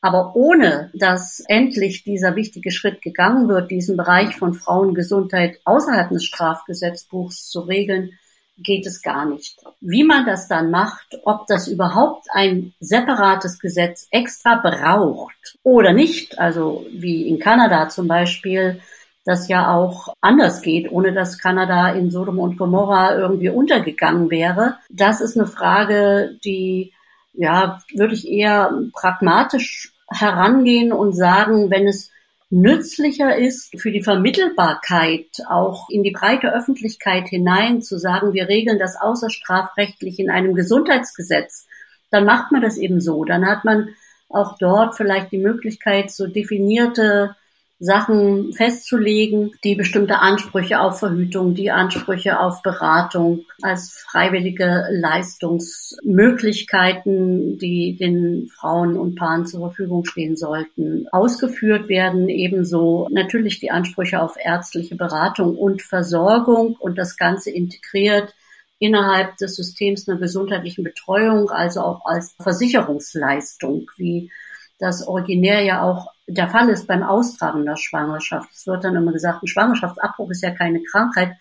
Aber 0.00 0.36
ohne 0.36 0.92
dass 0.94 1.42
endlich 1.48 2.04
dieser 2.04 2.36
wichtige 2.36 2.70
Schritt 2.70 3.02
gegangen 3.02 3.48
wird, 3.48 3.72
diesen 3.72 3.96
Bereich 3.96 4.36
von 4.36 4.54
Frauengesundheit 4.54 5.58
außerhalb 5.64 6.10
des 6.10 6.24
Strafgesetzbuchs 6.24 7.48
zu 7.50 7.62
regeln, 7.62 8.12
geht 8.58 8.86
es 8.86 9.02
gar 9.02 9.24
nicht. 9.24 9.58
Wie 9.80 10.04
man 10.04 10.26
das 10.26 10.48
dann 10.48 10.70
macht, 10.70 11.18
ob 11.24 11.46
das 11.46 11.68
überhaupt 11.68 12.26
ein 12.32 12.74
separates 12.80 13.58
Gesetz 13.58 14.08
extra 14.10 14.56
braucht 14.56 15.58
oder 15.62 15.92
nicht, 15.92 16.38
also 16.38 16.86
wie 16.92 17.28
in 17.28 17.38
Kanada 17.38 17.88
zum 17.88 18.08
Beispiel, 18.08 18.80
das 19.24 19.48
ja 19.48 19.74
auch 19.74 20.14
anders 20.20 20.62
geht, 20.62 20.90
ohne 20.90 21.12
dass 21.12 21.38
Kanada 21.38 21.90
in 21.90 22.10
Sodom 22.10 22.38
und 22.38 22.56
Gomorra 22.56 23.14
irgendwie 23.14 23.50
untergegangen 23.50 24.30
wäre. 24.30 24.78
Das 24.88 25.20
ist 25.20 25.36
eine 25.36 25.46
Frage, 25.46 26.38
die 26.44 26.92
ja, 27.34 27.78
würde 27.94 28.14
ich 28.14 28.26
eher 28.26 28.72
pragmatisch 28.92 29.92
herangehen 30.10 30.92
und 30.92 31.12
sagen, 31.12 31.70
wenn 31.70 31.86
es 31.86 32.10
nützlicher 32.50 33.36
ist 33.36 33.78
für 33.80 33.90
die 33.90 34.02
Vermittelbarkeit 34.02 35.42
auch 35.48 35.88
in 35.90 36.02
die 36.02 36.12
breite 36.12 36.52
Öffentlichkeit 36.52 37.28
hinein 37.28 37.82
zu 37.82 37.98
sagen, 37.98 38.32
wir 38.32 38.48
regeln 38.48 38.78
das 38.78 38.96
außerstrafrechtlich 39.00 40.18
in 40.18 40.30
einem 40.30 40.54
Gesundheitsgesetz, 40.54 41.66
dann 42.10 42.24
macht 42.24 42.52
man 42.52 42.62
das 42.62 42.78
eben 42.78 43.00
so. 43.00 43.24
Dann 43.24 43.46
hat 43.46 43.64
man 43.64 43.90
auch 44.30 44.56
dort 44.58 44.96
vielleicht 44.96 45.32
die 45.32 45.38
Möglichkeit, 45.38 46.10
so 46.10 46.26
definierte 46.26 47.36
Sachen 47.80 48.52
festzulegen, 48.52 49.52
die 49.62 49.76
bestimmte 49.76 50.18
Ansprüche 50.18 50.80
auf 50.80 50.98
Verhütung, 50.98 51.54
die 51.54 51.70
Ansprüche 51.70 52.40
auf 52.40 52.60
Beratung 52.62 53.44
als 53.62 53.92
freiwillige 53.92 54.88
Leistungsmöglichkeiten, 54.90 57.56
die 57.58 57.96
den 57.96 58.48
Frauen 58.48 58.96
und 58.96 59.14
Paaren 59.14 59.46
zur 59.46 59.60
Verfügung 59.60 60.04
stehen 60.04 60.36
sollten, 60.36 61.06
ausgeführt 61.12 61.88
werden. 61.88 62.28
Ebenso 62.28 63.06
natürlich 63.12 63.60
die 63.60 63.70
Ansprüche 63.70 64.20
auf 64.20 64.34
ärztliche 64.42 64.96
Beratung 64.96 65.56
und 65.56 65.80
Versorgung 65.80 66.74
und 66.80 66.98
das 66.98 67.16
Ganze 67.16 67.52
integriert 67.52 68.34
innerhalb 68.80 69.36
des 69.36 69.54
Systems 69.54 70.08
einer 70.08 70.18
gesundheitlichen 70.18 70.82
Betreuung, 70.82 71.50
also 71.50 71.80
auch 71.80 72.04
als 72.04 72.34
Versicherungsleistung, 72.40 73.88
wie 73.96 74.32
das 74.78 75.06
originär 75.06 75.62
ja 75.62 75.82
auch 75.82 76.12
der 76.26 76.48
Fall 76.48 76.68
ist 76.68 76.86
beim 76.86 77.02
Austragen 77.02 77.64
der 77.64 77.76
Schwangerschaft. 77.76 78.50
Es 78.52 78.66
wird 78.66 78.84
dann 78.84 78.96
immer 78.96 79.12
gesagt, 79.12 79.42
ein 79.42 79.46
Schwangerschaftsabbruch 79.46 80.30
ist 80.30 80.42
ja 80.42 80.50
keine 80.50 80.82
Krankheit. 80.82 81.32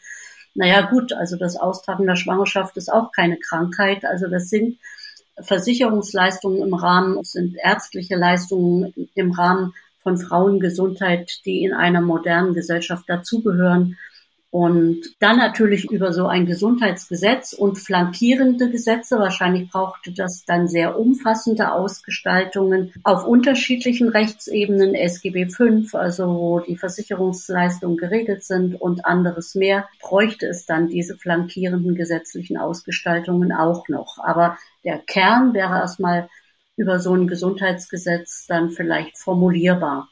Naja 0.55 0.81
gut, 0.81 1.13
also 1.13 1.35
das 1.37 1.57
Austragen 1.57 2.07
der 2.07 2.15
Schwangerschaft 2.15 2.77
ist 2.77 2.91
auch 2.91 3.11
keine 3.11 3.37
Krankheit. 3.37 4.05
Also 4.05 4.27
das 4.27 4.49
sind 4.49 4.79
Versicherungsleistungen 5.39 6.63
im 6.63 6.73
Rahmen, 6.73 7.19
es 7.19 7.33
sind 7.33 7.57
ärztliche 7.61 8.15
Leistungen 8.15 8.93
im 9.13 9.31
Rahmen 9.31 9.73
von 9.99 10.17
Frauengesundheit, 10.17 11.41
die 11.45 11.63
in 11.63 11.73
einer 11.73 12.01
modernen 12.01 12.53
Gesellschaft 12.53 13.03
dazugehören. 13.07 13.97
Und 14.57 15.03
dann 15.19 15.37
natürlich 15.37 15.91
über 15.91 16.11
so 16.11 16.25
ein 16.25 16.47
Gesundheitsgesetz 16.47 17.53
und 17.53 17.77
flankierende 17.77 18.71
Gesetze. 18.71 19.19
Wahrscheinlich 19.19 19.69
brauchte 19.69 20.11
das 20.11 20.45
dann 20.45 20.67
sehr 20.67 20.97
umfassende 20.97 21.71
Ausgestaltungen 21.71 22.91
auf 23.03 23.23
unterschiedlichen 23.23 24.09
Rechtsebenen, 24.09 24.95
SGB 24.95 25.49
V, 25.49 25.95
also 25.95 26.25
wo 26.25 26.59
die 26.59 26.75
Versicherungsleistungen 26.75 27.97
geregelt 27.97 28.43
sind 28.43 28.81
und 28.81 29.05
anderes 29.05 29.53
mehr, 29.53 29.87
bräuchte 30.01 30.47
es 30.47 30.65
dann 30.65 30.87
diese 30.87 31.15
flankierenden 31.15 31.93
gesetzlichen 31.93 32.57
Ausgestaltungen 32.57 33.51
auch 33.51 33.87
noch. 33.89 34.17
Aber 34.23 34.57
der 34.83 34.97
Kern 34.97 35.53
wäre 35.53 35.75
erstmal 35.75 36.29
über 36.77 36.99
so 36.99 37.13
ein 37.13 37.27
Gesundheitsgesetz 37.27 38.47
dann 38.47 38.71
vielleicht 38.71 39.19
formulierbar. 39.19 40.09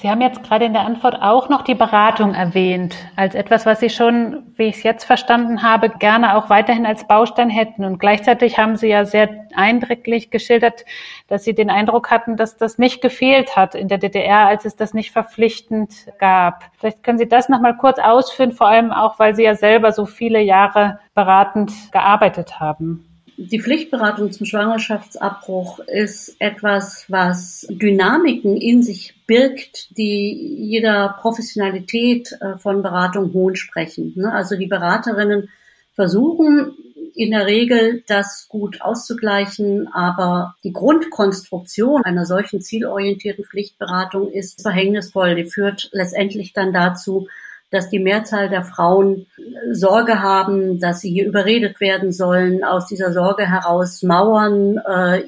Sie 0.00 0.08
haben 0.08 0.20
jetzt 0.20 0.42
gerade 0.42 0.64
in 0.64 0.72
der 0.72 0.82
Antwort 0.82 1.16
auch 1.20 1.48
noch 1.48 1.62
die 1.62 1.74
Beratung 1.74 2.34
erwähnt, 2.34 2.96
als 3.16 3.34
etwas, 3.34 3.66
was 3.66 3.80
Sie 3.80 3.90
schon, 3.90 4.44
wie 4.56 4.64
ich 4.64 4.76
es 4.76 4.82
jetzt 4.82 5.04
verstanden 5.04 5.62
habe, 5.62 5.90
gerne 5.90 6.36
auch 6.36 6.50
weiterhin 6.50 6.86
als 6.86 7.06
Baustein 7.06 7.50
hätten. 7.50 7.84
Und 7.84 7.98
gleichzeitig 7.98 8.58
haben 8.58 8.76
Sie 8.76 8.88
ja 8.88 9.04
sehr 9.04 9.46
eindrücklich 9.54 10.30
geschildert, 10.30 10.84
dass 11.26 11.44
Sie 11.44 11.54
den 11.54 11.70
Eindruck 11.70 12.10
hatten, 12.10 12.36
dass 12.36 12.56
das 12.56 12.78
nicht 12.78 13.00
gefehlt 13.00 13.56
hat 13.56 13.74
in 13.74 13.88
der 13.88 13.98
DDR, 13.98 14.46
als 14.46 14.64
es 14.64 14.76
das 14.76 14.94
nicht 14.94 15.10
verpflichtend 15.10 16.06
gab. 16.18 16.64
Vielleicht 16.78 17.02
können 17.02 17.18
Sie 17.18 17.28
das 17.28 17.48
nochmal 17.48 17.76
kurz 17.76 17.98
ausführen, 17.98 18.52
vor 18.52 18.68
allem 18.68 18.92
auch, 18.92 19.18
weil 19.18 19.34
Sie 19.34 19.44
ja 19.44 19.54
selber 19.54 19.92
so 19.92 20.06
viele 20.06 20.40
Jahre 20.40 21.00
beratend 21.14 21.72
gearbeitet 21.92 22.60
haben. 22.60 23.07
Die 23.40 23.60
Pflichtberatung 23.60 24.32
zum 24.32 24.46
Schwangerschaftsabbruch 24.46 25.78
ist 25.78 26.34
etwas, 26.40 27.04
was 27.06 27.64
Dynamiken 27.70 28.56
in 28.56 28.82
sich 28.82 29.14
birgt, 29.28 29.96
die 29.96 30.56
jeder 30.58 31.16
Professionalität 31.20 32.36
äh, 32.40 32.58
von 32.58 32.82
Beratung 32.82 33.32
hohn 33.32 33.54
sprechen. 33.54 34.12
Ne? 34.16 34.32
Also 34.32 34.56
die 34.56 34.66
Beraterinnen 34.66 35.50
versuchen 35.92 36.74
in 37.14 37.30
der 37.30 37.46
Regel 37.46 38.02
das 38.08 38.48
gut 38.48 38.82
auszugleichen, 38.82 39.86
aber 39.86 40.56
die 40.64 40.72
Grundkonstruktion 40.72 42.02
einer 42.02 42.26
solchen 42.26 42.60
zielorientierten 42.60 43.44
Pflichtberatung 43.44 44.32
ist 44.32 44.62
verhängnisvoll. 44.62 45.36
Die 45.36 45.44
führt 45.44 45.90
letztendlich 45.92 46.54
dann 46.54 46.72
dazu, 46.72 47.28
dass 47.70 47.90
die 47.90 47.98
Mehrzahl 47.98 48.48
der 48.48 48.64
Frauen 48.64 49.26
äh, 49.36 49.74
Sorge 49.74 50.22
haben, 50.22 50.80
dass 50.80 51.00
sie 51.00 51.10
hier 51.10 51.26
überredet 51.26 51.80
werden 51.80 52.12
sollen, 52.12 52.64
aus 52.64 52.86
dieser 52.86 53.12
Sorge 53.12 53.46
heraus 53.46 54.02
mauern, 54.02 54.78
äh, 54.78 55.22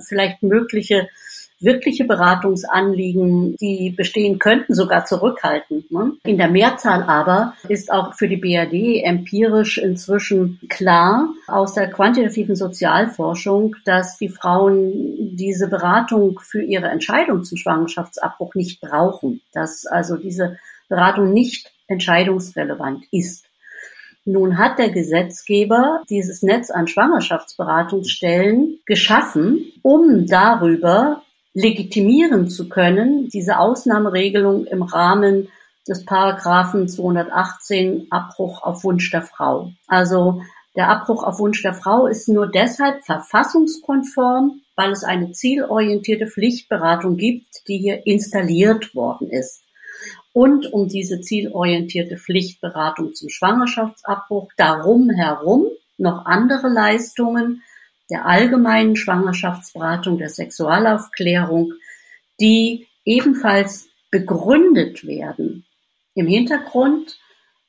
vielleicht 0.00 0.42
mögliche 0.42 1.08
wirkliche 1.60 2.04
Beratungsanliegen, 2.04 3.56
die 3.56 3.90
bestehen 3.90 4.38
könnten, 4.38 4.74
sogar 4.74 5.06
zurückhalten. 5.06 5.84
Ne? 5.90 6.12
In 6.24 6.36
der 6.36 6.48
Mehrzahl 6.48 7.02
aber 7.02 7.54
ist 7.68 7.90
auch 7.90 8.14
für 8.14 8.28
die 8.28 8.36
BRD 8.36 9.02
empirisch 9.04 9.78
inzwischen 9.78 10.60
klar 10.68 11.28
aus 11.46 11.74
der 11.74 11.90
quantitativen 11.90 12.56
Sozialforschung, 12.56 13.76
dass 13.84 14.18
die 14.18 14.28
Frauen 14.28 15.36
diese 15.36 15.68
Beratung 15.68 16.40
für 16.40 16.62
ihre 16.62 16.88
Entscheidung 16.88 17.44
zum 17.44 17.56
Schwangerschaftsabbruch 17.56 18.54
nicht 18.54 18.80
brauchen, 18.80 19.40
dass 19.52 19.86
also 19.86 20.16
diese 20.16 20.58
Beratung 20.88 21.32
nicht 21.32 21.72
entscheidungsrelevant 21.88 23.04
ist. 23.10 23.46
Nun 24.24 24.58
hat 24.58 24.78
der 24.78 24.90
Gesetzgeber 24.90 26.02
dieses 26.10 26.42
Netz 26.42 26.70
an 26.70 26.88
Schwangerschaftsberatungsstellen 26.88 28.80
geschaffen, 28.84 29.72
um 29.82 30.26
darüber 30.26 31.22
legitimieren 31.54 32.48
zu 32.48 32.68
können, 32.68 33.28
diese 33.28 33.58
Ausnahmeregelung 33.58 34.66
im 34.66 34.82
Rahmen 34.82 35.48
des 35.88 36.04
Paragraphen 36.04 36.88
218 36.88 38.08
Abbruch 38.10 38.62
auf 38.62 38.82
Wunsch 38.84 39.10
der 39.10 39.22
Frau. 39.22 39.70
Also 39.86 40.42
der 40.74 40.88
Abbruch 40.90 41.22
auf 41.22 41.38
Wunsch 41.38 41.62
der 41.62 41.72
Frau 41.72 42.06
ist 42.06 42.28
nur 42.28 42.48
deshalb 42.50 43.04
verfassungskonform, 43.04 44.60
weil 44.74 44.90
es 44.90 45.04
eine 45.04 45.32
zielorientierte 45.32 46.26
Pflichtberatung 46.26 47.16
gibt, 47.16 47.46
die 47.68 47.78
hier 47.78 48.06
installiert 48.06 48.94
worden 48.94 49.30
ist. 49.30 49.62
Und 50.36 50.70
um 50.70 50.86
diese 50.86 51.22
zielorientierte 51.22 52.18
Pflichtberatung 52.18 53.14
zum 53.14 53.30
Schwangerschaftsabbruch 53.30 54.52
darum 54.58 55.08
herum 55.08 55.68
noch 55.96 56.26
andere 56.26 56.68
Leistungen 56.68 57.62
der 58.10 58.26
allgemeinen 58.26 58.96
Schwangerschaftsberatung, 58.96 60.18
der 60.18 60.28
Sexualaufklärung, 60.28 61.72
die 62.38 62.86
ebenfalls 63.06 63.88
begründet 64.10 65.06
werden. 65.06 65.64
Im 66.14 66.26
Hintergrund 66.26 67.18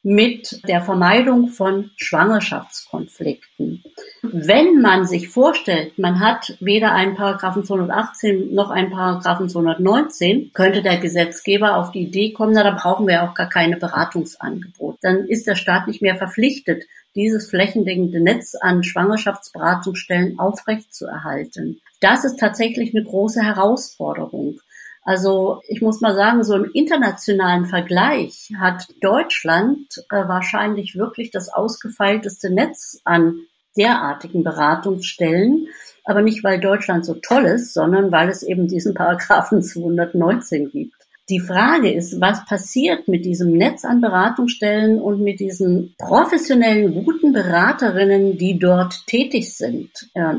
mit 0.04 0.62
der 0.68 0.82
Vermeidung 0.82 1.50
von 1.50 1.91
Schwangerschaftskonflikten. 1.98 3.84
Wenn 4.22 4.82
man 4.82 5.06
sich 5.06 5.30
vorstellt, 5.30 5.98
man 6.00 6.20
hat 6.20 6.56
weder 6.60 6.93
einen 6.93 7.16
Paragraphen 7.16 7.64
218 7.64 8.54
noch 8.54 8.70
einen 8.70 8.91
Paragraphen 8.91 9.50
219, 9.50 10.52
könnte 10.54 10.82
der 10.82 10.98
Gesetzgeber 10.98 11.76
auf 11.78 11.91
die 11.91 12.04
Idee 12.04 12.32
kommen, 12.32 12.54
na, 12.54 12.64
da 12.64 12.72
brauchen 12.72 13.08
wir 13.08 13.24
auch 13.24 13.34
gar 13.34 13.50
keine 13.50 13.78
Beratungsangebote. 13.78 14.98
Dann 15.02 15.26
ist 15.26 15.48
der 15.48 15.56
Staat 15.56 15.88
nicht 15.88 16.02
mehr 16.02 16.16
verpflichtet, 16.16 16.86
dieses 17.16 17.50
flächendeckende 17.50 18.22
Netz 18.22 18.56
an 18.56 18.84
Schwangerschaftsberatungsstellen 18.84 20.39
aufrechtzuerhalten. 20.39 21.82
Das 22.00 22.24
ist 22.24 22.39
tatsächlich 22.39 22.95
eine 22.95 23.04
große 23.04 23.41
Herausforderung. 23.41 24.60
Also 25.08 25.62
ich 25.70 25.82
muss 25.82 26.01
mal 26.01 26.14
sagen, 26.16 26.43
so 26.43 26.55
im 26.55 26.70
internationalen 26.74 27.66
Vergleich 27.66 28.51
hat 28.60 28.88
Deutschland 28.99 29.88
äh, 30.12 30.28
wahrscheinlich 30.28 30.97
wirklich 30.97 31.32
das 31.32 31.47
ausgefeilteste 31.47 32.53
Netz 32.53 32.99
an 33.05 33.38
derartigen 33.78 34.43
Beratungsstellen. 34.43 35.68
Aber 36.03 36.22
nicht, 36.22 36.43
weil 36.43 36.60
Deutschland 36.60 37.05
so 37.05 37.14
toll 37.14 37.45
ist, 37.45 37.74
sondern 37.74 38.12
weil 38.12 38.28
es 38.28 38.43
eben 38.43 38.68
diesen 38.68 38.95
Paragraphen 38.95 39.62
219 39.64 40.72
gibt. 40.72 40.95
Die 41.30 41.39
Frage 41.39 41.89
ist, 41.89 42.20
was 42.20 42.43
passiert 42.45 43.08
mit 43.08 43.24
diesem 43.24 43.53
Netz 43.53 43.86
an 43.86 44.01
Beratungsstellen 44.01 44.99
und 44.99 45.22
mit 45.22 45.39
diesen 45.39 45.95
professionellen, 45.97 47.05
guten 47.05 47.32
Beraterinnen, 47.32 48.38
die 48.38 48.60
dort 48.60 49.08
tätig 49.08 49.55
sind, 49.55 49.89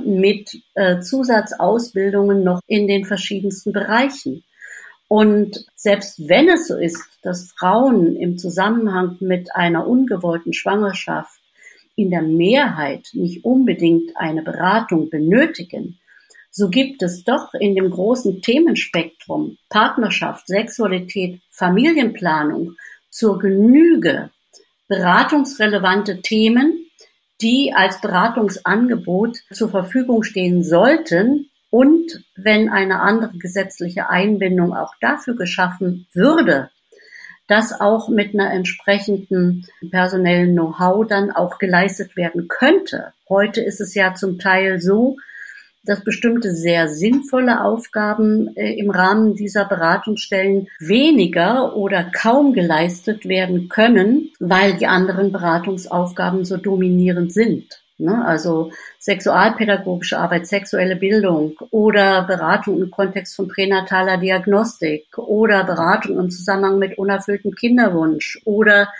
mit 0.04 0.50
äh, 0.74 1.00
Zusatzausbildungen 1.00 2.44
noch 2.44 2.60
in 2.66 2.86
den 2.86 3.06
verschiedensten 3.06 3.72
Bereichen. 3.72 4.44
Und 5.08 5.64
selbst 5.74 6.28
wenn 6.28 6.48
es 6.50 6.68
so 6.68 6.76
ist, 6.76 7.02
dass 7.22 7.52
Frauen 7.58 8.14
im 8.16 8.36
Zusammenhang 8.36 9.16
mit 9.20 9.54
einer 9.54 9.86
ungewollten 9.86 10.52
Schwangerschaft 10.52 11.40
in 11.96 12.10
der 12.10 12.22
Mehrheit 12.22 13.08
nicht 13.14 13.44
unbedingt 13.44 14.12
eine 14.16 14.42
Beratung 14.42 15.08
benötigen, 15.08 15.98
so 16.50 16.68
gibt 16.68 17.02
es 17.02 17.24
doch 17.24 17.54
in 17.54 17.74
dem 17.74 17.90
großen 17.90 18.42
Themenspektrum 18.42 19.58
Partnerschaft, 19.68 20.46
Sexualität, 20.46 21.40
Familienplanung 21.50 22.74
zur 23.10 23.38
Genüge 23.38 24.30
beratungsrelevante 24.88 26.20
Themen, 26.20 26.86
die 27.40 27.72
als 27.74 28.00
Beratungsangebot 28.00 29.38
zur 29.52 29.68
Verfügung 29.68 30.22
stehen 30.22 30.64
sollten, 30.64 31.47
und 31.70 32.24
wenn 32.36 32.68
eine 32.68 33.00
andere 33.00 33.36
gesetzliche 33.38 34.08
Einbindung 34.08 34.74
auch 34.74 34.94
dafür 35.00 35.36
geschaffen 35.36 36.06
würde, 36.14 36.70
das 37.46 37.78
auch 37.78 38.08
mit 38.08 38.34
einer 38.34 38.52
entsprechenden 38.52 39.66
personellen 39.90 40.52
Know-how 40.52 41.06
dann 41.06 41.30
auch 41.30 41.58
geleistet 41.58 42.16
werden 42.16 42.46
könnte. 42.48 43.12
Heute 43.28 43.62
ist 43.62 43.80
es 43.80 43.94
ja 43.94 44.14
zum 44.14 44.38
Teil 44.38 44.80
so, 44.80 45.16
dass 45.84 46.04
bestimmte 46.04 46.50
sehr 46.50 46.88
sinnvolle 46.88 47.64
Aufgaben 47.64 48.54
äh, 48.56 48.74
im 48.74 48.90
Rahmen 48.90 49.34
dieser 49.34 49.64
Beratungsstellen 49.64 50.68
weniger 50.78 51.76
oder 51.76 52.04
kaum 52.04 52.52
geleistet 52.52 53.26
werden 53.26 53.70
können, 53.70 54.30
weil 54.38 54.74
die 54.74 54.86
anderen 54.86 55.32
Beratungsaufgaben 55.32 56.44
so 56.44 56.58
dominierend 56.58 57.32
sind. 57.32 57.82
Ne? 57.98 58.24
Also 58.24 58.72
sexualpädagogische 59.00 60.18
Arbeit, 60.18 60.46
sexuelle 60.46 60.94
Bildung 60.94 61.58
oder 61.70 62.22
Beratung 62.22 62.80
im 62.80 62.90
Kontext 62.90 63.34
von 63.34 63.48
pränataler 63.48 64.18
Diagnostik 64.18 65.18
oder 65.18 65.64
Beratung 65.64 66.18
im 66.18 66.30
Zusammenhang 66.30 66.78
mit 66.78 66.96
unerfülltem 66.96 67.54
Kinderwunsch 67.54 68.40
oder 68.44 68.92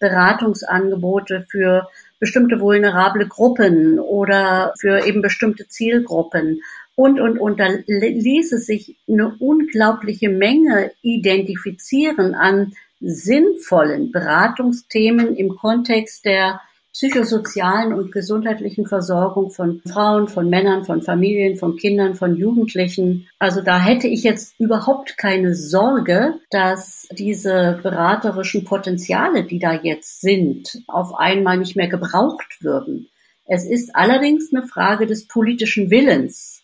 Beratungsangebote 0.00 1.46
für 1.48 1.88
bestimmte 2.18 2.60
vulnerable 2.60 3.28
Gruppen 3.28 4.00
oder 4.00 4.74
für 4.78 5.06
eben 5.06 5.22
bestimmte 5.22 5.68
Zielgruppen. 5.68 6.60
Und, 6.96 7.20
und, 7.20 7.38
und 7.38 7.60
da 7.60 7.68
ließe 7.86 8.58
sich 8.58 8.96
eine 9.08 9.34
unglaubliche 9.38 10.28
Menge 10.28 10.90
identifizieren 11.02 12.34
an 12.34 12.72
sinnvollen 13.00 14.12
Beratungsthemen 14.12 15.36
im 15.36 15.56
Kontext 15.56 16.24
der 16.24 16.60
psychosozialen 16.92 17.92
und 17.92 18.10
gesundheitlichen 18.12 18.86
Versorgung 18.86 19.50
von 19.50 19.80
Frauen, 19.86 20.26
von 20.28 20.50
Männern, 20.50 20.84
von 20.84 21.02
Familien, 21.02 21.56
von 21.56 21.76
Kindern, 21.76 22.14
von 22.14 22.36
Jugendlichen. 22.36 23.28
Also 23.38 23.60
da 23.60 23.78
hätte 23.78 24.08
ich 24.08 24.24
jetzt 24.24 24.58
überhaupt 24.58 25.16
keine 25.16 25.54
Sorge, 25.54 26.34
dass 26.50 27.06
diese 27.12 27.78
beraterischen 27.82 28.64
Potenziale, 28.64 29.44
die 29.44 29.58
da 29.58 29.72
jetzt 29.72 30.20
sind, 30.20 30.82
auf 30.88 31.14
einmal 31.14 31.58
nicht 31.58 31.76
mehr 31.76 31.88
gebraucht 31.88 32.58
würden. 32.60 33.08
Es 33.46 33.64
ist 33.64 33.96
allerdings 33.96 34.52
eine 34.52 34.66
Frage 34.66 35.06
des 35.06 35.26
politischen 35.26 35.90
Willens, 35.90 36.62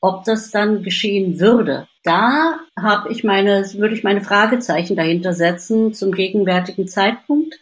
ob 0.00 0.24
das 0.24 0.50
dann 0.50 0.82
geschehen 0.82 1.40
würde. 1.40 1.88
Da 2.02 2.58
habe 2.78 3.10
ich 3.10 3.24
meine, 3.24 3.64
würde 3.74 3.94
ich 3.94 4.04
meine 4.04 4.20
Fragezeichen 4.20 4.96
dahinter 4.96 5.32
setzen 5.32 5.94
zum 5.94 6.12
gegenwärtigen 6.12 6.86
Zeitpunkt. 6.86 7.54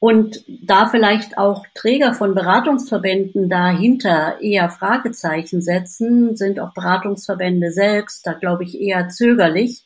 Und 0.00 0.44
da 0.46 0.88
vielleicht 0.88 1.38
auch 1.38 1.66
Träger 1.74 2.14
von 2.14 2.34
Beratungsverbänden 2.34 3.48
dahinter 3.48 4.40
eher 4.40 4.70
Fragezeichen 4.70 5.60
setzen, 5.60 6.36
sind 6.36 6.60
auch 6.60 6.72
Beratungsverbände 6.72 7.72
selbst, 7.72 8.24
da 8.24 8.34
glaube 8.34 8.62
ich 8.62 8.80
eher 8.80 9.08
zögerlich, 9.08 9.84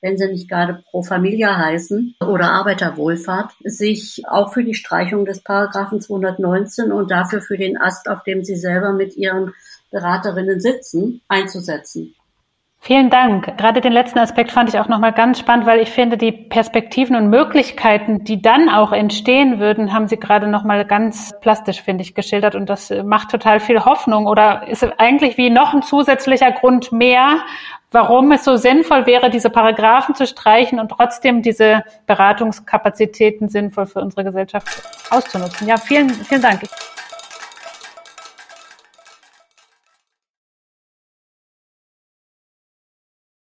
wenn 0.00 0.16
sie 0.16 0.28
nicht 0.28 0.48
gerade 0.48 0.82
Pro 0.90 1.02
Familia 1.02 1.58
heißen 1.58 2.16
oder 2.26 2.52
Arbeiterwohlfahrt, 2.52 3.52
sich 3.62 4.22
auch 4.26 4.54
für 4.54 4.64
die 4.64 4.74
Streichung 4.74 5.26
des 5.26 5.42
Paragraphen 5.42 6.00
219 6.00 6.90
und 6.90 7.10
dafür 7.10 7.42
für 7.42 7.58
den 7.58 7.76
Ast, 7.76 8.08
auf 8.08 8.22
dem 8.22 8.42
sie 8.42 8.56
selber 8.56 8.92
mit 8.92 9.14
ihren 9.16 9.52
Beraterinnen 9.90 10.60
sitzen, 10.60 11.20
einzusetzen. 11.28 12.14
Vielen 12.82 13.10
Dank. 13.10 13.58
Gerade 13.58 13.82
den 13.82 13.92
letzten 13.92 14.18
Aspekt 14.18 14.52
fand 14.52 14.70
ich 14.70 14.80
auch 14.80 14.88
nochmal 14.88 15.12
ganz 15.12 15.38
spannend, 15.38 15.66
weil 15.66 15.80
ich 15.80 15.90
finde, 15.90 16.16
die 16.16 16.32
Perspektiven 16.32 17.14
und 17.14 17.28
Möglichkeiten, 17.28 18.24
die 18.24 18.40
dann 18.40 18.70
auch 18.70 18.92
entstehen 18.92 19.60
würden, 19.60 19.92
haben 19.92 20.08
Sie 20.08 20.16
gerade 20.16 20.48
nochmal 20.48 20.86
ganz 20.86 21.34
plastisch, 21.42 21.82
finde 21.82 22.02
ich, 22.02 22.14
geschildert. 22.14 22.54
Und 22.54 22.70
das 22.70 22.90
macht 23.04 23.30
total 23.30 23.60
viel 23.60 23.84
Hoffnung 23.84 24.26
oder 24.26 24.66
ist 24.66 24.82
eigentlich 24.98 25.36
wie 25.36 25.50
noch 25.50 25.74
ein 25.74 25.82
zusätzlicher 25.82 26.52
Grund 26.52 26.90
mehr, 26.90 27.40
warum 27.90 28.32
es 28.32 28.44
so 28.44 28.56
sinnvoll 28.56 29.04
wäre, 29.04 29.28
diese 29.28 29.50
Paragraphen 29.50 30.14
zu 30.14 30.26
streichen 30.26 30.80
und 30.80 30.88
trotzdem 30.88 31.42
diese 31.42 31.82
Beratungskapazitäten 32.06 33.50
sinnvoll 33.50 33.84
für 33.84 34.00
unsere 34.00 34.24
Gesellschaft 34.24 34.68
auszunutzen. 35.10 35.68
Ja, 35.68 35.76
vielen, 35.76 36.08
vielen 36.08 36.40
Dank. 36.40 36.62